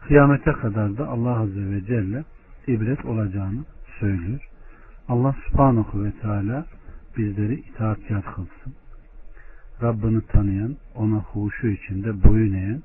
Kıyamete 0.00 0.52
kadar 0.52 0.98
da 0.98 1.08
Allah 1.08 1.40
Azze 1.40 1.70
ve 1.70 1.84
Celle 1.84 2.24
ibret 2.66 3.04
olacağını 3.04 3.64
söylüyor. 4.00 4.48
Allah 5.08 5.36
subhanahu 5.46 6.04
ve 6.04 6.12
teala 6.12 6.66
bizleri 7.16 7.54
itaatkar 7.54 8.22
kılsın. 8.34 8.74
Rabbini 9.82 10.20
tanıyan, 10.26 10.76
ona 10.94 11.16
huşu 11.16 11.66
içinde 11.66 12.24
boyun 12.24 12.52
eğen, 12.52 12.82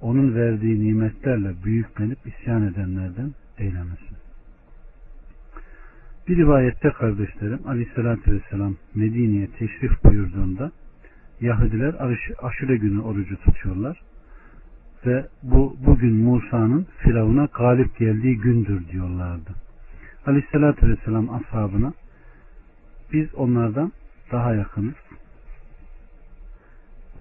onun 0.00 0.34
verdiği 0.34 0.84
nimetlerle 0.84 1.64
büyüklenip 1.64 2.18
isyan 2.26 2.62
edenlerden 2.62 3.34
eylemesin. 3.58 4.16
Bir 6.28 6.36
rivayette 6.36 6.90
kardeşlerim 6.90 7.60
Aleyhisselatü 7.66 8.32
Vesselam 8.32 8.76
Medine'ye 8.94 9.46
teşrif 9.46 10.04
buyurduğunda 10.04 10.72
Yahudiler 11.40 11.94
aşure 12.42 12.76
günü 12.76 13.00
orucu 13.00 13.36
tutuyorlar 13.36 14.00
ve 15.06 15.26
bu 15.42 15.76
bugün 15.86 16.14
Musa'nın 16.14 16.86
Firavun'a 16.98 17.44
galip 17.44 17.98
geldiği 17.98 18.36
gündür 18.36 18.88
diyorlardı. 18.88 19.63
Aleyhisselatü 20.26 20.88
Vesselam 20.88 21.30
ashabına 21.30 21.92
biz 23.12 23.34
onlardan 23.34 23.92
daha 24.32 24.54
yakınız. 24.54 24.94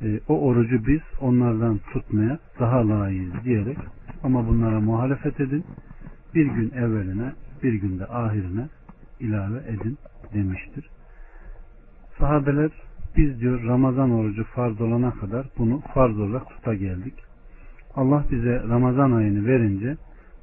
E, 0.01 0.19
o 0.27 0.39
orucu 0.41 0.87
biz 0.87 1.01
onlardan 1.21 1.79
tutmaya 1.93 2.39
daha 2.59 2.89
layığız 2.89 3.43
diyerek 3.43 3.77
ama 4.23 4.47
bunlara 4.47 4.79
muhalefet 4.81 5.39
edin. 5.39 5.65
Bir 6.35 6.45
gün 6.45 6.71
evveline 6.71 7.33
bir 7.63 7.73
günde 7.73 8.05
ahirine 8.05 8.67
ilave 9.19 9.57
edin 9.57 9.97
demiştir. 10.33 10.89
Sahabeler 12.19 12.71
biz 13.17 13.39
diyor 13.39 13.63
Ramazan 13.63 14.11
orucu 14.11 14.43
farz 14.43 14.81
olana 14.81 15.11
kadar 15.11 15.47
bunu 15.57 15.81
farz 15.93 16.19
olarak 16.19 16.49
tuta 16.49 16.73
geldik. 16.73 17.13
Allah 17.95 18.25
bize 18.31 18.63
Ramazan 18.69 19.11
ayını 19.11 19.47
verince 19.47 19.97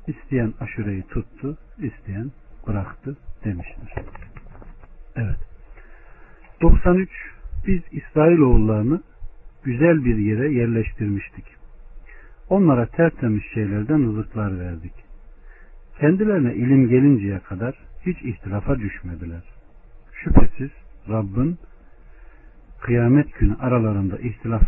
isteyen 0.06 0.54
aşureyi 0.60 1.02
tuttu, 1.02 1.56
isteyen 1.78 2.30
bıraktı 2.66 3.16
demiştir. 3.44 3.92
Evet. 5.16 5.38
93 6.62 7.10
biz 7.66 7.82
İsrailoğullarını 7.90 9.02
güzel 9.64 10.04
bir 10.04 10.16
yere 10.16 10.52
yerleştirmiştik. 10.52 11.44
Onlara 12.48 12.86
tertemiz 12.86 13.42
şeylerden 13.54 14.02
rızıklar 14.06 14.60
verdik. 14.60 14.92
Kendilerine 16.00 16.54
ilim 16.54 16.88
gelinceye 16.88 17.38
kadar 17.38 17.74
hiç 18.06 18.22
ihtilafa 18.22 18.78
düşmediler. 18.78 19.42
Şüphesiz 20.12 20.70
Rabbin 21.08 21.58
kıyamet 22.80 23.38
günü 23.38 23.56
aralarında 23.60 24.18
ihtilaf 24.18 24.62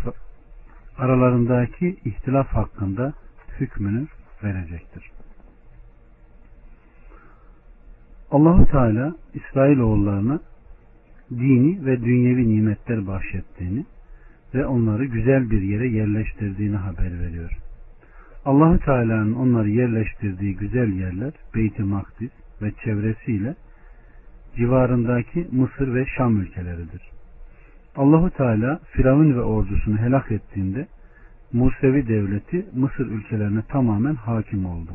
aralarındaki 0.98 1.96
ihtilaf 2.04 2.46
hakkında 2.46 3.12
hükmünü 3.60 4.06
verecektir. 4.44 5.10
Allahu 8.32 8.66
Teala 8.66 9.14
İsrailoğullarına 9.34 10.40
dini 11.30 11.86
ve 11.86 12.00
dünyevi 12.00 12.48
nimetler 12.48 13.06
bahşettiğini 13.06 13.84
ve 14.54 14.66
onları 14.66 15.04
güzel 15.04 15.50
bir 15.50 15.62
yere 15.62 15.88
yerleştirdiğini 15.88 16.76
haber 16.76 17.20
veriyor. 17.20 17.50
Allahu 18.44 18.78
Teala'nın 18.78 19.34
onları 19.34 19.70
yerleştirdiği 19.70 20.56
güzel 20.56 20.92
yerler 20.92 21.32
Beyt-i 21.54 21.82
Makdis 21.82 22.30
ve 22.62 22.72
çevresiyle 22.84 23.54
civarındaki 24.56 25.48
Mısır 25.52 25.94
ve 25.94 26.06
Şam 26.16 26.40
ülkeleridir. 26.40 27.02
Allahu 27.96 28.30
Teala 28.30 28.80
Firavun 28.92 29.34
ve 29.34 29.40
ordusunu 29.40 29.98
helak 29.98 30.32
ettiğinde 30.32 30.86
Musevi 31.52 32.08
devleti 32.08 32.66
Mısır 32.74 33.06
ülkelerine 33.06 33.62
tamamen 33.68 34.14
hakim 34.14 34.66
oldu. 34.66 34.92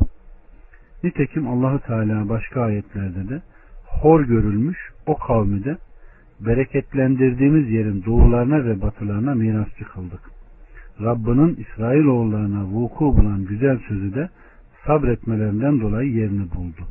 Nitekim 1.08 1.48
Allahu 1.48 1.80
Teala 1.80 2.30
başka 2.30 2.62
ayetlerde 2.62 3.30
de 3.30 3.42
hor 3.86 4.22
görülmüş 4.22 4.78
o 5.06 5.18
kavmi 5.18 5.64
de 5.64 5.78
bereketlendirdiğimiz 6.40 7.70
yerin 7.70 8.04
doğularına 8.06 8.66
ve 8.66 8.82
batılarına 8.82 9.36
mirasçı 9.36 9.86
kıldık. 9.86 10.20
Rabbinin 11.02 11.56
İsrailoğullarına 11.56 12.66
vuku 12.66 13.18
bulan 13.18 13.46
güzel 13.46 13.80
sözü 13.88 14.16
de 14.16 14.30
sabretmelerinden 14.86 15.82
dolayı 15.82 16.12
yerini 16.12 16.52
buldu. 16.52 16.82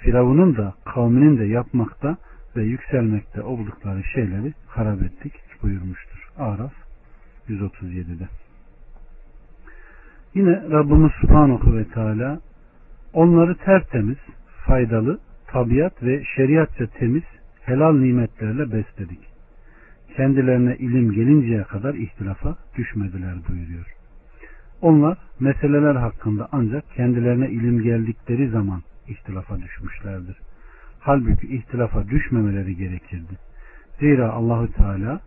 Firavun'un 0.00 0.56
da 0.56 0.74
kavminin 0.84 1.38
de 1.38 1.44
yapmakta 1.44 2.16
ve 2.56 2.62
yükselmekte 2.62 3.42
oldukları 3.42 4.04
şeyleri 4.14 4.52
harap 4.66 5.02
ettik 5.02 5.32
buyurmuştur. 5.62 6.30
Araf 6.38 6.72
137'de. 7.48 8.28
Yine 10.34 10.62
Rabbimiz 10.70 11.12
Subhanahu 11.20 11.76
ve 11.76 11.84
Teala 11.84 12.40
onları 13.14 13.56
tertemiz, 13.56 14.18
faydalı, 14.66 15.18
tabiat 15.46 16.02
ve 16.02 16.22
şeriatça 16.36 16.86
temiz 16.86 17.22
helal 17.60 17.92
nimetlerle 17.92 18.72
besledik. 18.72 19.20
Kendilerine 20.16 20.76
ilim 20.76 21.12
gelinceye 21.12 21.62
kadar 21.62 21.94
ihtilafa 21.94 22.56
düşmediler 22.76 23.34
buyuruyor. 23.48 23.86
Onlar 24.80 25.18
meseleler 25.40 25.94
hakkında 25.94 26.48
ancak 26.52 26.94
kendilerine 26.94 27.50
ilim 27.50 27.82
geldikleri 27.82 28.48
zaman 28.48 28.82
ihtilafa 29.08 29.58
düşmüşlerdir. 29.58 30.36
Halbuki 31.00 31.56
ihtilafa 31.56 32.08
düşmemeleri 32.08 32.76
gerekirdi. 32.76 33.38
Zira 34.00 34.32
Allahü 34.32 34.72
Teala 34.72 35.20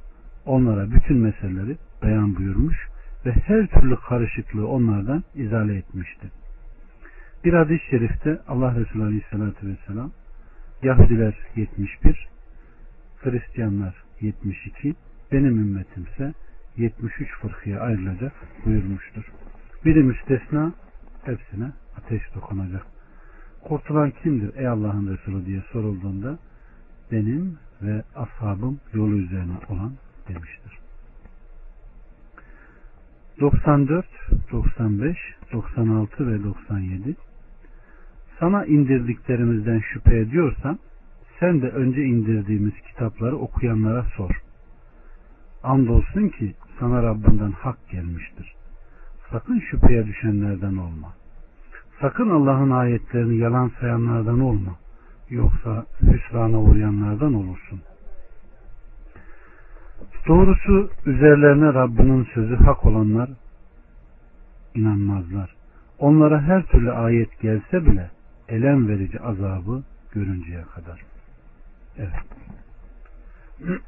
onlara 0.45 0.91
bütün 0.91 1.17
meseleleri 1.17 1.77
beyan 2.03 2.35
buyurmuş 2.35 2.87
ve 3.25 3.31
her 3.31 3.67
türlü 3.67 3.95
karışıklığı 3.95 4.67
onlardan 4.67 5.23
izale 5.35 5.75
etmişti. 5.75 6.27
Bir 7.43 7.53
hadis-i 7.53 7.89
şerifte 7.89 8.41
Allah 8.47 8.75
Resulü 8.75 9.03
Aleyhisselatü 9.03 9.67
Vesselam 9.67 10.11
Yahudiler 10.83 11.37
71, 11.55 12.27
Hristiyanlar 13.17 13.95
72, 14.21 14.95
benim 15.31 15.59
ümmetimse 15.59 16.33
73 16.77 17.29
fırkıya 17.41 17.79
ayrılacak 17.79 18.33
buyurmuştur. 18.65 19.31
Biri 19.85 20.03
müstesna, 20.03 20.73
hepsine 21.23 21.71
ateş 21.97 22.21
dokunacak. 22.35 22.85
Kurtulan 23.63 24.11
kimdir 24.11 24.55
ey 24.55 24.67
Allah'ın 24.67 25.17
Resulü 25.17 25.45
diye 25.45 25.61
sorulduğunda 25.71 26.39
benim 27.11 27.57
ve 27.81 28.03
ashabım 28.15 28.79
yolu 28.93 29.17
üzerine 29.17 29.57
olan 29.69 29.93
demiştir. 30.27 30.77
94, 33.39 34.05
95, 34.51 35.17
96 35.53 36.27
ve 36.27 36.43
97 36.43 37.15
Sana 38.39 38.65
indirdiklerimizden 38.65 39.79
şüphe 39.79 40.17
ediyorsan 40.17 40.79
sen 41.39 41.61
de 41.61 41.69
önce 41.69 42.03
indirdiğimiz 42.03 42.73
kitapları 42.87 43.37
okuyanlara 43.37 44.03
sor. 44.03 44.41
Andolsun 45.63 46.29
ki 46.29 46.55
sana 46.79 47.03
Rabbinden 47.03 47.51
hak 47.51 47.89
gelmiştir. 47.89 48.55
Sakın 49.31 49.59
şüpheye 49.59 50.05
düşenlerden 50.05 50.77
olma. 50.77 51.13
Sakın 52.01 52.29
Allah'ın 52.29 52.69
ayetlerini 52.69 53.37
yalan 53.37 53.71
sayanlardan 53.79 54.39
olma. 54.39 54.75
Yoksa 55.29 55.85
hüsrana 56.01 56.61
uğrayanlardan 56.61 57.33
olursun. 57.33 57.81
Doğrusu 60.27 60.89
üzerlerine 61.05 61.73
Rabbinin 61.73 62.27
sözü 62.33 62.55
hak 62.55 62.85
olanlar 62.85 63.29
inanmazlar. 64.75 65.55
Onlara 65.99 66.41
her 66.41 66.63
türlü 66.63 66.91
ayet 66.91 67.39
gelse 67.41 67.85
bile 67.85 68.09
elem 68.49 68.87
verici 68.87 69.19
azabı 69.19 69.83
görünceye 70.11 70.61
kadar. 70.75 71.01
Evet. 71.97 72.13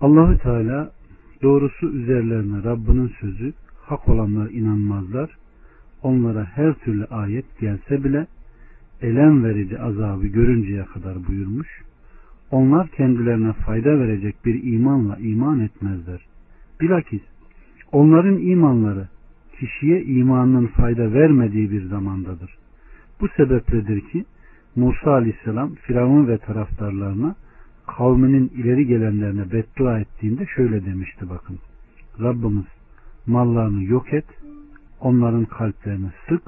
Allahü 0.00 0.38
Teala 0.38 0.92
doğrusu 1.42 1.86
üzerlerine 1.86 2.64
Rabbinin 2.64 3.12
sözü 3.20 3.52
hak 3.80 4.08
olanlar 4.08 4.50
inanmazlar. 4.50 5.30
Onlara 6.02 6.44
her 6.44 6.74
türlü 6.74 7.04
ayet 7.04 7.58
gelse 7.60 8.04
bile 8.04 8.26
elem 9.02 9.44
verici 9.44 9.80
azabı 9.80 10.26
görünceye 10.26 10.84
kadar 10.84 11.26
buyurmuş. 11.28 11.82
Onlar 12.50 12.88
kendilerine 12.88 13.52
fayda 13.52 13.98
verecek 13.98 14.36
bir 14.44 14.72
imanla 14.72 15.16
iman 15.16 15.60
etmezler. 15.60 16.26
Bilakis 16.80 17.22
onların 17.92 18.38
imanları 18.38 19.08
kişiye 19.62 20.02
imanının 20.02 20.66
fayda 20.66 21.12
vermediği 21.12 21.70
bir 21.70 21.84
zamandadır. 21.84 22.58
Bu 23.20 23.28
sebepledir 23.36 24.00
ki 24.00 24.24
Musa 24.76 25.10
aleyhisselam 25.10 25.74
Firavun 25.74 26.28
ve 26.28 26.38
taraftarlarına 26.38 27.34
kavminin 27.86 28.48
ileri 28.48 28.86
gelenlerine 28.86 29.52
beddua 29.52 30.00
ettiğinde 30.00 30.46
şöyle 30.46 30.86
demişti 30.86 31.30
bakın. 31.30 31.58
Rabbimiz 32.20 32.64
mallarını 33.26 33.84
yok 33.84 34.12
et, 34.12 34.24
onların 35.00 35.44
kalplerini 35.44 36.10
sık, 36.28 36.42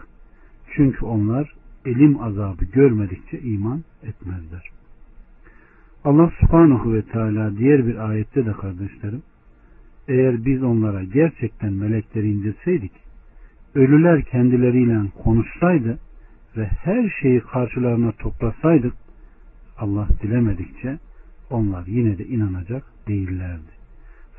çünkü 0.76 1.04
onlar 1.04 1.54
elim 1.84 2.22
azabı 2.22 2.64
görmedikçe 2.64 3.40
iman 3.40 3.84
etmezler. 4.02 4.70
Allah 6.04 6.32
subhanahu 6.40 6.94
ve 6.94 7.02
teala 7.02 7.56
diğer 7.56 7.86
bir 7.86 8.08
ayette 8.08 8.46
de 8.46 8.52
kardeşlerim, 8.52 9.22
eğer 10.08 10.44
biz 10.44 10.62
onlara 10.62 11.04
gerçekten 11.04 11.72
melekleri 11.72 12.30
indirseydik, 12.30 13.03
ölüler 13.74 14.22
kendileriyle 14.22 15.10
konuşsaydı 15.22 15.98
ve 16.56 16.66
her 16.66 17.10
şeyi 17.22 17.40
karşılarına 17.40 18.12
toplasaydık, 18.12 18.94
Allah 19.78 20.08
dilemedikçe 20.22 20.98
onlar 21.50 21.86
yine 21.86 22.18
de 22.18 22.24
inanacak 22.26 22.84
değillerdi. 23.08 23.74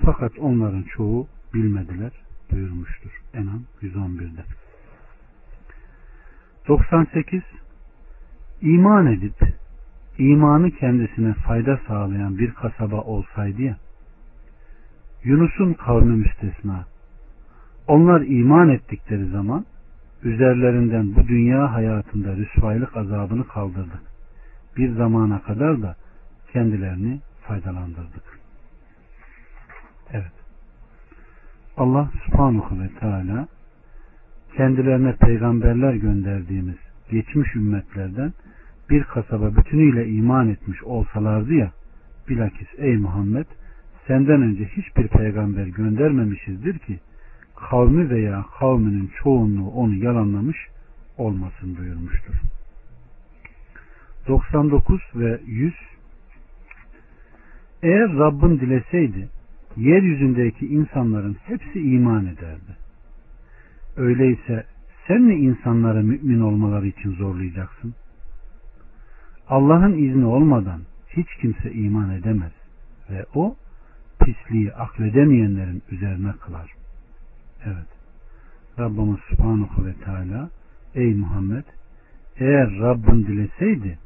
Fakat 0.06 0.40
onların 0.40 0.84
çoğu 0.84 1.28
bilmediler 1.54 2.12
buyurmuştur. 2.52 3.22
Enam 3.34 3.64
111'de. 3.82 4.44
98 6.68 7.42
İman 8.62 9.08
edip 9.08 9.36
imanı 10.18 10.72
kendisine 10.72 11.34
fayda 11.34 11.80
sağlayan 11.88 12.38
bir 12.38 12.52
kasaba 12.52 13.02
olsaydı 13.02 13.62
ya 13.62 13.78
Yunus'un 15.24 15.74
kavmi 15.74 16.16
müstesna 16.16 16.86
onlar 17.88 18.22
iman 18.22 18.70
ettikleri 18.70 19.26
zaman 19.26 19.66
üzerlerinden 20.24 21.16
bu 21.16 21.28
dünya 21.28 21.74
hayatında 21.74 22.36
rüsvaylık 22.36 22.98
azabını 22.98 23.48
kaldırdık. 23.48 24.02
Bir 24.78 24.92
zamana 24.92 25.42
kadar 25.42 25.82
da 25.82 25.96
kendilerini 26.54 27.20
faydalandırdık. 27.42 28.40
Evet. 30.12 30.32
Allah 31.78 32.10
subhanahu 32.26 32.80
ve 32.80 32.90
teala 33.00 33.48
kendilerine 34.58 35.16
peygamberler 35.16 35.94
gönderdiğimiz 35.94 36.78
geçmiş 37.12 37.56
ümmetlerden 37.56 38.34
bir 38.90 39.04
kasaba 39.04 39.56
bütünüyle 39.56 40.08
iman 40.08 40.50
etmiş 40.50 40.84
olsalardı 40.84 41.54
ya 41.54 41.72
bilakis 42.30 42.68
ey 42.78 42.98
Muhammed 42.98 43.46
senden 44.08 44.42
önce 44.42 44.66
hiçbir 44.66 45.08
peygamber 45.08 45.68
göndermemişizdir 45.68 46.80
ki 46.80 47.00
kavmi 47.56 48.10
veya 48.10 48.46
kavminin 48.60 49.12
çoğunluğu 49.24 49.70
onu 49.70 49.96
yalanlamış 49.96 50.58
olmasın 51.18 51.78
buyurmuştur. 51.78 52.34
99 54.28 55.02
ve 55.16 55.42
100 55.46 55.74
Eğer 57.84 58.14
Rabbin 58.14 58.60
dileseydi 58.60 59.30
yeryüzündeki 59.78 60.68
insanların 60.68 61.38
hepsi 61.46 61.80
iman 61.80 62.26
ederdi. 62.26 62.78
Öyleyse 63.98 64.66
sen 65.08 65.22
mi 65.22 65.36
insanlara 65.36 66.02
mümin 66.02 66.40
olmaları 66.40 66.88
için 66.88 67.16
zorlayacaksın? 67.16 67.94
Allah'ın 69.48 69.94
izni 69.94 70.26
olmadan 70.26 70.82
hiç 71.10 71.28
kimse 71.42 71.72
iman 71.72 72.10
edemez 72.10 72.52
ve 73.10 73.26
o 73.36 73.56
pisliği 74.20 74.74
akledemeyenlerin 74.74 75.84
üzerine 75.92 76.32
kılar. 76.32 76.85
Evet. 77.66 77.88
Rabbimiz 78.80 79.20
Subhanahu 79.30 79.86
ve 79.86 79.94
Teala 79.94 80.50
Ey 80.96 81.14
Muhammed 81.14 81.64
eğer 82.38 82.80
Rabbin 82.80 83.26
dileseydi 83.28 83.98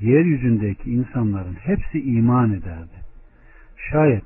yeryüzündeki 0.00 0.90
insanların 0.90 1.54
hepsi 1.54 2.02
iman 2.02 2.52
ederdi. 2.52 2.96
Şayet 3.90 4.24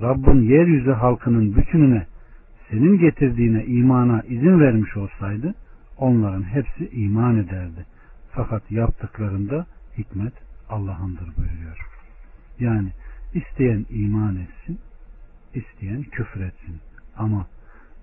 Rabbin 0.00 0.42
yeryüzü 0.42 0.90
halkının 0.90 1.56
bütününe 1.56 2.06
senin 2.70 2.98
getirdiğine 2.98 3.64
imana 3.64 4.22
izin 4.22 4.60
vermiş 4.60 4.96
olsaydı 4.96 5.54
onların 5.96 6.42
hepsi 6.42 6.88
iman 6.92 7.36
ederdi. 7.36 7.86
Fakat 8.30 8.70
yaptıklarında 8.70 9.66
hikmet 9.98 10.32
Allah'ındır 10.68 11.28
buyuruyor. 11.36 11.78
Yani 12.60 12.88
isteyen 13.34 13.86
iman 13.90 14.36
etsin, 14.36 14.78
isteyen 15.54 16.02
küfür 16.02 16.40
etsin. 16.40 16.80
Ama 17.16 17.46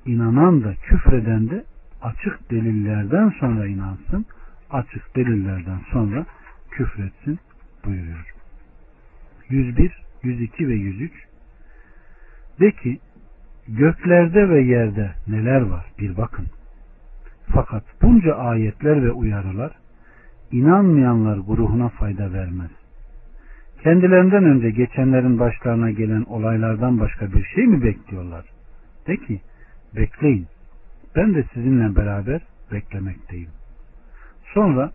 inanan 0.09 0.63
da 0.63 0.73
küfreden 0.75 1.49
de 1.49 1.63
açık 2.01 2.51
delillerden 2.51 3.29
sonra 3.39 3.67
inansın, 3.67 4.25
açık 4.69 5.15
delillerden 5.15 5.79
sonra 5.91 6.25
küfretsin 6.71 7.39
buyuruyor. 7.85 8.33
101, 9.49 9.91
102 10.23 10.67
ve 10.67 10.73
103 10.73 11.11
De 12.59 12.71
ki 12.71 12.99
göklerde 13.67 14.49
ve 14.49 14.61
yerde 14.61 15.11
neler 15.27 15.61
var 15.61 15.85
bir 15.99 16.17
bakın. 16.17 16.45
Fakat 17.47 17.83
bunca 18.01 18.35
ayetler 18.35 19.03
ve 19.03 19.11
uyarılar 19.11 19.71
inanmayanlar 20.51 21.37
gruhuna 21.37 21.89
fayda 21.89 22.33
vermez. 22.33 22.71
Kendilerinden 23.83 24.43
önce 24.43 24.69
geçenlerin 24.69 25.39
başlarına 25.39 25.91
gelen 25.91 26.23
olaylardan 26.23 26.99
başka 26.99 27.33
bir 27.33 27.43
şey 27.43 27.67
mi 27.67 27.83
bekliyorlar? 27.83 28.45
De 29.07 29.17
ki 29.17 29.41
bekleyin. 29.95 30.47
Ben 31.15 31.35
de 31.35 31.45
sizinle 31.53 31.95
beraber 31.95 32.41
beklemekteyim. 32.71 33.49
Sonra 34.53 34.91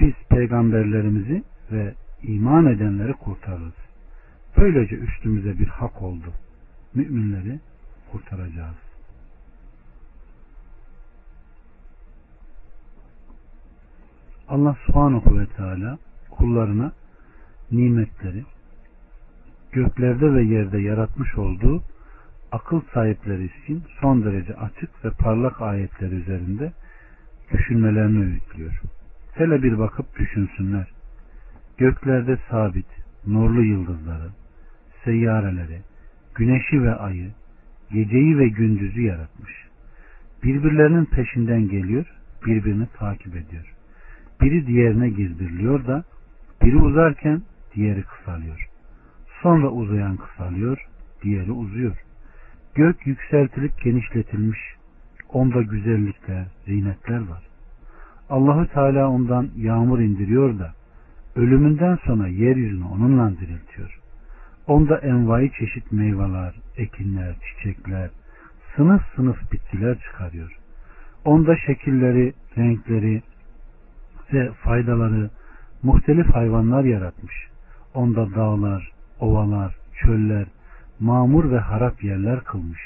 biz 0.00 0.14
peygamberlerimizi 0.30 1.42
ve 1.72 1.94
iman 2.22 2.66
edenleri 2.66 3.12
kurtarırız. 3.12 3.74
Böylece 4.56 4.96
üstümüze 4.96 5.58
bir 5.58 5.66
hak 5.66 6.02
oldu. 6.02 6.32
Müminleri 6.94 7.60
kurtaracağız. 8.12 8.76
Allah 14.48 14.76
subhanahu 14.86 15.38
ve 15.38 15.46
teala 15.46 15.98
kullarına 16.30 16.92
nimetleri 17.70 18.44
göklerde 19.72 20.34
ve 20.34 20.42
yerde 20.42 20.78
yaratmış 20.78 21.34
olduğu 21.38 21.82
akıl 22.52 22.80
sahipleri 22.94 23.44
için 23.44 23.82
son 24.00 24.24
derece 24.24 24.54
açık 24.54 25.04
ve 25.04 25.10
parlak 25.10 25.62
ayetler 25.62 26.10
üzerinde 26.10 26.72
düşünmelerini 27.52 28.24
öğütlüyor. 28.24 28.80
Hele 29.34 29.62
bir 29.62 29.78
bakıp 29.78 30.18
düşünsünler. 30.18 30.86
Göklerde 31.78 32.38
sabit, 32.50 32.86
nurlu 33.26 33.62
yıldızları, 33.62 34.30
seyyareleri, 35.04 35.80
güneşi 36.34 36.82
ve 36.82 36.94
ayı, 36.94 37.30
geceyi 37.92 38.38
ve 38.38 38.48
gündüzü 38.48 39.02
yaratmış. 39.02 39.52
Birbirlerinin 40.44 41.04
peşinden 41.04 41.68
geliyor, 41.68 42.06
birbirini 42.46 42.86
takip 42.98 43.36
ediyor. 43.36 43.74
Biri 44.40 44.66
diğerine 44.66 45.08
girdiriliyor 45.08 45.86
da 45.86 46.04
biri 46.62 46.76
uzarken 46.76 47.42
diğeri 47.74 48.02
kısalıyor. 48.02 48.68
Sonra 49.42 49.68
uzayan 49.68 50.16
kısalıyor, 50.16 50.86
diğeri 51.22 51.52
uzuyor. 51.52 51.96
Gök 52.74 53.06
yükseltilip 53.06 53.80
genişletilmiş. 53.80 54.58
Onda 55.32 55.62
güzellikler, 55.62 56.46
zinetler 56.66 57.28
var. 57.28 57.42
Allahü 58.30 58.68
Teala 58.68 59.08
ondan 59.08 59.50
yağmur 59.56 60.00
indiriyor 60.00 60.58
da 60.58 60.72
ölümünden 61.36 61.98
sonra 62.06 62.28
yeryüzünü 62.28 62.84
onunla 62.84 63.30
diriltiyor. 63.30 64.00
Onda 64.66 64.98
envai 64.98 65.52
çeşit 65.58 65.92
meyveler, 65.92 66.54
ekinler, 66.76 67.36
çiçekler, 67.40 68.10
sınıf 68.76 69.02
sınıf 69.16 69.52
bitkiler 69.52 69.98
çıkarıyor. 69.98 70.56
Onda 71.24 71.56
şekilleri, 71.56 72.32
renkleri 72.58 73.22
ve 74.32 74.52
faydaları 74.52 75.30
muhtelif 75.82 76.34
hayvanlar 76.34 76.84
yaratmış. 76.84 77.48
Onda 77.94 78.34
dağlar, 78.34 78.92
ovalar, 79.20 79.76
çöller, 80.02 80.46
mamur 81.00 81.50
ve 81.50 81.58
harap 81.58 82.04
yerler 82.04 82.44
kılmış. 82.44 82.80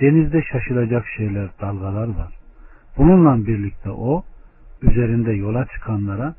Denizde 0.00 0.42
şaşılacak 0.42 1.06
şeyler, 1.16 1.48
dalgalar 1.60 2.08
var. 2.08 2.32
Bununla 2.96 3.46
birlikte 3.46 3.90
o, 3.90 4.24
üzerinde 4.82 5.32
yola 5.32 5.66
çıkanlara 5.66 6.34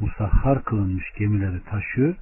musahhar 0.00 0.64
kılınmış 0.64 1.04
gemileri 1.18 1.64
taşıyor 1.64 2.14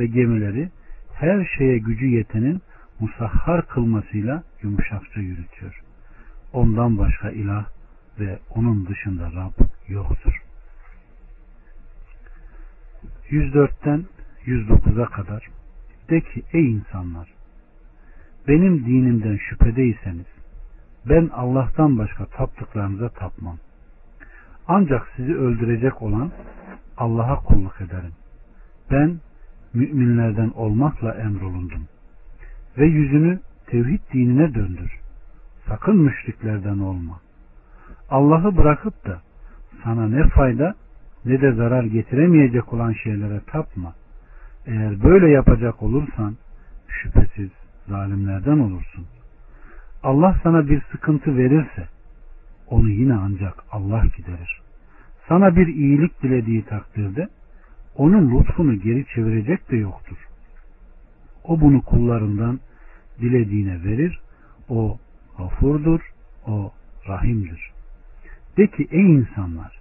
ve 0.00 0.06
gemileri 0.06 0.70
her 1.14 1.44
şeye 1.58 1.78
gücü 1.78 2.06
yetenin 2.06 2.62
musahhar 3.00 3.66
kılmasıyla 3.66 4.42
yumuşakça 4.62 5.20
yürütüyor. 5.20 5.80
Ondan 6.52 6.98
başka 6.98 7.30
ilah 7.30 7.66
ve 8.20 8.38
onun 8.50 8.86
dışında 8.86 9.32
Rab 9.32 9.64
yoktur. 9.88 10.42
104'ten 13.30 14.04
109'a 14.46 15.06
kadar 15.06 15.48
de 16.10 16.20
ki 16.20 16.42
ey 16.52 16.70
insanlar 16.70 17.28
benim 18.48 18.86
dinimden 18.86 19.36
şüphedeyseniz 19.36 20.26
ben 21.08 21.30
Allah'tan 21.32 21.98
başka 21.98 22.26
taptıklarınıza 22.26 23.08
tapmam. 23.08 23.58
Ancak 24.68 25.08
sizi 25.16 25.34
öldürecek 25.34 26.02
olan 26.02 26.30
Allah'a 26.96 27.36
kulluk 27.36 27.80
ederim. 27.80 28.12
Ben 28.90 29.20
müminlerden 29.74 30.50
olmakla 30.54 31.14
emrolundum. 31.14 31.88
Ve 32.78 32.86
yüzünü 32.86 33.40
tevhid 33.66 34.00
dinine 34.12 34.54
döndür. 34.54 35.00
Sakın 35.68 35.96
müşriklerden 35.96 36.78
olma. 36.78 37.20
Allah'ı 38.10 38.56
bırakıp 38.56 39.06
da 39.06 39.20
sana 39.84 40.08
ne 40.08 40.28
fayda 40.28 40.74
ne 41.24 41.40
de 41.40 41.52
zarar 41.52 41.84
getiremeyecek 41.84 42.72
olan 42.72 42.92
şeylere 42.92 43.40
tapma. 43.46 43.94
Eğer 44.66 45.02
böyle 45.02 45.30
yapacak 45.30 45.82
olursan 45.82 46.36
şüphesiz 46.88 47.50
zalimlerden 47.88 48.58
olursun. 48.58 49.06
Allah 50.02 50.36
sana 50.42 50.68
bir 50.68 50.82
sıkıntı 50.92 51.36
verirse 51.36 51.88
onu 52.68 52.88
yine 52.88 53.14
ancak 53.14 53.54
Allah 53.72 54.04
giderir. 54.16 54.60
Sana 55.28 55.56
bir 55.56 55.66
iyilik 55.66 56.22
dilediği 56.22 56.64
takdirde 56.64 57.28
onun 57.96 58.38
lütfunu 58.38 58.74
geri 58.74 59.06
çevirecek 59.14 59.70
de 59.70 59.76
yoktur. 59.76 60.16
O 61.44 61.60
bunu 61.60 61.82
kullarından 61.82 62.60
dilediğine 63.20 63.84
verir. 63.84 64.20
O 64.68 64.98
gafurdur. 65.38 66.00
O 66.46 66.72
rahimdir. 67.08 67.70
De 68.56 68.66
ki 68.66 68.88
ey 68.90 69.14
insanlar 69.14 69.80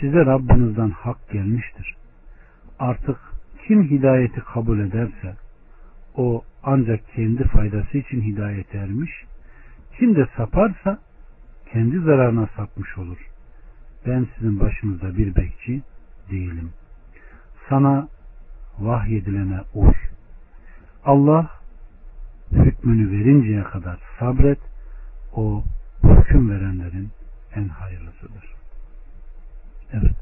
size 0.00 0.26
Rabbinizden 0.26 0.90
hak 0.90 1.30
gelmiştir. 1.30 1.96
Artık 2.78 3.16
kim 3.66 3.90
hidayeti 3.90 4.40
kabul 4.40 4.78
ederse 4.78 5.36
o 6.18 6.44
ancak 6.62 7.00
kendi 7.14 7.44
faydası 7.44 7.98
için 7.98 8.22
hidayet 8.22 8.74
ermiş. 8.74 9.10
Kim 9.98 10.16
de 10.16 10.28
saparsa 10.36 10.98
kendi 11.72 11.98
zararına 11.98 12.48
sapmış 12.56 12.98
olur. 12.98 13.18
Ben 14.06 14.26
sizin 14.36 14.60
başınızda 14.60 15.16
bir 15.16 15.36
bekçi 15.36 15.82
değilim. 16.30 16.72
Sana 17.68 18.08
vahyedilene 18.78 19.60
uy. 19.74 19.92
Allah 21.04 21.50
hükmünü 22.52 23.10
verinceye 23.10 23.62
kadar 23.62 23.98
sabret. 24.18 24.58
O 25.32 25.64
hüküm 26.02 26.50
verenlerin 26.50 27.10
en 27.54 27.68
hayırlısıdır. 27.68 28.54
Evet. 29.92 30.16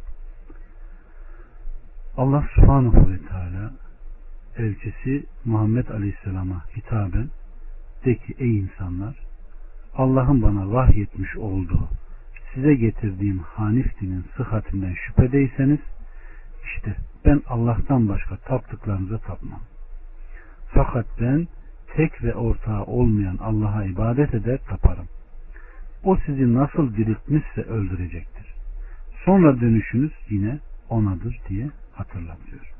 Allah 2.16 2.44
subhanahu 2.54 3.10
ve 3.10 3.18
teala 3.28 3.85
elçisi 4.58 5.26
Muhammed 5.44 5.88
Aleyhisselam'a 5.88 6.64
hitaben 6.76 7.28
de 8.04 8.14
ki 8.14 8.34
ey 8.38 8.58
insanlar 8.58 9.16
Allah'ın 9.94 10.42
bana 10.42 10.72
vahyetmiş 10.72 11.36
olduğu 11.36 11.88
size 12.54 12.74
getirdiğim 12.74 13.38
Hanif 13.38 14.00
dinin 14.00 14.24
sıhhatinden 14.36 14.94
şüphedeyseniz 14.94 15.80
işte 16.64 16.96
ben 17.24 17.42
Allah'tan 17.46 18.08
başka 18.08 18.36
taptıklarınıza 18.36 19.18
tapmam. 19.18 19.60
Fakat 20.74 21.06
ben 21.20 21.48
tek 21.96 22.22
ve 22.22 22.34
ortağı 22.34 22.84
olmayan 22.84 23.36
Allah'a 23.36 23.84
ibadet 23.84 24.34
eder 24.34 24.58
taparım. 24.68 25.08
O 26.04 26.16
sizi 26.26 26.54
nasıl 26.54 26.96
diriltmişse 26.96 27.62
öldürecektir. 27.62 28.54
Sonra 29.24 29.60
dönüşünüz 29.60 30.12
yine 30.30 30.58
onadır 30.88 31.40
diye 31.48 31.70
hatırlatıyor. 31.92 32.75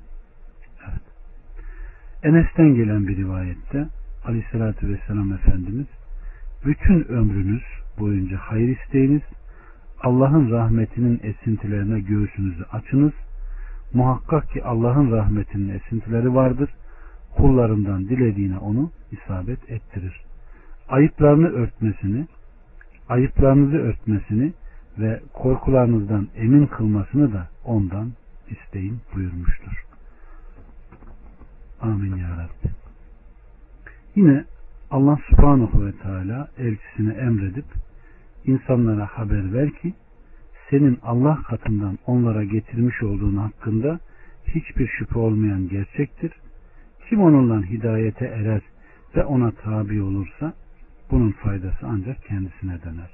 Enes'ten 2.27 2.75
gelen 2.75 3.09
bir 3.09 3.17
rivayette 3.17 3.89
Aleyhisselatü 4.25 4.89
Vesselam 4.89 5.33
Efendimiz 5.33 5.87
bütün 6.65 7.05
ömrünüz 7.09 7.63
boyunca 7.99 8.37
hayır 8.37 8.77
isteyiniz 8.79 9.23
Allah'ın 10.03 10.51
rahmetinin 10.51 11.21
esintilerine 11.23 12.01
göğsünüzü 12.01 12.65
açınız. 12.73 13.13
Muhakkak 13.95 14.51
ki 14.51 14.65
Allah'ın 14.65 15.13
rahmetinin 15.13 15.69
esintileri 15.69 16.35
vardır. 16.35 16.71
Kullarından 17.37 18.09
dilediğine 18.09 18.59
onu 18.59 18.91
isabet 19.13 19.71
ettirir. 19.71 20.21
Ayıplarını 20.89 21.49
örtmesini, 21.49 22.27
ayıplarınızı 23.09 23.77
örtmesini 23.77 24.53
ve 24.99 25.21
korkularınızdan 25.33 26.29
emin 26.37 26.67
kılmasını 26.67 27.33
da 27.33 27.49
ondan 27.65 28.13
isteyin 28.51 29.01
buyurmuştur. 29.15 29.87
Amin 31.81 32.17
ya 32.17 32.31
Rabbi. 32.31 32.73
Yine 34.15 34.45
Allah 34.91 35.19
subhanahu 35.31 35.87
ve 35.87 35.93
teala 35.93 36.49
elçisine 36.59 37.15
emredip 37.15 37.65
insanlara 38.45 39.07
haber 39.07 39.53
ver 39.55 39.71
ki 39.71 39.95
senin 40.71 40.99
Allah 41.03 41.43
katından 41.43 41.99
onlara 42.07 42.45
getirmiş 42.45 43.03
olduğun 43.03 43.37
hakkında 43.37 44.01
hiçbir 44.47 44.87
şüphe 44.87 45.19
olmayan 45.19 45.69
gerçektir. 45.69 46.33
Kim 47.09 47.23
onunla 47.23 47.63
hidayete 47.63 48.27
erer 48.27 48.63
ve 49.17 49.25
ona 49.25 49.51
tabi 49.51 50.03
olursa 50.03 50.53
bunun 51.11 51.31
faydası 51.31 51.87
ancak 51.87 52.25
kendisine 52.25 52.83
döner. 52.83 53.11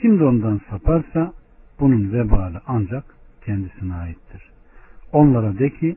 Kim 0.00 0.18
de 0.18 0.24
ondan 0.24 0.60
saparsa 0.70 1.32
bunun 1.80 2.12
vebali 2.12 2.58
ancak 2.66 3.04
kendisine 3.44 3.94
aittir. 3.94 4.42
Onlara 5.12 5.58
de 5.58 5.70
ki 5.70 5.96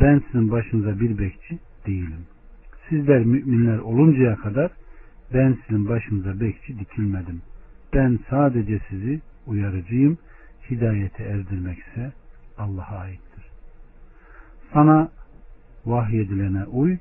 ben 0.00 0.22
sizin 0.26 0.50
başınıza 0.50 1.00
bir 1.00 1.18
bekçi 1.18 1.58
değilim. 1.86 2.26
Sizler 2.88 3.24
müminler 3.24 3.78
oluncaya 3.78 4.36
kadar 4.36 4.70
ben 5.34 5.58
sizin 5.66 5.88
başınıza 5.88 6.40
bekçi 6.40 6.78
dikilmedim. 6.78 7.42
Ben 7.94 8.18
sadece 8.30 8.80
sizi 8.88 9.20
uyarıcıyım. 9.46 10.18
Hidayete 10.70 11.22
erdirmekse 11.22 12.12
Allah'a 12.58 12.98
aittir. 12.98 13.44
Sana 14.72 15.08
vahyedilene 15.86 16.64
uy. 16.64 16.98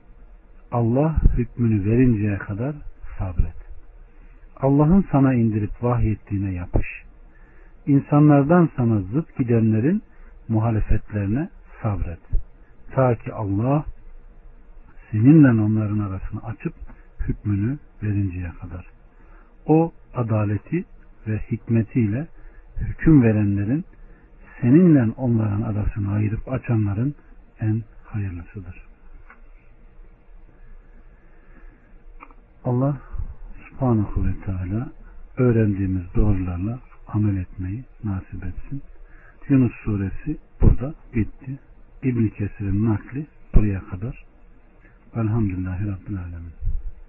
Allah 0.72 1.16
hükmünü 1.38 1.86
verinceye 1.86 2.38
kadar 2.38 2.76
sabret. 3.20 3.58
Allah'ın 4.58 5.06
sana 5.12 5.34
indirip 5.34 5.84
vahyettiğine 5.84 6.54
yapış. 6.54 6.88
İnsanlardan 7.88 8.70
sana 8.78 9.00
zıt 9.00 9.38
gidenlerin 9.38 10.02
muhalefetlerine 10.48 11.50
sabret. 11.82 12.20
Ta 12.92 13.16
ki 13.16 13.34
Allah 13.34 13.86
seninle 15.12 15.62
onların 15.62 16.00
arasını 16.00 16.44
açıp 16.44 16.74
hükmünü 17.20 17.78
verinceye 18.04 18.52
kadar. 18.62 18.88
O 19.66 19.94
adaleti 20.16 20.86
ve 21.28 21.38
hikmetiyle 21.52 22.28
hüküm 22.80 23.24
verenlerin 23.24 23.86
seninle 24.62 25.14
onların 25.18 25.62
arasını 25.62 26.14
ayırıp 26.14 26.52
açanların 26.52 27.16
en 27.60 27.84
hayırlısıdır. 28.06 28.88
Allah 32.64 32.98
subhanahu 33.70 34.26
ve 34.26 34.34
teala 34.46 34.92
öğrendiğimiz 35.38 36.04
doğrularla 36.16 36.80
amel 37.08 37.38
etmeyi 37.38 37.84
nasip 38.04 38.44
etsin. 38.44 38.82
Yunus 39.50 39.72
suresi 39.84 40.38
burada 40.62 40.94
bitti. 41.16 41.60
İbn 42.04 42.28
Kesir'in 42.28 42.86
nakli 42.86 43.28
buraya 43.56 43.84
kadar. 43.90 44.26
Elhamdülillahi 45.16 45.88
Rabbil 45.88 46.18
Alemin. 46.18 46.57